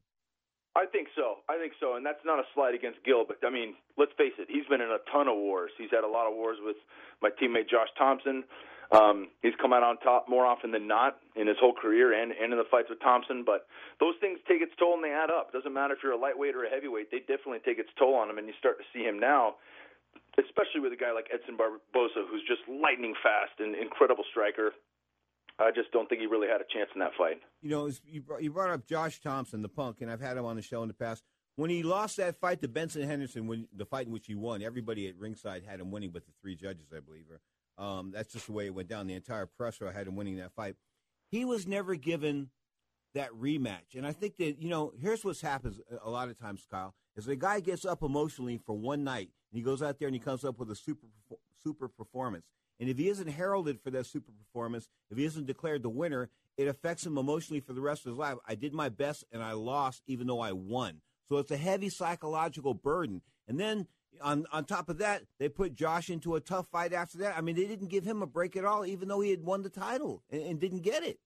I 0.76 0.86
think 0.86 1.08
so. 1.16 1.40
I 1.48 1.56
think 1.56 1.72
so, 1.80 1.96
and 1.96 2.06
that's 2.06 2.20
not 2.26 2.38
a 2.38 2.44
slight 2.54 2.76
against 2.76 3.00
Gil, 3.08 3.24
but 3.24 3.40
I 3.48 3.50
mean, 3.50 3.80
let's 3.98 4.12
face 4.20 4.36
it, 4.36 4.52
he's 4.52 4.68
been 4.68 4.84
in 4.84 4.92
a 4.92 5.00
ton 5.08 5.32
of 5.32 5.40
wars. 5.40 5.72
He's 5.80 5.92
had 5.92 6.04
a 6.04 6.12
lot 6.12 6.28
of 6.28 6.36
wars 6.36 6.58
with 6.60 6.76
my 7.24 7.32
teammate 7.32 7.72
Josh 7.72 7.88
Thomson. 7.98 8.44
Um, 8.92 9.32
he's 9.42 9.56
come 9.58 9.74
out 9.74 9.82
on 9.82 9.98
top 10.04 10.28
more 10.30 10.46
often 10.46 10.70
than 10.70 10.86
not 10.86 11.18
in 11.36 11.48
his 11.48 11.58
whole 11.58 11.74
career 11.74 12.14
and, 12.14 12.32
and 12.36 12.54
in 12.54 12.60
the 12.60 12.70
fights 12.70 12.92
with 12.92 13.00
Thomson. 13.00 13.42
But 13.48 13.66
those 14.04 14.14
things 14.20 14.38
take 14.46 14.62
its 14.62 14.76
toll 14.78 15.00
and 15.00 15.04
they 15.04 15.16
add 15.16 15.32
up. 15.32 15.50
It 15.50 15.58
doesn't 15.58 15.74
matter 15.74 15.96
if 15.96 16.04
you're 16.04 16.14
a 16.14 16.20
lightweight 16.20 16.54
or 16.54 16.68
a 16.68 16.70
heavyweight; 16.70 17.10
they 17.10 17.24
definitely 17.24 17.64
take 17.64 17.80
its 17.80 17.90
toll 17.98 18.14
on 18.14 18.30
him. 18.30 18.38
And 18.38 18.46
you 18.46 18.54
start 18.60 18.78
to 18.78 18.86
see 18.92 19.02
him 19.02 19.18
now, 19.18 19.56
especially 20.38 20.84
with 20.84 20.92
a 20.92 21.00
guy 21.00 21.16
like 21.16 21.32
Edson 21.34 21.56
Barboza, 21.56 22.28
who's 22.30 22.44
just 22.46 22.62
lightning 22.68 23.16
fast 23.24 23.58
and 23.64 23.74
incredible 23.74 24.28
striker. 24.30 24.76
I 25.60 25.72
just 25.72 25.92
don't 25.92 26.10
think 26.10 26.22
he 26.22 26.28
really 26.28 26.48
had 26.48 26.60
a 26.60 26.66
chance 26.72 26.90
in 26.94 27.00
that 27.00 27.12
fight. 27.18 27.38
You 27.62 27.70
know, 27.70 27.90
you 28.40 28.52
brought 28.52 28.72
up 28.72 28.86
Josh 28.86 29.22
Thomson, 29.22 29.62
the 29.62 29.70
punk, 29.70 30.02
and 30.02 30.12
I've 30.12 30.22
had 30.22 30.38
him 30.38 30.46
on 30.46 30.58
the 30.58 30.62
show 30.62 30.82
in 30.82 30.88
the 30.88 30.94
past. 30.94 31.24
When 31.56 31.70
he 31.70 31.84
lost 31.84 32.18
that 32.18 32.36
fight 32.36 32.62
to 32.62 32.68
Benson 32.68 33.04
Henderson, 33.04 33.48
when 33.48 33.68
the 33.74 33.86
fight 33.86 34.08
in 34.08 34.12
which 34.12 34.28
he 34.28 34.36
won, 34.36 34.62
everybody 34.62 35.08
at 35.08 35.16
ringside 35.18 35.64
had 35.64 35.80
him 35.80 35.92
winning, 35.92 36.12
but 36.12 36.26
the 36.26 36.34
three 36.42 36.56
judges, 36.56 36.88
I 36.96 37.00
believe, 37.00 37.28
um, 37.78 38.12
that's 38.14 38.34
just 38.34 38.48
the 38.48 38.52
way 38.52 38.66
it 38.66 38.76
went 38.76 38.90
down. 38.90 39.08
The 39.08 39.14
entire 39.14 39.46
press 39.46 39.80
row 39.80 39.92
had 39.92 40.08
him 40.08 40.18
winning 40.18 40.38
that 40.38 40.52
fight. 40.54 40.76
He 41.32 41.46
was 41.46 41.66
never 41.66 41.96
given 41.96 42.50
that 43.14 43.32
rematch, 43.32 43.96
and 43.96 44.06
I 44.06 44.12
think 44.12 44.36
that 44.38 44.62
you 44.62 44.70
know, 44.70 44.92
here's 45.00 45.24
what 45.24 45.40
happens 45.40 45.80
a 46.04 46.10
lot 46.10 46.28
of 46.28 46.38
times, 46.38 46.66
Kyle, 46.70 46.94
is 47.16 47.26
the 47.26 47.38
guy 47.38 47.62
gets 47.62 47.86
up 47.86 48.04
emotionally 48.04 48.58
for 48.58 48.78
one 48.78 49.06
night, 49.06 49.30
and 49.52 49.58
he 49.58 49.62
goes 49.62 49.82
out 49.82 49.98
there 50.00 50.10
and 50.10 50.16
he 50.16 50.20
comes 50.20 50.44
up 50.44 50.60
with 50.60 50.70
a 50.70 50.76
super 50.76 51.08
super 51.64 51.88
performance. 51.88 52.46
And 52.80 52.90
if 52.90 52.98
he 52.98 53.10
isn't 53.10 53.28
heralded 53.28 53.80
for 53.82 53.90
that 53.92 54.06
super 54.06 54.32
performance, 54.32 54.90
if 55.10 55.18
he 55.18 55.26
isn't 55.26 55.46
declared 55.46 55.84
the 55.84 55.90
winner, 55.90 56.30
it 56.58 56.68
affects 56.68 57.06
him 57.06 57.18
emotionally 57.18 57.60
for 57.60 57.74
the 57.74 57.82
rest 57.82 58.06
of 58.06 58.12
his 58.12 58.20
life. 58.20 58.38
I 58.48 58.56
did 58.56 58.74
my 58.74 58.90
best 58.90 59.24
and 59.32 59.44
I 59.44 59.54
lost, 59.54 60.04
even 60.08 60.28
though 60.28 60.42
I 60.42 60.52
won. 60.52 61.02
So 61.30 61.38
it's 61.38 61.52
a 61.52 61.58
heavy 61.58 61.90
psychological 61.90 62.74
burden. 62.74 63.22
And 63.48 63.60
then 63.60 63.88
on 64.22 64.46
on 64.52 64.66
top 64.66 64.90
of 64.90 65.00
that, 65.00 65.24
they 65.40 65.50
put 65.50 65.76
Josh 65.76 66.10
into 66.10 66.36
a 66.36 66.40
tough 66.40 66.68
fight 66.68 66.94
after 66.94 67.18
that. 67.20 67.38
I 67.38 67.42
mean, 67.42 67.56
they 67.56 67.66
didn't 67.66 67.90
give 67.90 68.06
him 68.06 68.22
a 68.22 68.28
break 68.28 68.56
at 68.56 68.66
all, 68.66 68.86
even 68.86 69.08
though 69.08 69.22
he 69.22 69.32
had 69.32 69.44
won 69.44 69.64
the 69.64 69.70
title 69.70 70.24
and, 70.30 70.42
and 70.42 70.60
didn't 70.60 70.82
get 70.82 71.04
it. 71.04 71.20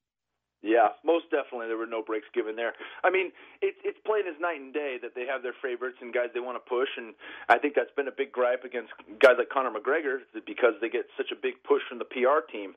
Yeah, 0.62 0.92
most 1.06 1.32
definitely 1.32 1.68
there 1.72 1.80
were 1.80 1.88
no 1.88 2.04
breaks 2.04 2.28
given 2.36 2.56
there. 2.56 2.74
I 3.04 3.10
mean, 3.10 3.32
it's 3.62 3.80
it's 3.84 3.98
plain 4.06 4.28
as 4.28 4.36
night 4.42 4.60
and 4.60 4.74
day 4.74 5.00
that 5.02 5.16
they 5.16 5.24
have 5.26 5.42
their 5.42 5.56
favorites 5.64 5.98
and 6.02 6.14
guys 6.14 6.36
they 6.36 6.44
want 6.44 6.60
to 6.60 6.66
push, 6.68 6.90
and 6.98 7.16
I 7.48 7.58
think 7.58 7.76
that's 7.76 7.96
been 7.96 8.10
a 8.12 8.16
big 8.16 8.32
gripe 8.36 8.68
against 8.68 8.92
guys 9.24 9.40
like 9.40 9.48
Conor 9.48 9.72
McGregor 9.72 10.20
because 10.46 10.76
they 10.82 10.90
get 10.90 11.08
such 11.16 11.32
a 11.32 11.40
big 11.40 11.64
push 11.64 11.82
from 11.88 11.98
the 11.98 12.06
PR 12.06 12.44
team. 12.52 12.76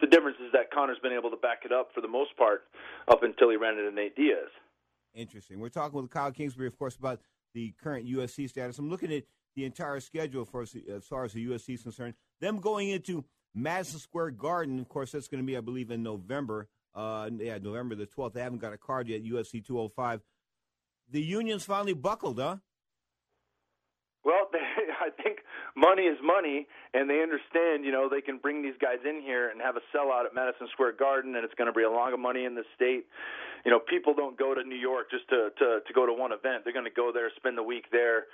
The 0.00 0.08
difference 0.08 0.36
is 0.44 0.52
that 0.52 0.70
Conor's 0.74 0.98
been 1.00 1.16
able 1.16 1.30
to 1.30 1.40
back 1.40 1.64
it 1.64 1.72
up 1.72 1.88
for 1.94 2.00
the 2.02 2.08
most 2.08 2.36
part 2.36 2.64
up 3.08 3.22
until 3.22 3.48
he 3.48 3.56
ran 3.56 3.78
into 3.78 3.92
Nate 3.94 4.16
Diaz. 4.16 4.52
Interesting. 5.14 5.60
We're 5.60 5.68
talking 5.68 6.00
with 6.00 6.10
Kyle 6.10 6.32
Kingsbury, 6.32 6.66
of 6.66 6.76
course, 6.78 6.96
about 6.96 7.20
the 7.54 7.72
current 7.82 8.06
UFC 8.06 8.48
status. 8.48 8.78
I'm 8.78 8.90
looking 8.90 9.12
at 9.12 9.24
the 9.56 9.64
entire 9.64 10.00
schedule 10.00 10.44
for 10.44 10.62
as 10.62 10.74
far 11.04 11.24
as 11.24 11.32
the 11.32 11.46
UFC 11.46 11.74
is 11.74 11.82
concerned. 11.82 12.14
Them 12.40 12.58
going 12.58 12.88
into 12.88 13.24
Madison 13.54 14.00
Square 14.00 14.32
Garden, 14.32 14.80
of 14.80 14.88
course, 14.88 15.12
that's 15.12 15.28
going 15.28 15.42
to 15.42 15.46
be, 15.46 15.56
I 15.56 15.60
believe, 15.60 15.90
in 15.90 16.02
November. 16.02 16.68
Uh, 16.94 17.30
yeah, 17.38 17.58
November 17.58 17.94
the 17.94 18.06
12th. 18.06 18.34
They 18.34 18.42
haven't 18.42 18.60
got 18.60 18.72
a 18.72 18.78
card 18.78 19.08
yet, 19.08 19.24
UFC 19.24 19.64
205. 19.64 20.20
The 21.10 21.22
union's 21.22 21.64
finally 21.64 21.94
buckled, 21.94 22.38
huh? 22.38 22.56
Well, 24.24 24.48
they, 24.52 24.58
I 24.58 25.10
think 25.22 25.38
money 25.76 26.02
is 26.02 26.18
money, 26.22 26.66
and 26.94 27.08
they 27.08 27.22
understand, 27.22 27.84
you 27.84 27.92
know, 27.92 28.08
they 28.08 28.20
can 28.20 28.38
bring 28.38 28.62
these 28.62 28.78
guys 28.80 28.98
in 29.08 29.20
here 29.20 29.48
and 29.50 29.60
have 29.60 29.76
a 29.76 29.84
sellout 29.96 30.26
at 30.26 30.34
Madison 30.34 30.68
Square 30.72 30.92
Garden, 30.92 31.34
and 31.34 31.44
it's 31.44 31.54
going 31.54 31.66
to 31.66 31.72
bring 31.72 31.86
a 31.86 31.90
lot 31.90 32.12
of 32.12 32.20
money 32.20 32.44
in 32.44 32.54
the 32.54 32.64
state. 32.74 33.06
You 33.64 33.70
know, 33.70 33.78
people 33.78 34.12
don't 34.14 34.36
go 34.36 34.54
to 34.54 34.62
New 34.64 34.76
York 34.76 35.10
just 35.10 35.28
to 35.28 35.50
to, 35.58 35.80
to 35.86 35.92
go 35.94 36.06
to 36.06 36.12
one 36.12 36.32
event. 36.32 36.64
They're 36.64 36.72
going 36.72 36.84
to 36.84 36.90
go 36.90 37.10
there, 37.12 37.30
spend 37.36 37.56
the 37.56 37.62
week 37.62 37.84
there, 37.92 38.26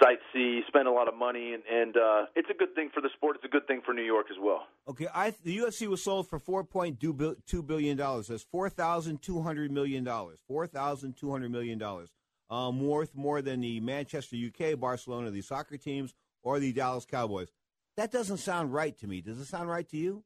sightsee, 0.00 0.60
spend 0.68 0.86
a 0.86 0.90
lot 0.92 1.08
of 1.08 1.14
money, 1.14 1.54
and, 1.54 1.62
and 1.70 1.96
uh, 1.96 2.26
it's 2.34 2.48
a 2.50 2.54
good 2.54 2.74
thing 2.74 2.90
for 2.94 3.00
the 3.00 3.10
sport. 3.16 3.36
It's 3.36 3.44
a 3.44 3.48
good 3.48 3.66
thing 3.66 3.80
for 3.84 3.92
New 3.94 4.04
York 4.04 4.26
as 4.30 4.36
well. 4.40 4.66
Okay, 4.88 5.08
I 5.12 5.32
the 5.42 5.58
UFC 5.58 5.88
was 5.88 6.02
sold 6.02 6.28
for 6.28 6.38
four 6.38 6.64
point 6.64 7.00
two 7.00 7.62
billion 7.62 7.96
dollars. 7.96 8.28
That's 8.28 8.44
four 8.44 8.68
thousand 8.68 9.22
two 9.22 9.42
hundred 9.42 9.70
million 9.70 10.04
dollars. 10.04 10.38
Four 10.46 10.66
thousand 10.66 11.16
two 11.16 11.30
hundred 11.30 11.50
million 11.50 11.78
dollars. 11.78 12.10
Um, 12.48 12.80
worth 12.80 13.14
more 13.16 13.42
than 13.42 13.60
the 13.60 13.80
Manchester, 13.80 14.36
UK, 14.36 14.78
Barcelona, 14.78 15.32
the 15.32 15.42
soccer 15.42 15.76
teams, 15.76 16.14
or 16.44 16.60
the 16.60 16.72
Dallas 16.72 17.04
Cowboys. 17.04 17.48
That 17.96 18.12
doesn't 18.12 18.36
sound 18.36 18.72
right 18.72 18.96
to 18.98 19.08
me. 19.08 19.20
Does 19.20 19.40
it 19.40 19.46
sound 19.46 19.68
right 19.68 19.88
to 19.88 19.96
you? 19.96 20.22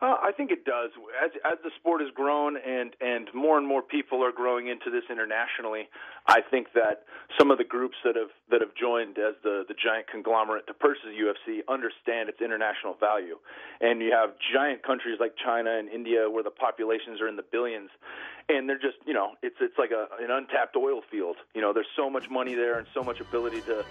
Uh, 0.00 0.16
I 0.22 0.32
think 0.36 0.50
it 0.50 0.64
does. 0.64 0.90
As 1.22 1.30
as 1.44 1.58
the 1.62 1.70
sport 1.78 2.00
has 2.00 2.10
grown 2.14 2.56
and 2.56 2.94
and 3.64 3.68
more 3.68 3.80
people 3.82 4.22
are 4.22 4.30
growing 4.30 4.68
into 4.68 4.90
this 4.90 5.04
internationally, 5.10 5.88
I 6.26 6.40
think 6.42 6.68
that 6.74 7.04
some 7.38 7.50
of 7.50 7.56
the 7.56 7.64
groups 7.64 7.96
that 8.04 8.14
have 8.14 8.28
that 8.50 8.60
have 8.60 8.74
joined 8.74 9.16
as 9.16 9.34
the 9.42 9.64
the 9.66 9.74
giant 9.74 10.06
conglomerate 10.06 10.66
to 10.66 10.74
purchase 10.74 11.08
UFC 11.08 11.60
understand 11.66 12.28
its 12.28 12.40
international 12.40 12.94
value. 13.00 13.38
And 13.80 14.02
you 14.02 14.12
have 14.12 14.36
giant 14.52 14.82
countries 14.82 15.16
like 15.18 15.32
China 15.42 15.78
and 15.78 15.88
India 15.88 16.28
where 16.30 16.42
the 16.42 16.50
populations 16.50 17.20
are 17.20 17.28
in 17.28 17.36
the 17.36 17.44
billions, 17.50 17.88
and 18.50 18.68
they're 18.68 18.78
just 18.78 18.98
you 19.06 19.14
know 19.14 19.32
it's 19.42 19.56
it's 19.60 19.78
like 19.78 19.90
a 19.90 20.08
an 20.20 20.30
untapped 20.30 20.76
oil 20.76 21.00
field. 21.10 21.36
You 21.54 21.62
know, 21.62 21.72
there's 21.72 21.92
so 21.96 22.10
much 22.10 22.28
money 22.28 22.54
there 22.54 22.78
and 22.78 22.86
so 22.92 23.02
much 23.02 23.20
ability 23.20 23.62
to 23.62 23.84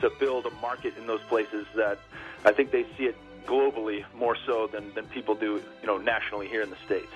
to 0.00 0.10
build 0.18 0.46
a 0.46 0.50
market 0.62 0.96
in 0.96 1.06
those 1.06 1.22
places 1.28 1.66
that 1.76 1.98
I 2.44 2.52
think 2.52 2.70
they 2.70 2.86
see 2.96 3.04
it 3.04 3.16
globally 3.46 4.04
more 4.14 4.36
so 4.46 4.68
than, 4.68 4.94
than 4.94 5.06
people 5.06 5.34
do, 5.34 5.60
you 5.80 5.86
know, 5.86 5.96
nationally 5.96 6.46
here 6.46 6.62
in 6.62 6.70
the 6.70 6.76
States 6.84 7.10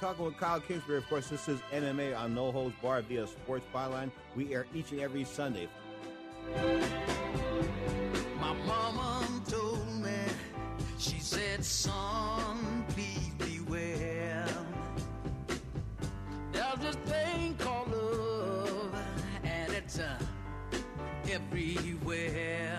talking 0.00 0.24
with 0.24 0.36
Kyle 0.36 0.60
Kingsbury. 0.60 0.98
Of 0.98 1.08
course, 1.08 1.28
this 1.28 1.48
is 1.48 1.58
MMA 1.72 2.16
on 2.16 2.34
No 2.34 2.52
Holds 2.52 2.74
Bar 2.82 3.02
via 3.02 3.26
Sports 3.26 3.64
Byline. 3.74 4.10
We 4.34 4.54
air 4.54 4.66
each 4.74 4.92
and 4.92 5.00
every 5.00 5.24
Sunday. 5.24 5.68
My 8.40 8.52
mama 8.66 9.26
told 9.48 9.86
me, 10.02 10.10
she 10.98 11.18
said, 11.18 11.64
son, 11.64 12.84
please 12.88 13.30
beware. 13.38 14.46
There's 16.52 16.78
this 16.80 16.96
thing 17.06 17.54
called 17.58 17.90
love, 17.90 18.94
and 19.44 19.72
it's 19.72 19.98
uh, 19.98 20.18
everywhere. 21.30 22.78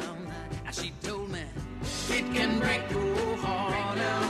And 0.66 0.76
she 0.76 0.92
told 1.02 1.32
me, 1.32 1.42
it 2.10 2.34
can 2.34 2.60
break 2.60 2.90
your 2.92 3.38
heart 3.38 3.98
out. 3.98 4.27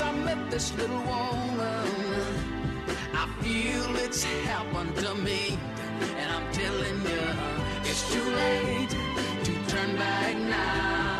Since 0.00 0.12
I 0.12 0.24
met 0.24 0.50
this 0.50 0.74
little 0.78 0.96
woman, 0.96 1.86
I 3.12 3.28
feel 3.42 3.96
it's 3.96 4.24
happened 4.24 4.96
to 4.96 5.14
me. 5.14 5.58
And 6.16 6.32
I'm 6.32 6.50
telling 6.52 7.02
you, 7.02 7.22
it's 7.84 8.10
too 8.10 8.24
late 8.24 8.88
to 9.44 9.52
turn 9.68 9.96
back 9.96 10.36
now. 10.38 11.19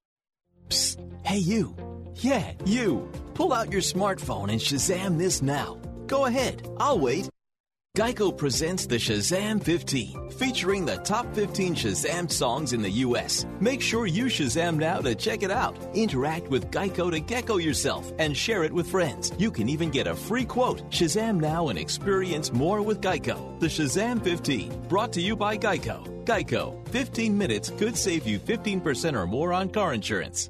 Psst. 0.71 0.97
Hey, 1.25 1.37
you. 1.37 1.75
Yeah, 2.15 2.53
you. 2.65 3.09
Pull 3.33 3.53
out 3.53 3.71
your 3.71 3.81
smartphone 3.81 4.49
and 4.49 4.59
Shazam 4.59 5.17
this 5.17 5.41
now. 5.41 5.77
Go 6.07 6.25
ahead. 6.25 6.67
I'll 6.77 6.99
wait. 6.99 7.29
Geico 7.97 8.35
presents 8.35 8.85
the 8.85 8.95
Shazam 8.95 9.61
15, 9.61 10.31
featuring 10.31 10.85
the 10.85 10.95
top 10.99 11.35
15 11.35 11.75
Shazam 11.75 12.31
songs 12.31 12.71
in 12.71 12.81
the 12.81 12.89
U.S. 13.05 13.45
Make 13.59 13.81
sure 13.81 14.05
you 14.07 14.25
Shazam 14.27 14.77
now 14.77 15.01
to 15.01 15.13
check 15.13 15.43
it 15.43 15.51
out. 15.51 15.75
Interact 15.93 16.47
with 16.47 16.71
Geico 16.71 17.11
to 17.11 17.19
gecko 17.19 17.57
yourself 17.57 18.13
and 18.17 18.35
share 18.35 18.63
it 18.63 18.71
with 18.71 18.89
friends. 18.89 19.33
You 19.37 19.51
can 19.51 19.67
even 19.67 19.89
get 19.89 20.07
a 20.07 20.15
free 20.15 20.45
quote. 20.45 20.89
Shazam 20.89 21.41
now 21.41 21.67
and 21.67 21.77
experience 21.77 22.53
more 22.53 22.81
with 22.81 23.01
Geico. 23.01 23.59
The 23.59 23.67
Shazam 23.67 24.23
15, 24.23 24.87
brought 24.87 25.11
to 25.11 25.21
you 25.21 25.35
by 25.35 25.57
Geico. 25.57 26.23
Geico, 26.23 26.87
15 26.89 27.37
minutes 27.37 27.71
could 27.77 27.97
save 27.97 28.25
you 28.25 28.39
15% 28.39 29.15
or 29.15 29.27
more 29.27 29.51
on 29.51 29.69
car 29.69 29.93
insurance. 29.93 30.49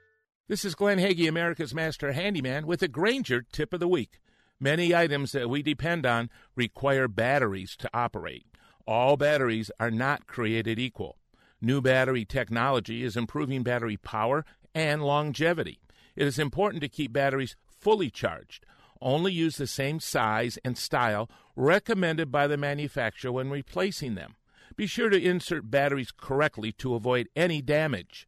This 0.51 0.65
is 0.65 0.75
Glenn 0.75 0.99
Haege, 0.99 1.29
America's 1.29 1.73
Master 1.73 2.11
Handyman, 2.11 2.67
with 2.67 2.83
a 2.83 2.89
Grainger 2.89 3.41
tip 3.53 3.71
of 3.71 3.79
the 3.79 3.87
week. 3.87 4.19
Many 4.59 4.93
items 4.93 5.31
that 5.31 5.49
we 5.49 5.63
depend 5.63 6.05
on 6.05 6.29
require 6.57 7.07
batteries 7.07 7.77
to 7.77 7.89
operate. 7.93 8.45
All 8.85 9.15
batteries 9.15 9.71
are 9.79 9.89
not 9.89 10.27
created 10.27 10.77
equal. 10.77 11.15
New 11.61 11.79
battery 11.79 12.25
technology 12.25 13.01
is 13.01 13.15
improving 13.15 13.63
battery 13.63 13.95
power 13.95 14.43
and 14.75 15.01
longevity. 15.01 15.79
It 16.17 16.27
is 16.27 16.37
important 16.37 16.81
to 16.81 16.89
keep 16.89 17.13
batteries 17.13 17.55
fully 17.65 18.09
charged. 18.09 18.65
Only 18.99 19.31
use 19.31 19.55
the 19.55 19.67
same 19.67 20.01
size 20.01 20.59
and 20.65 20.77
style 20.77 21.29
recommended 21.55 22.29
by 22.29 22.47
the 22.47 22.57
manufacturer 22.57 23.31
when 23.31 23.49
replacing 23.49 24.15
them. 24.15 24.35
Be 24.75 24.85
sure 24.85 25.07
to 25.09 25.23
insert 25.23 25.71
batteries 25.71 26.11
correctly 26.11 26.73
to 26.73 26.93
avoid 26.93 27.29
any 27.37 27.61
damage. 27.61 28.27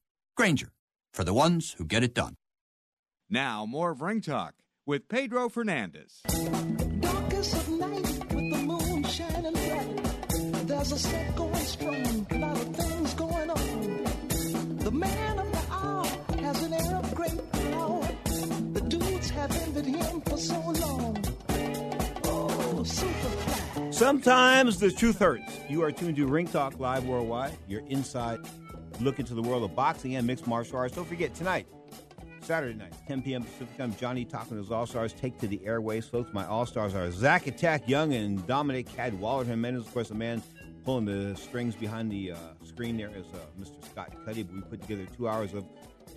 Grainger, 0.41 0.71
for 1.13 1.23
the 1.23 1.35
ones 1.35 1.75
who 1.77 1.85
get 1.85 2.01
it 2.01 2.15
done. 2.15 2.35
Now, 3.29 3.67
more 3.67 3.91
of 3.91 4.01
Ring 4.01 4.21
Talk 4.21 4.55
with 4.87 5.07
Pedro 5.07 5.49
Fernandez. 5.49 6.21
Darkest 6.99 7.53
of 7.53 7.69
night 7.69 8.33
with 8.33 8.49
the 8.51 8.63
moon 8.65 9.03
shining 9.03 9.53
bright. 9.53 10.67
There's 10.67 10.91
a 10.93 10.97
set 10.97 11.35
going 11.35 11.53
strong, 11.57 12.25
a 12.31 12.39
lot 12.39 12.57
of 12.57 12.75
things 12.75 13.13
going 13.13 13.49
on. 13.51 14.77
The 14.77 14.89
man 14.89 15.37
of 15.37 15.51
the 15.51 15.63
hour 15.71 16.05
has 16.41 16.63
an 16.63 16.73
air 16.73 16.95
of 16.95 17.13
great 17.13 17.51
power. 17.51 18.01
The 18.73 18.81
dudes 18.87 19.29
have 19.29 19.55
envied 19.55 19.95
him 19.95 20.21
for 20.21 20.37
so 20.37 20.59
long. 20.59 21.23
Oh, 22.23 22.83
Sometimes 23.91 24.79
the 24.79 24.89
truth 24.89 25.19
hurts. 25.19 25.59
You 25.69 25.83
are 25.83 25.91
tuned 25.91 26.15
to 26.15 26.25
Ring 26.25 26.47
Talk 26.47 26.79
Live 26.79 27.05
Worldwide. 27.05 27.55
You're 27.67 27.85
inside 27.89 28.39
look 29.01 29.19
into 29.19 29.33
the 29.33 29.41
world 29.41 29.63
of 29.63 29.75
boxing 29.75 30.15
and 30.15 30.25
mixed 30.25 30.47
martial 30.47 30.77
arts. 30.77 30.95
Don't 30.95 31.07
forget, 31.07 31.33
tonight, 31.33 31.67
Saturday 32.41 32.77
night, 32.77 32.93
10 33.07 33.21
p.m. 33.21 33.43
Pacific 33.43 33.77
time, 33.77 33.95
Johnny 33.95 34.25
talking 34.25 34.51
to 34.51 34.55
his 34.57 34.71
All 34.71 34.85
Stars 34.85 35.13
take 35.13 35.39
to 35.39 35.47
the 35.47 35.63
airways. 35.65 36.07
Folks, 36.07 36.33
my 36.33 36.45
All 36.45 36.65
Stars 36.65 36.95
are 36.95 37.11
Zach 37.11 37.47
Attack 37.47 37.87
Young 37.87 38.13
and 38.13 38.45
Dominic 38.47 38.87
Cadwallader 38.95 39.49
Jimenez. 39.49 39.85
Of 39.85 39.93
course, 39.93 40.09
the 40.09 40.15
man 40.15 40.41
pulling 40.83 41.05
the 41.05 41.35
strings 41.35 41.75
behind 41.75 42.11
the 42.11 42.31
uh, 42.31 42.37
screen 42.63 42.97
there 42.97 43.09
is 43.09 43.25
uh, 43.33 43.37
Mr. 43.59 43.83
Scott 43.91 44.13
Cuddy. 44.25 44.43
We 44.43 44.61
put 44.61 44.81
together 44.81 45.05
two 45.15 45.27
hours 45.27 45.53
of 45.53 45.65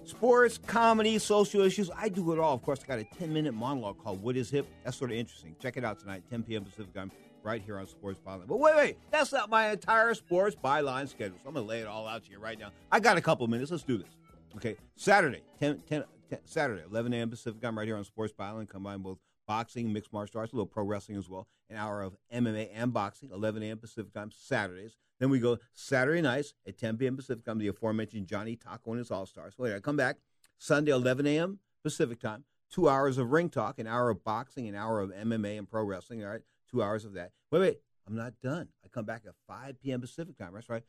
sports, 0.05 0.59
comedy, 0.59 1.19
social 1.19 1.61
issues. 1.61 1.91
I 1.97 2.09
do 2.09 2.33
it 2.33 2.39
all. 2.39 2.55
Of 2.55 2.63
course, 2.63 2.81
I 2.83 2.87
got 2.87 2.99
a 2.99 3.05
10 3.05 3.33
minute 3.33 3.53
monologue 3.53 4.03
called 4.03 4.23
What 4.23 4.37
is 4.37 4.51
Hip? 4.51 4.67
That's 4.83 4.97
sort 4.97 5.11
of 5.11 5.17
interesting. 5.19 5.55
Check 5.61 5.77
it 5.77 5.85
out 5.85 6.01
tonight, 6.01 6.23
10 6.31 6.43
p.m. 6.45 6.65
Pacific 6.65 6.95
time 6.95 7.11
right 7.45 7.63
here 7.63 7.79
on 7.79 7.87
Sports 7.87 8.21
Byline. 8.27 8.47
But 8.47 8.59
wait, 8.59 8.77
wait, 8.77 8.99
that's 9.11 9.33
not 9.33 9.51
my 9.51 9.71
entire 9.71 10.15
Sports 10.15 10.57
Byline 10.63 11.09
schedule. 11.09 11.37
So 11.43 11.49
I'm 11.49 11.55
going 11.55 11.67
to 11.67 11.69
lay 11.69 11.81
it 11.81 11.87
all 11.87 12.09
out 12.09 12.25
to 12.25 12.31
you 12.31 12.39
right 12.39 12.59
now. 12.59 12.71
I 12.91 13.01
got 13.01 13.17
a 13.17 13.21
couple 13.21 13.47
minutes. 13.47 13.71
Let's 13.71 13.85
do 13.85 13.99
this. 13.99 14.09
Okay, 14.57 14.77
Saturday, 14.97 15.43
10, 15.61 15.83
10, 15.89 16.05
10 16.31 16.39
Saturday, 16.45 16.83
11 16.89 17.13
a.m. 17.13 17.31
Pacific. 17.31 17.65
I'm 17.65 17.77
right 17.77 17.87
here 17.87 17.97
on 17.97 18.05
Sports 18.05 18.33
Byline. 18.33 18.69
Combine 18.69 19.01
both 19.01 19.19
boxing, 19.47 19.93
mixed 19.93 20.13
martial 20.13 20.41
arts, 20.41 20.53
a 20.53 20.57
little 20.57 20.67
pro 20.67 20.85
wrestling 20.85 21.19
as 21.19 21.29
well. 21.29 21.47
An 21.71 21.77
hour 21.77 22.03
of 22.03 22.17
MMA 22.33 22.71
and 22.75 22.93
boxing, 22.93 23.31
11 23.33 23.63
a.m. 23.63 23.79
Pacific 23.79 24.13
time, 24.13 24.31
Saturdays. 24.31 24.97
Then 25.19 25.31
we 25.31 25.39
go 25.39 25.59
Saturday 25.73 26.21
nights 26.21 26.55
at 26.67 26.79
10 26.79 26.99
p.m. 26.99 27.17
Pacific 27.17 27.45
time, 27.45 27.59
the 27.59 27.69
aforementioned 27.69 28.27
Johnny 28.27 28.57
Taco 28.57 28.93
and 28.93 28.99
his 28.99 29.11
All 29.11 29.27
Stars. 29.27 29.55
Wait, 29.59 29.75
I 29.75 29.81
come 29.81 29.97
back 29.97 30.17
Sunday, 30.59 30.93
11 30.93 31.27
a.m. 31.27 31.59
Pacific 31.83 32.21
time, 32.21 32.45
two 32.71 32.89
hours 32.89 33.19
of 33.19 33.31
ring 33.31 33.49
talk, 33.49 33.79
an 33.79 33.87
hour 33.87 34.11
of 34.11 34.25
boxing, 34.25 34.69
an 34.69 34.75
hour 34.75 35.01
of 35.01 35.11
MMA 35.11 35.59
and 35.59 35.69
pro 35.69 35.85
wrestling. 35.85 36.25
All 36.25 36.31
right, 36.31 36.43
two 36.71 36.83
hours 36.83 37.05
of 37.05 37.15
that. 37.15 37.33
Wait, 37.51 37.61
wait, 37.61 37.81
I'm 38.07 38.17
not 38.17 38.35
done. 38.43 38.69
I 38.85 38.89
come 38.89 39.05
back 39.05 39.23
at 39.27 39.35
5 39.49 39.81
p.m. 39.81 40.01
Pacific 40.01 40.37
time. 40.37 40.53
That's 40.55 40.69
right. 40.69 40.83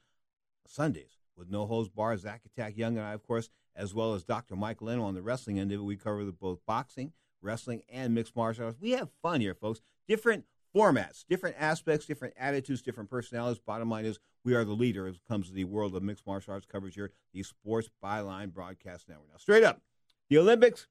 Sundays. 0.67 1.17
with 1.37 1.49
No 1.49 1.65
Holds 1.65 1.89
Bar, 1.89 2.17
Zach 2.17 2.41
Attack 2.45 2.77
Young, 2.77 2.97
and 2.97 3.05
I, 3.05 3.13
of 3.13 3.23
course, 3.23 3.49
as 3.75 3.93
well 3.93 4.13
as 4.13 4.23
Dr. 4.23 4.55
Michael 4.55 4.87
Leno 4.87 5.03
on 5.03 5.13
the 5.13 5.21
wrestling 5.21 5.59
end 5.59 5.71
of 5.71 5.79
it. 5.79 5.83
We 5.83 5.97
cover 5.97 6.23
both 6.31 6.59
boxing, 6.65 7.11
wrestling, 7.41 7.83
and 7.89 8.15
mixed 8.15 8.35
martial 8.35 8.65
arts. 8.65 8.77
We 8.79 8.91
have 8.91 9.09
fun 9.21 9.41
here, 9.41 9.53
folks. 9.53 9.81
Different 10.07 10.45
formats, 10.75 11.25
different 11.27 11.55
aspects, 11.59 12.05
different 12.05 12.33
attitudes, 12.37 12.81
different 12.81 13.09
personalities. 13.09 13.61
Bottom 13.65 13.89
line 13.89 14.05
is, 14.05 14.19
we 14.43 14.53
are 14.55 14.65
the 14.65 14.73
leader 14.73 15.07
as 15.07 15.15
it 15.15 15.21
comes 15.27 15.47
to 15.47 15.53
the 15.53 15.63
world 15.63 15.95
of 15.95 16.03
mixed 16.03 16.27
martial 16.27 16.53
arts 16.53 16.65
coverage 16.65 16.95
here, 16.95 17.11
the 17.33 17.43
Sports 17.43 17.89
Byline 18.03 18.53
Broadcast 18.53 19.07
Network. 19.07 19.29
Now, 19.29 19.37
straight 19.37 19.63
up, 19.63 19.81
the 20.29 20.37
Olympics, 20.37 20.87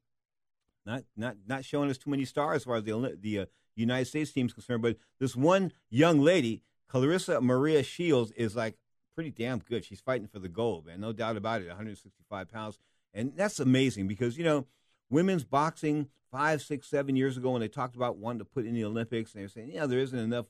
not 0.87 1.05
not 1.17 1.37
not 1.47 1.65
showing 1.65 1.91
us 1.91 1.99
too 1.99 2.11
many 2.11 2.25
stars 2.25 2.57
as 2.57 2.65
far 2.65 2.77
as 2.77 2.85
the 2.85 3.17
the 3.21 3.39
uh, 3.41 3.47
United 3.83 4.07
States 4.07 4.33
team 4.33 4.47
is 4.47 4.53
concerned, 4.53 4.83
but 4.83 4.97
this 5.19 5.35
one 5.35 5.73
young 5.91 6.21
lady, 6.21 6.63
Claressa 6.91 7.43
Maria 7.43 7.83
Shields, 7.83 8.31
is 8.33 8.55
like 8.55 8.77
pretty 9.15 9.31
damn 9.31 9.59
good. 9.59 9.85
She's 9.85 10.01
fighting 10.01 10.29
for 10.29 10.39
the 10.39 10.49
gold, 10.49 10.87
man, 10.87 11.01
no 11.01 11.13
doubt 11.13 11.37
about 11.37 11.63
it. 11.63 11.69
165 11.69 12.51
pounds, 12.51 12.79
and 13.13 13.33
that's 13.37 13.61
amazing 13.61 14.07
because 14.07 14.39
you 14.39 14.45
know 14.45 14.67
women's 15.11 15.45
boxing 15.45 16.09
five, 16.31 16.63
six, 16.63 16.89
seven 16.89 17.15
years 17.15 17.37
ago 17.37 17.53
when 17.53 17.61
they 17.61 17.69
talked 17.69 17.95
about 17.95 18.17
wanting 18.17 18.41
to 18.41 18.45
put 18.45 18.67
in 18.67 18.75
the 18.75 18.85
Olympics, 18.85 19.33
and 19.33 19.41
they 19.41 19.45
were 19.45 19.49
saying, 19.49 19.71
yeah, 19.71 19.87
there 19.87 20.01
isn't 20.01 20.19
enough 20.19 20.47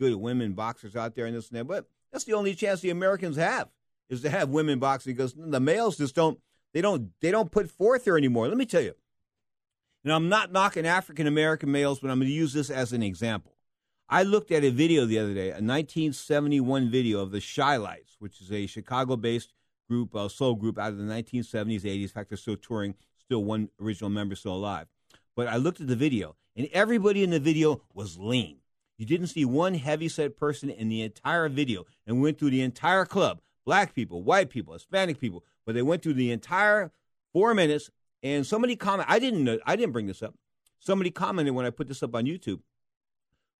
good 0.00 0.14
women 0.16 0.52
boxers 0.52 0.96
out 0.96 1.14
there 1.14 1.26
and 1.26 1.36
this 1.36 1.48
and 1.48 1.58
that, 1.58 1.64
but 1.64 1.86
that's 2.12 2.24
the 2.24 2.32
only 2.32 2.54
chance 2.54 2.80
the 2.80 2.90
Americans 2.90 3.36
have 3.36 3.68
is 4.08 4.22
to 4.22 4.30
have 4.30 4.48
women 4.48 4.78
boxing 4.78 5.14
because 5.14 5.34
the 5.36 5.60
males 5.60 5.96
just 5.96 6.14
don't 6.14 6.40
they 6.72 6.80
don't 6.80 7.10
they 7.20 7.30
don't 7.30 7.50
put 7.50 7.70
forth 7.70 8.04
there 8.04 8.16
anymore. 8.16 8.48
Let 8.48 8.56
me 8.56 8.66
tell 8.66 8.82
you. 8.82 8.94
Now 10.04 10.16
I'm 10.16 10.28
not 10.28 10.52
knocking 10.52 10.86
African 10.86 11.26
American 11.26 11.72
males, 11.72 11.98
but 11.98 12.10
I'm 12.10 12.18
going 12.18 12.28
to 12.28 12.34
use 12.34 12.52
this 12.52 12.70
as 12.70 12.92
an 12.92 13.02
example. 13.02 13.54
I 14.08 14.22
looked 14.22 14.50
at 14.52 14.64
a 14.64 14.70
video 14.70 15.04
the 15.04 15.18
other 15.18 15.34
day, 15.34 15.48
a 15.48 15.60
1971 15.60 16.90
video 16.90 17.20
of 17.20 17.30
the 17.30 17.42
Chi-Lites, 17.42 18.16
which 18.18 18.40
is 18.40 18.50
a 18.50 18.66
Chicago-based 18.66 19.52
group, 19.88 20.14
a 20.14 20.30
soul 20.30 20.54
group 20.54 20.78
out 20.78 20.92
of 20.92 20.98
the 20.98 21.04
1970s, 21.04 21.82
80s. 21.82 22.02
In 22.02 22.08
fact, 22.08 22.30
they're 22.30 22.38
still 22.38 22.56
touring, 22.56 22.94
still 23.18 23.44
one 23.44 23.68
original 23.80 24.08
member 24.08 24.34
still 24.34 24.54
alive. 24.54 24.86
But 25.36 25.48
I 25.48 25.56
looked 25.56 25.80
at 25.80 25.88
the 25.88 25.96
video, 25.96 26.36
and 26.56 26.68
everybody 26.72 27.22
in 27.22 27.30
the 27.30 27.40
video 27.40 27.82
was 27.92 28.18
lean. 28.18 28.58
You 28.96 29.04
didn't 29.04 29.28
see 29.28 29.44
one 29.44 29.74
heavy-set 29.74 30.36
person 30.36 30.70
in 30.70 30.88
the 30.88 31.02
entire 31.02 31.48
video, 31.48 31.84
and 32.06 32.22
went 32.22 32.38
through 32.38 32.50
the 32.50 32.62
entire 32.62 33.04
club 33.04 33.40
black 33.66 33.94
people, 33.94 34.22
white 34.22 34.48
people, 34.48 34.72
Hispanic 34.72 35.20
people, 35.20 35.44
but 35.66 35.74
they 35.74 35.82
went 35.82 36.02
through 36.02 36.14
the 36.14 36.32
entire 36.32 36.90
four 37.34 37.52
minutes. 37.52 37.90
And 38.22 38.46
somebody 38.46 38.76
commented, 38.76 39.12
I 39.12 39.18
didn't 39.18 39.44
know, 39.44 39.58
I 39.64 39.76
didn't 39.76 39.92
bring 39.92 40.06
this 40.06 40.22
up. 40.22 40.34
Somebody 40.80 41.10
commented 41.10 41.54
when 41.54 41.66
I 41.66 41.70
put 41.70 41.88
this 41.88 42.02
up 42.02 42.14
on 42.14 42.24
YouTube. 42.24 42.60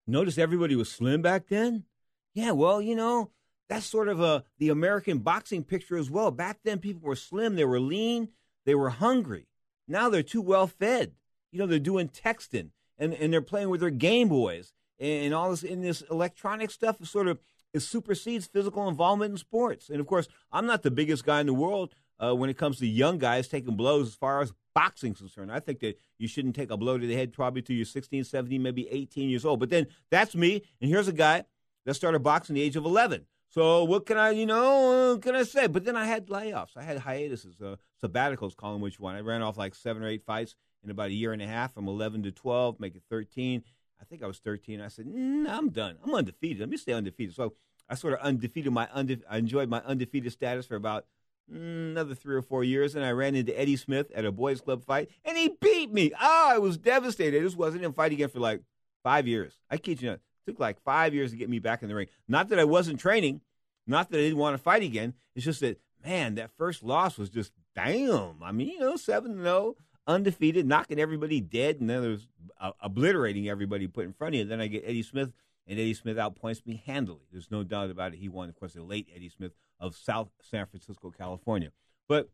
Notice 0.07 0.39
everybody 0.39 0.75
was 0.75 0.91
slim 0.91 1.23
back 1.23 1.49
then. 1.49 1.85
Yeah, 2.33 2.53
well, 2.53 2.81
you 2.81 2.97
know, 2.97 3.31
that's 3.69 3.87
sort 3.87 4.09
of 4.09 4.21
a 4.21 4.45
the 4.59 4.71
American 4.71 5.19
boxing 5.19 5.65
picture 5.65 5.97
as 5.97 6.11
well. 6.11 6.31
Back 6.31 6.61
then, 6.65 6.79
people 6.79 7.03
were 7.03 7.17
slim, 7.17 7.57
they 7.57 7.65
were 7.65 7.81
lean, 7.81 8.29
they 8.65 8.75
were 8.75 8.91
hungry. 8.91 9.49
Now 9.87 10.09
they're 10.09 10.23
too 10.23 10.43
well 10.43 10.67
fed. 10.67 11.13
You 11.51 11.59
know, 11.59 11.67
they're 11.67 11.79
doing 11.79 12.09
texting 12.09 12.71
and, 12.99 13.15
and 13.15 13.33
they're 13.33 13.41
playing 13.41 13.71
with 13.71 13.81
their 13.81 13.91
Game 13.91 14.29
Boys 14.29 14.73
and, 14.99 15.27
and 15.27 15.35
all 15.35 15.51
this 15.51 15.63
in 15.63 15.81
this 15.81 16.03
electronic 16.11 16.71
stuff 16.71 17.05
sort 17.07 17.29
of 17.29 17.39
it 17.73 17.81
supersedes 17.81 18.47
physical 18.47 18.89
involvement 18.89 19.33
in 19.33 19.37
sports. 19.37 19.91
And 19.91 20.01
of 20.01 20.07
course, 20.07 20.29
I'm 20.51 20.67
not 20.67 20.83
the 20.83 20.91
biggest 20.91 21.25
guy 21.25 21.41
in 21.41 21.47
the 21.47 21.55
world 21.55 21.95
uh, 22.23 22.35
when 22.35 22.51
it 22.51 22.59
comes 22.59 22.79
to 22.79 22.87
young 22.87 23.19
guys 23.19 23.49
taking 23.49 23.77
blows 23.77 24.09
as 24.09 24.15
far 24.15 24.41
as 24.41 24.53
boxing 24.75 25.13
is 25.13 25.19
concerned. 25.19 25.53
I 25.53 25.61
think 25.61 25.81
that 25.81 25.99
you 26.19 26.29
shouldn't 26.29 26.55
take 26.55 26.71
a 26.71 26.77
blow 26.77 26.99
to 26.99 27.07
the 27.07 27.15
head 27.15 27.33
probably 27.33 27.63
till 27.63 27.77
you're 27.77 27.85
16, 27.85 28.25
17, 28.25 28.63
maybe 28.63 28.89
18 28.89 29.29
years 29.29 29.45
old. 29.45 29.61
But 29.61 29.71
then 29.71 29.87
that's 30.11 30.35
me, 30.35 30.63
and 30.81 30.91
here's 30.91 31.09
a 31.09 31.13
guy 31.13 31.45
that 31.85 31.95
started 31.95 32.21
boxing 32.21 32.55
the 32.55 32.63
age 32.63 32.77
of 32.77 32.85
11. 32.85 33.27
So 33.51 33.85
what 33.85 34.05
can 34.05 34.19
I, 34.19 34.31
you 34.31 34.45
know, 34.45 35.15
uh, 35.15 35.19
can 35.19 35.35
I 35.35 35.43
say? 35.43 35.67
But 35.69 35.85
then 35.85 35.97
I 35.97 36.05
had 36.05 36.27
layoffs. 36.27 36.77
I 36.77 36.83
had 36.83 36.99
hiatuses, 36.99 37.61
uh, 37.63 37.77
sabbaticals, 38.03 38.55
call 38.55 38.75
them 38.75 38.83
which 38.83 39.01
one. 39.01 39.15
I 39.15 39.21
ran 39.21 39.43
off 39.43 39.57
like 39.57 39.75
seven 39.75 40.03
or 40.03 40.09
eight 40.09 40.25
fights 40.27 40.55
in 40.85 40.91
about 40.91 41.09
a 41.09 41.15
year 41.15 41.33
and 41.33 41.41
a 41.41 41.47
half 41.47 41.73
from 41.73 41.89
11 41.89 42.25
to 42.25 42.31
12, 42.31 42.79
make 42.79 42.95
it 42.95 43.03
13. 43.09 43.65
I 44.01 44.05
think 44.05 44.23
I 44.23 44.27
was 44.27 44.39
13. 44.39 44.81
I 44.81 44.89
said, 44.89 45.07
mm, 45.07 45.49
I'm 45.49 45.71
done. 45.71 45.97
I'm 46.05 46.15
undefeated. 46.15 46.61
Let 46.61 46.69
me 46.69 46.77
stay 46.77 46.93
undefeated. 46.93 47.35
So 47.35 47.55
I 47.89 47.95
sort 47.95 48.13
of 48.13 48.21
undefeated 48.21 48.73
my 48.73 48.89
unde- 48.93 49.25
I 49.29 49.39
enjoyed 49.39 49.69
my 49.69 49.81
undefeated 49.81 50.33
status 50.33 50.67
for 50.67 50.77
about 50.77 51.07
another 51.51 52.15
three 52.15 52.37
or 52.37 52.43
four 52.43 52.65
years, 52.65 52.95
and 52.95 53.05
I 53.05 53.11
ran 53.11 53.35
into 53.35 53.59
Eddie 53.59 53.77
Smith 53.77 54.11
at 54.15 54.25
a 54.25 54.33
boys' 54.33 54.61
club 54.61 54.85
fight, 54.85 55.11
and 55.25 55.37
he 55.37 55.51
beat 55.61 55.93
me. 55.93 56.13
Oh, 56.21 56.49
I 56.55 56.59
was 56.59 56.77
devastated. 56.79 57.39
I 57.39 57.45
just 57.45 57.57
wasn't 57.57 57.85
in 57.85 57.93
fight 57.93 58.13
again 58.13 58.29
for 58.29 58.41
like 58.41 58.63
five 59.03 59.27
years. 59.27 59.59
I 59.71 59.77
kid 59.79 60.03
you 60.03 60.11
not. 60.11 60.21
It 60.47 60.53
took 60.53 60.61
like 60.61 60.83
five 60.83 61.15
years 61.15 61.31
to 61.31 61.37
get 61.37 61.51
me 61.51 61.59
back 61.59 61.83
in 61.83 61.89
the 61.89 61.95
ring. 61.95 62.09
Not 62.27 62.49
that 62.49 62.59
I 62.59 62.65
wasn't 62.65 63.01
training, 63.01 63.41
not 63.87 64.11
that 64.11 64.19
I 64.19 64.23
didn't 64.23 64.39
want 64.39 64.55
to 64.55 64.63
fight 64.63 64.83
again. 64.83 65.15
It's 65.35 65.45
just 65.45 65.61
that 65.61 65.81
man, 66.05 66.37
that 66.37 66.51
first 66.57 66.83
loss 66.83 67.19
was 67.19 67.31
just 67.31 67.53
damn. 67.75 68.43
I 68.43 68.53
mean, 68.53 68.69
you 68.69 68.81
know, 68.81 68.97
seven 68.97 69.43
zero, 69.43 69.77
undefeated, 70.07 70.67
knocking 70.67 70.99
everybody 70.99 71.41
dead, 71.41 71.81
and 71.81 71.89
then 71.89 72.03
there's 72.03 72.29
uh, 72.61 72.73
obliterating 72.81 73.49
everybody 73.49 73.87
put 73.87 74.05
in 74.05 74.13
front 74.13 74.35
of 74.35 74.39
you. 74.41 74.45
Then 74.45 74.61
I 74.61 74.67
get 74.67 74.85
Eddie 74.87 75.03
Smith 75.03 75.33
and 75.69 75.79
Eddie 75.79 75.95
Smith 75.95 76.17
outpoints 76.17 76.67
me 76.67 76.83
handily. 76.87 77.27
There's 77.31 77.51
no 77.51 77.63
doubt 77.63 77.91
about 77.91 78.15
it. 78.15 78.19
He 78.19 78.29
won, 78.29 78.49
of 78.49 78.57
course, 78.57 78.73
the 78.73 78.83
late 78.83 79.09
Eddie 79.15 79.29
Smith 79.29 79.53
of 79.79 79.95
South 79.95 80.31
San 80.41 80.67
Francisco, 80.67 81.11
California. 81.11 81.71
But 82.09 82.31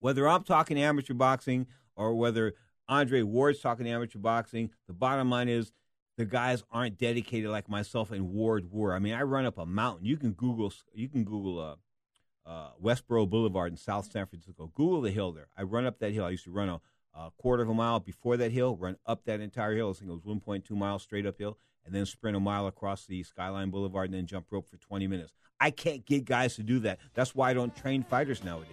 whether 0.00 0.28
I'm 0.28 0.42
talking 0.42 0.78
amateur 0.78 1.14
boxing 1.14 1.66
or 1.94 2.14
whether 2.14 2.54
Andre 2.88 3.22
Ward's 3.22 3.60
talking 3.60 3.88
amateur 3.88 4.18
boxing, 4.18 4.70
the 4.88 4.92
bottom 4.92 5.30
line 5.30 5.48
is 5.48 5.72
the 6.16 6.24
guys 6.24 6.64
aren't 6.72 6.98
dedicated 6.98 7.48
like 7.48 7.68
myself 7.68 8.10
and 8.10 8.32
Ward 8.32 8.72
were. 8.72 8.92
I 8.92 8.98
mean, 8.98 9.14
I 9.14 9.22
run 9.22 9.46
up 9.46 9.56
a 9.56 9.66
mountain. 9.66 10.04
You 10.04 10.16
can 10.16 10.32
Google, 10.32 10.72
you 10.92 11.08
can 11.08 11.22
Google 11.22 11.60
uh, 11.60 12.48
uh, 12.48 12.70
Westborough 12.80 13.26
Boulevard 13.26 13.70
in 13.70 13.76
South 13.76 14.10
San 14.10 14.26
Francisco. 14.26 14.72
Google 14.74 15.00
the 15.00 15.12
hill 15.12 15.30
there. 15.30 15.46
I 15.56 15.62
run 15.62 15.86
up 15.86 16.00
that 16.00 16.12
hill. 16.12 16.24
I 16.24 16.30
used 16.30 16.44
to 16.44 16.50
run 16.50 16.68
a, 16.68 16.80
a 17.14 17.30
quarter 17.38 17.62
of 17.62 17.68
a 17.68 17.74
mile 17.74 18.00
before 18.00 18.36
that 18.36 18.50
hill, 18.50 18.74
run 18.74 18.96
up 19.06 19.26
that 19.26 19.40
entire 19.40 19.76
hill. 19.76 19.90
I 19.90 19.92
think 19.92 20.10
it 20.10 20.26
was 20.26 20.40
1.2 20.40 20.68
miles 20.72 21.04
straight 21.04 21.24
uphill 21.24 21.56
and 21.88 21.96
then 21.96 22.06
sprint 22.06 22.36
a 22.36 22.40
mile 22.40 22.66
across 22.66 23.06
the 23.06 23.22
Skyline 23.22 23.70
Boulevard 23.70 24.10
and 24.10 24.14
then 24.14 24.26
jump 24.26 24.46
rope 24.50 24.68
for 24.68 24.76
20 24.76 25.06
minutes. 25.06 25.32
I 25.58 25.70
can't 25.70 26.04
get 26.06 26.24
guys 26.24 26.54
to 26.56 26.62
do 26.62 26.78
that. 26.80 26.98
That's 27.14 27.34
why 27.34 27.50
I 27.50 27.54
don't 27.54 27.74
train 27.74 28.04
fighters 28.04 28.44
nowadays. 28.44 28.70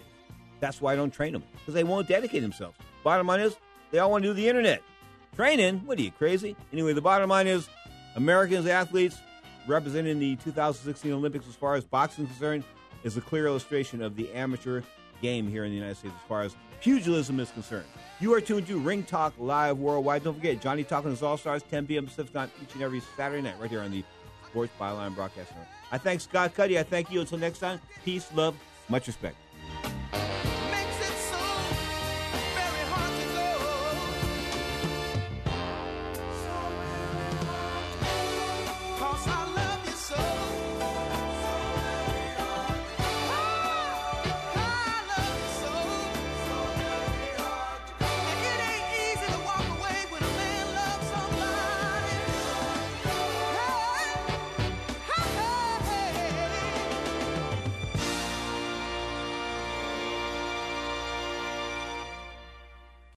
That's 0.60 0.82
why 0.82 0.94
I 0.94 0.96
don't 0.96 1.12
train 1.12 1.34
them 1.34 1.44
because 1.54 1.74
they 1.74 1.84
won't 1.84 2.08
dedicate 2.08 2.42
themselves. 2.42 2.78
Bottom 3.04 3.28
line 3.28 3.40
is 3.40 3.56
they 3.92 4.00
all 4.00 4.12
want 4.12 4.24
to 4.24 4.30
do 4.30 4.34
the 4.34 4.48
internet. 4.48 4.84
Training? 5.36 5.80
What 5.86 5.98
are 5.98 6.02
you 6.02 6.12
crazy? 6.12 6.56
Anyway, 6.72 6.94
the 6.94 7.02
bottom 7.02 7.30
line 7.30 7.48
is 7.48 7.68
Americans 8.16 8.68
athletes 8.68 9.18
representing 9.68 10.20
the 10.20 10.36
2016 10.38 11.12
Olympics 11.12 11.48
as 11.48 11.56
far 11.56 11.76
as 11.76 11.84
boxing 11.86 12.26
is 12.26 12.32
concerned 12.32 12.64
is 13.04 13.18
a 13.18 13.22
clear 13.22 13.48
illustration 13.48 14.02
of 14.02 14.16
the 14.16 14.32
amateur 14.34 14.82
game 15.22 15.50
here 15.50 15.64
in 15.64 15.72
the 15.72 15.78
United 15.78 15.96
States 15.96 16.14
as 16.16 16.28
far 16.28 16.42
as 16.42 16.56
pugilism 16.82 17.40
is 17.40 17.52
concerned. 17.52 17.86
You 18.20 18.34
are 18.34 18.42
tuned 18.42 18.68
to 18.68 18.80
Ring 18.80 19.04
Talk 19.04 19.34
Live 19.38 19.78
Worldwide. 19.78 20.24
Don't 20.24 20.36
forget, 20.36 20.62
Johnny 20.62 20.84
Talking 20.84 21.12
his 21.12 21.22
All 21.22 21.38
Stars, 21.38 21.64
10 21.64 21.88
p.m. 21.88 22.06
Pacific 22.06 22.34
time 22.34 22.52
each 22.62 22.74
and 22.74 22.84
every 22.84 23.02
Saturday 23.18 23.42
night, 23.42 23.56
right 23.60 23.70
here 23.70 23.82
on 23.82 23.92
the 23.92 24.04
Sports 24.48 24.72
Byline 24.80 25.14
Broadcast 25.14 25.52
Network. 25.52 25.68
I 25.92 25.98
thank 25.98 26.22
Scott 26.22 26.54
Cuddy. 26.54 26.80
I 26.80 26.84
thank 26.84 27.12
you. 27.12 27.22
Until 27.22 27.38
next 27.38 27.60
time, 27.60 27.80
peace, 28.04 28.30
love, 28.34 28.56
much 28.90 29.08
respect. 29.08 29.36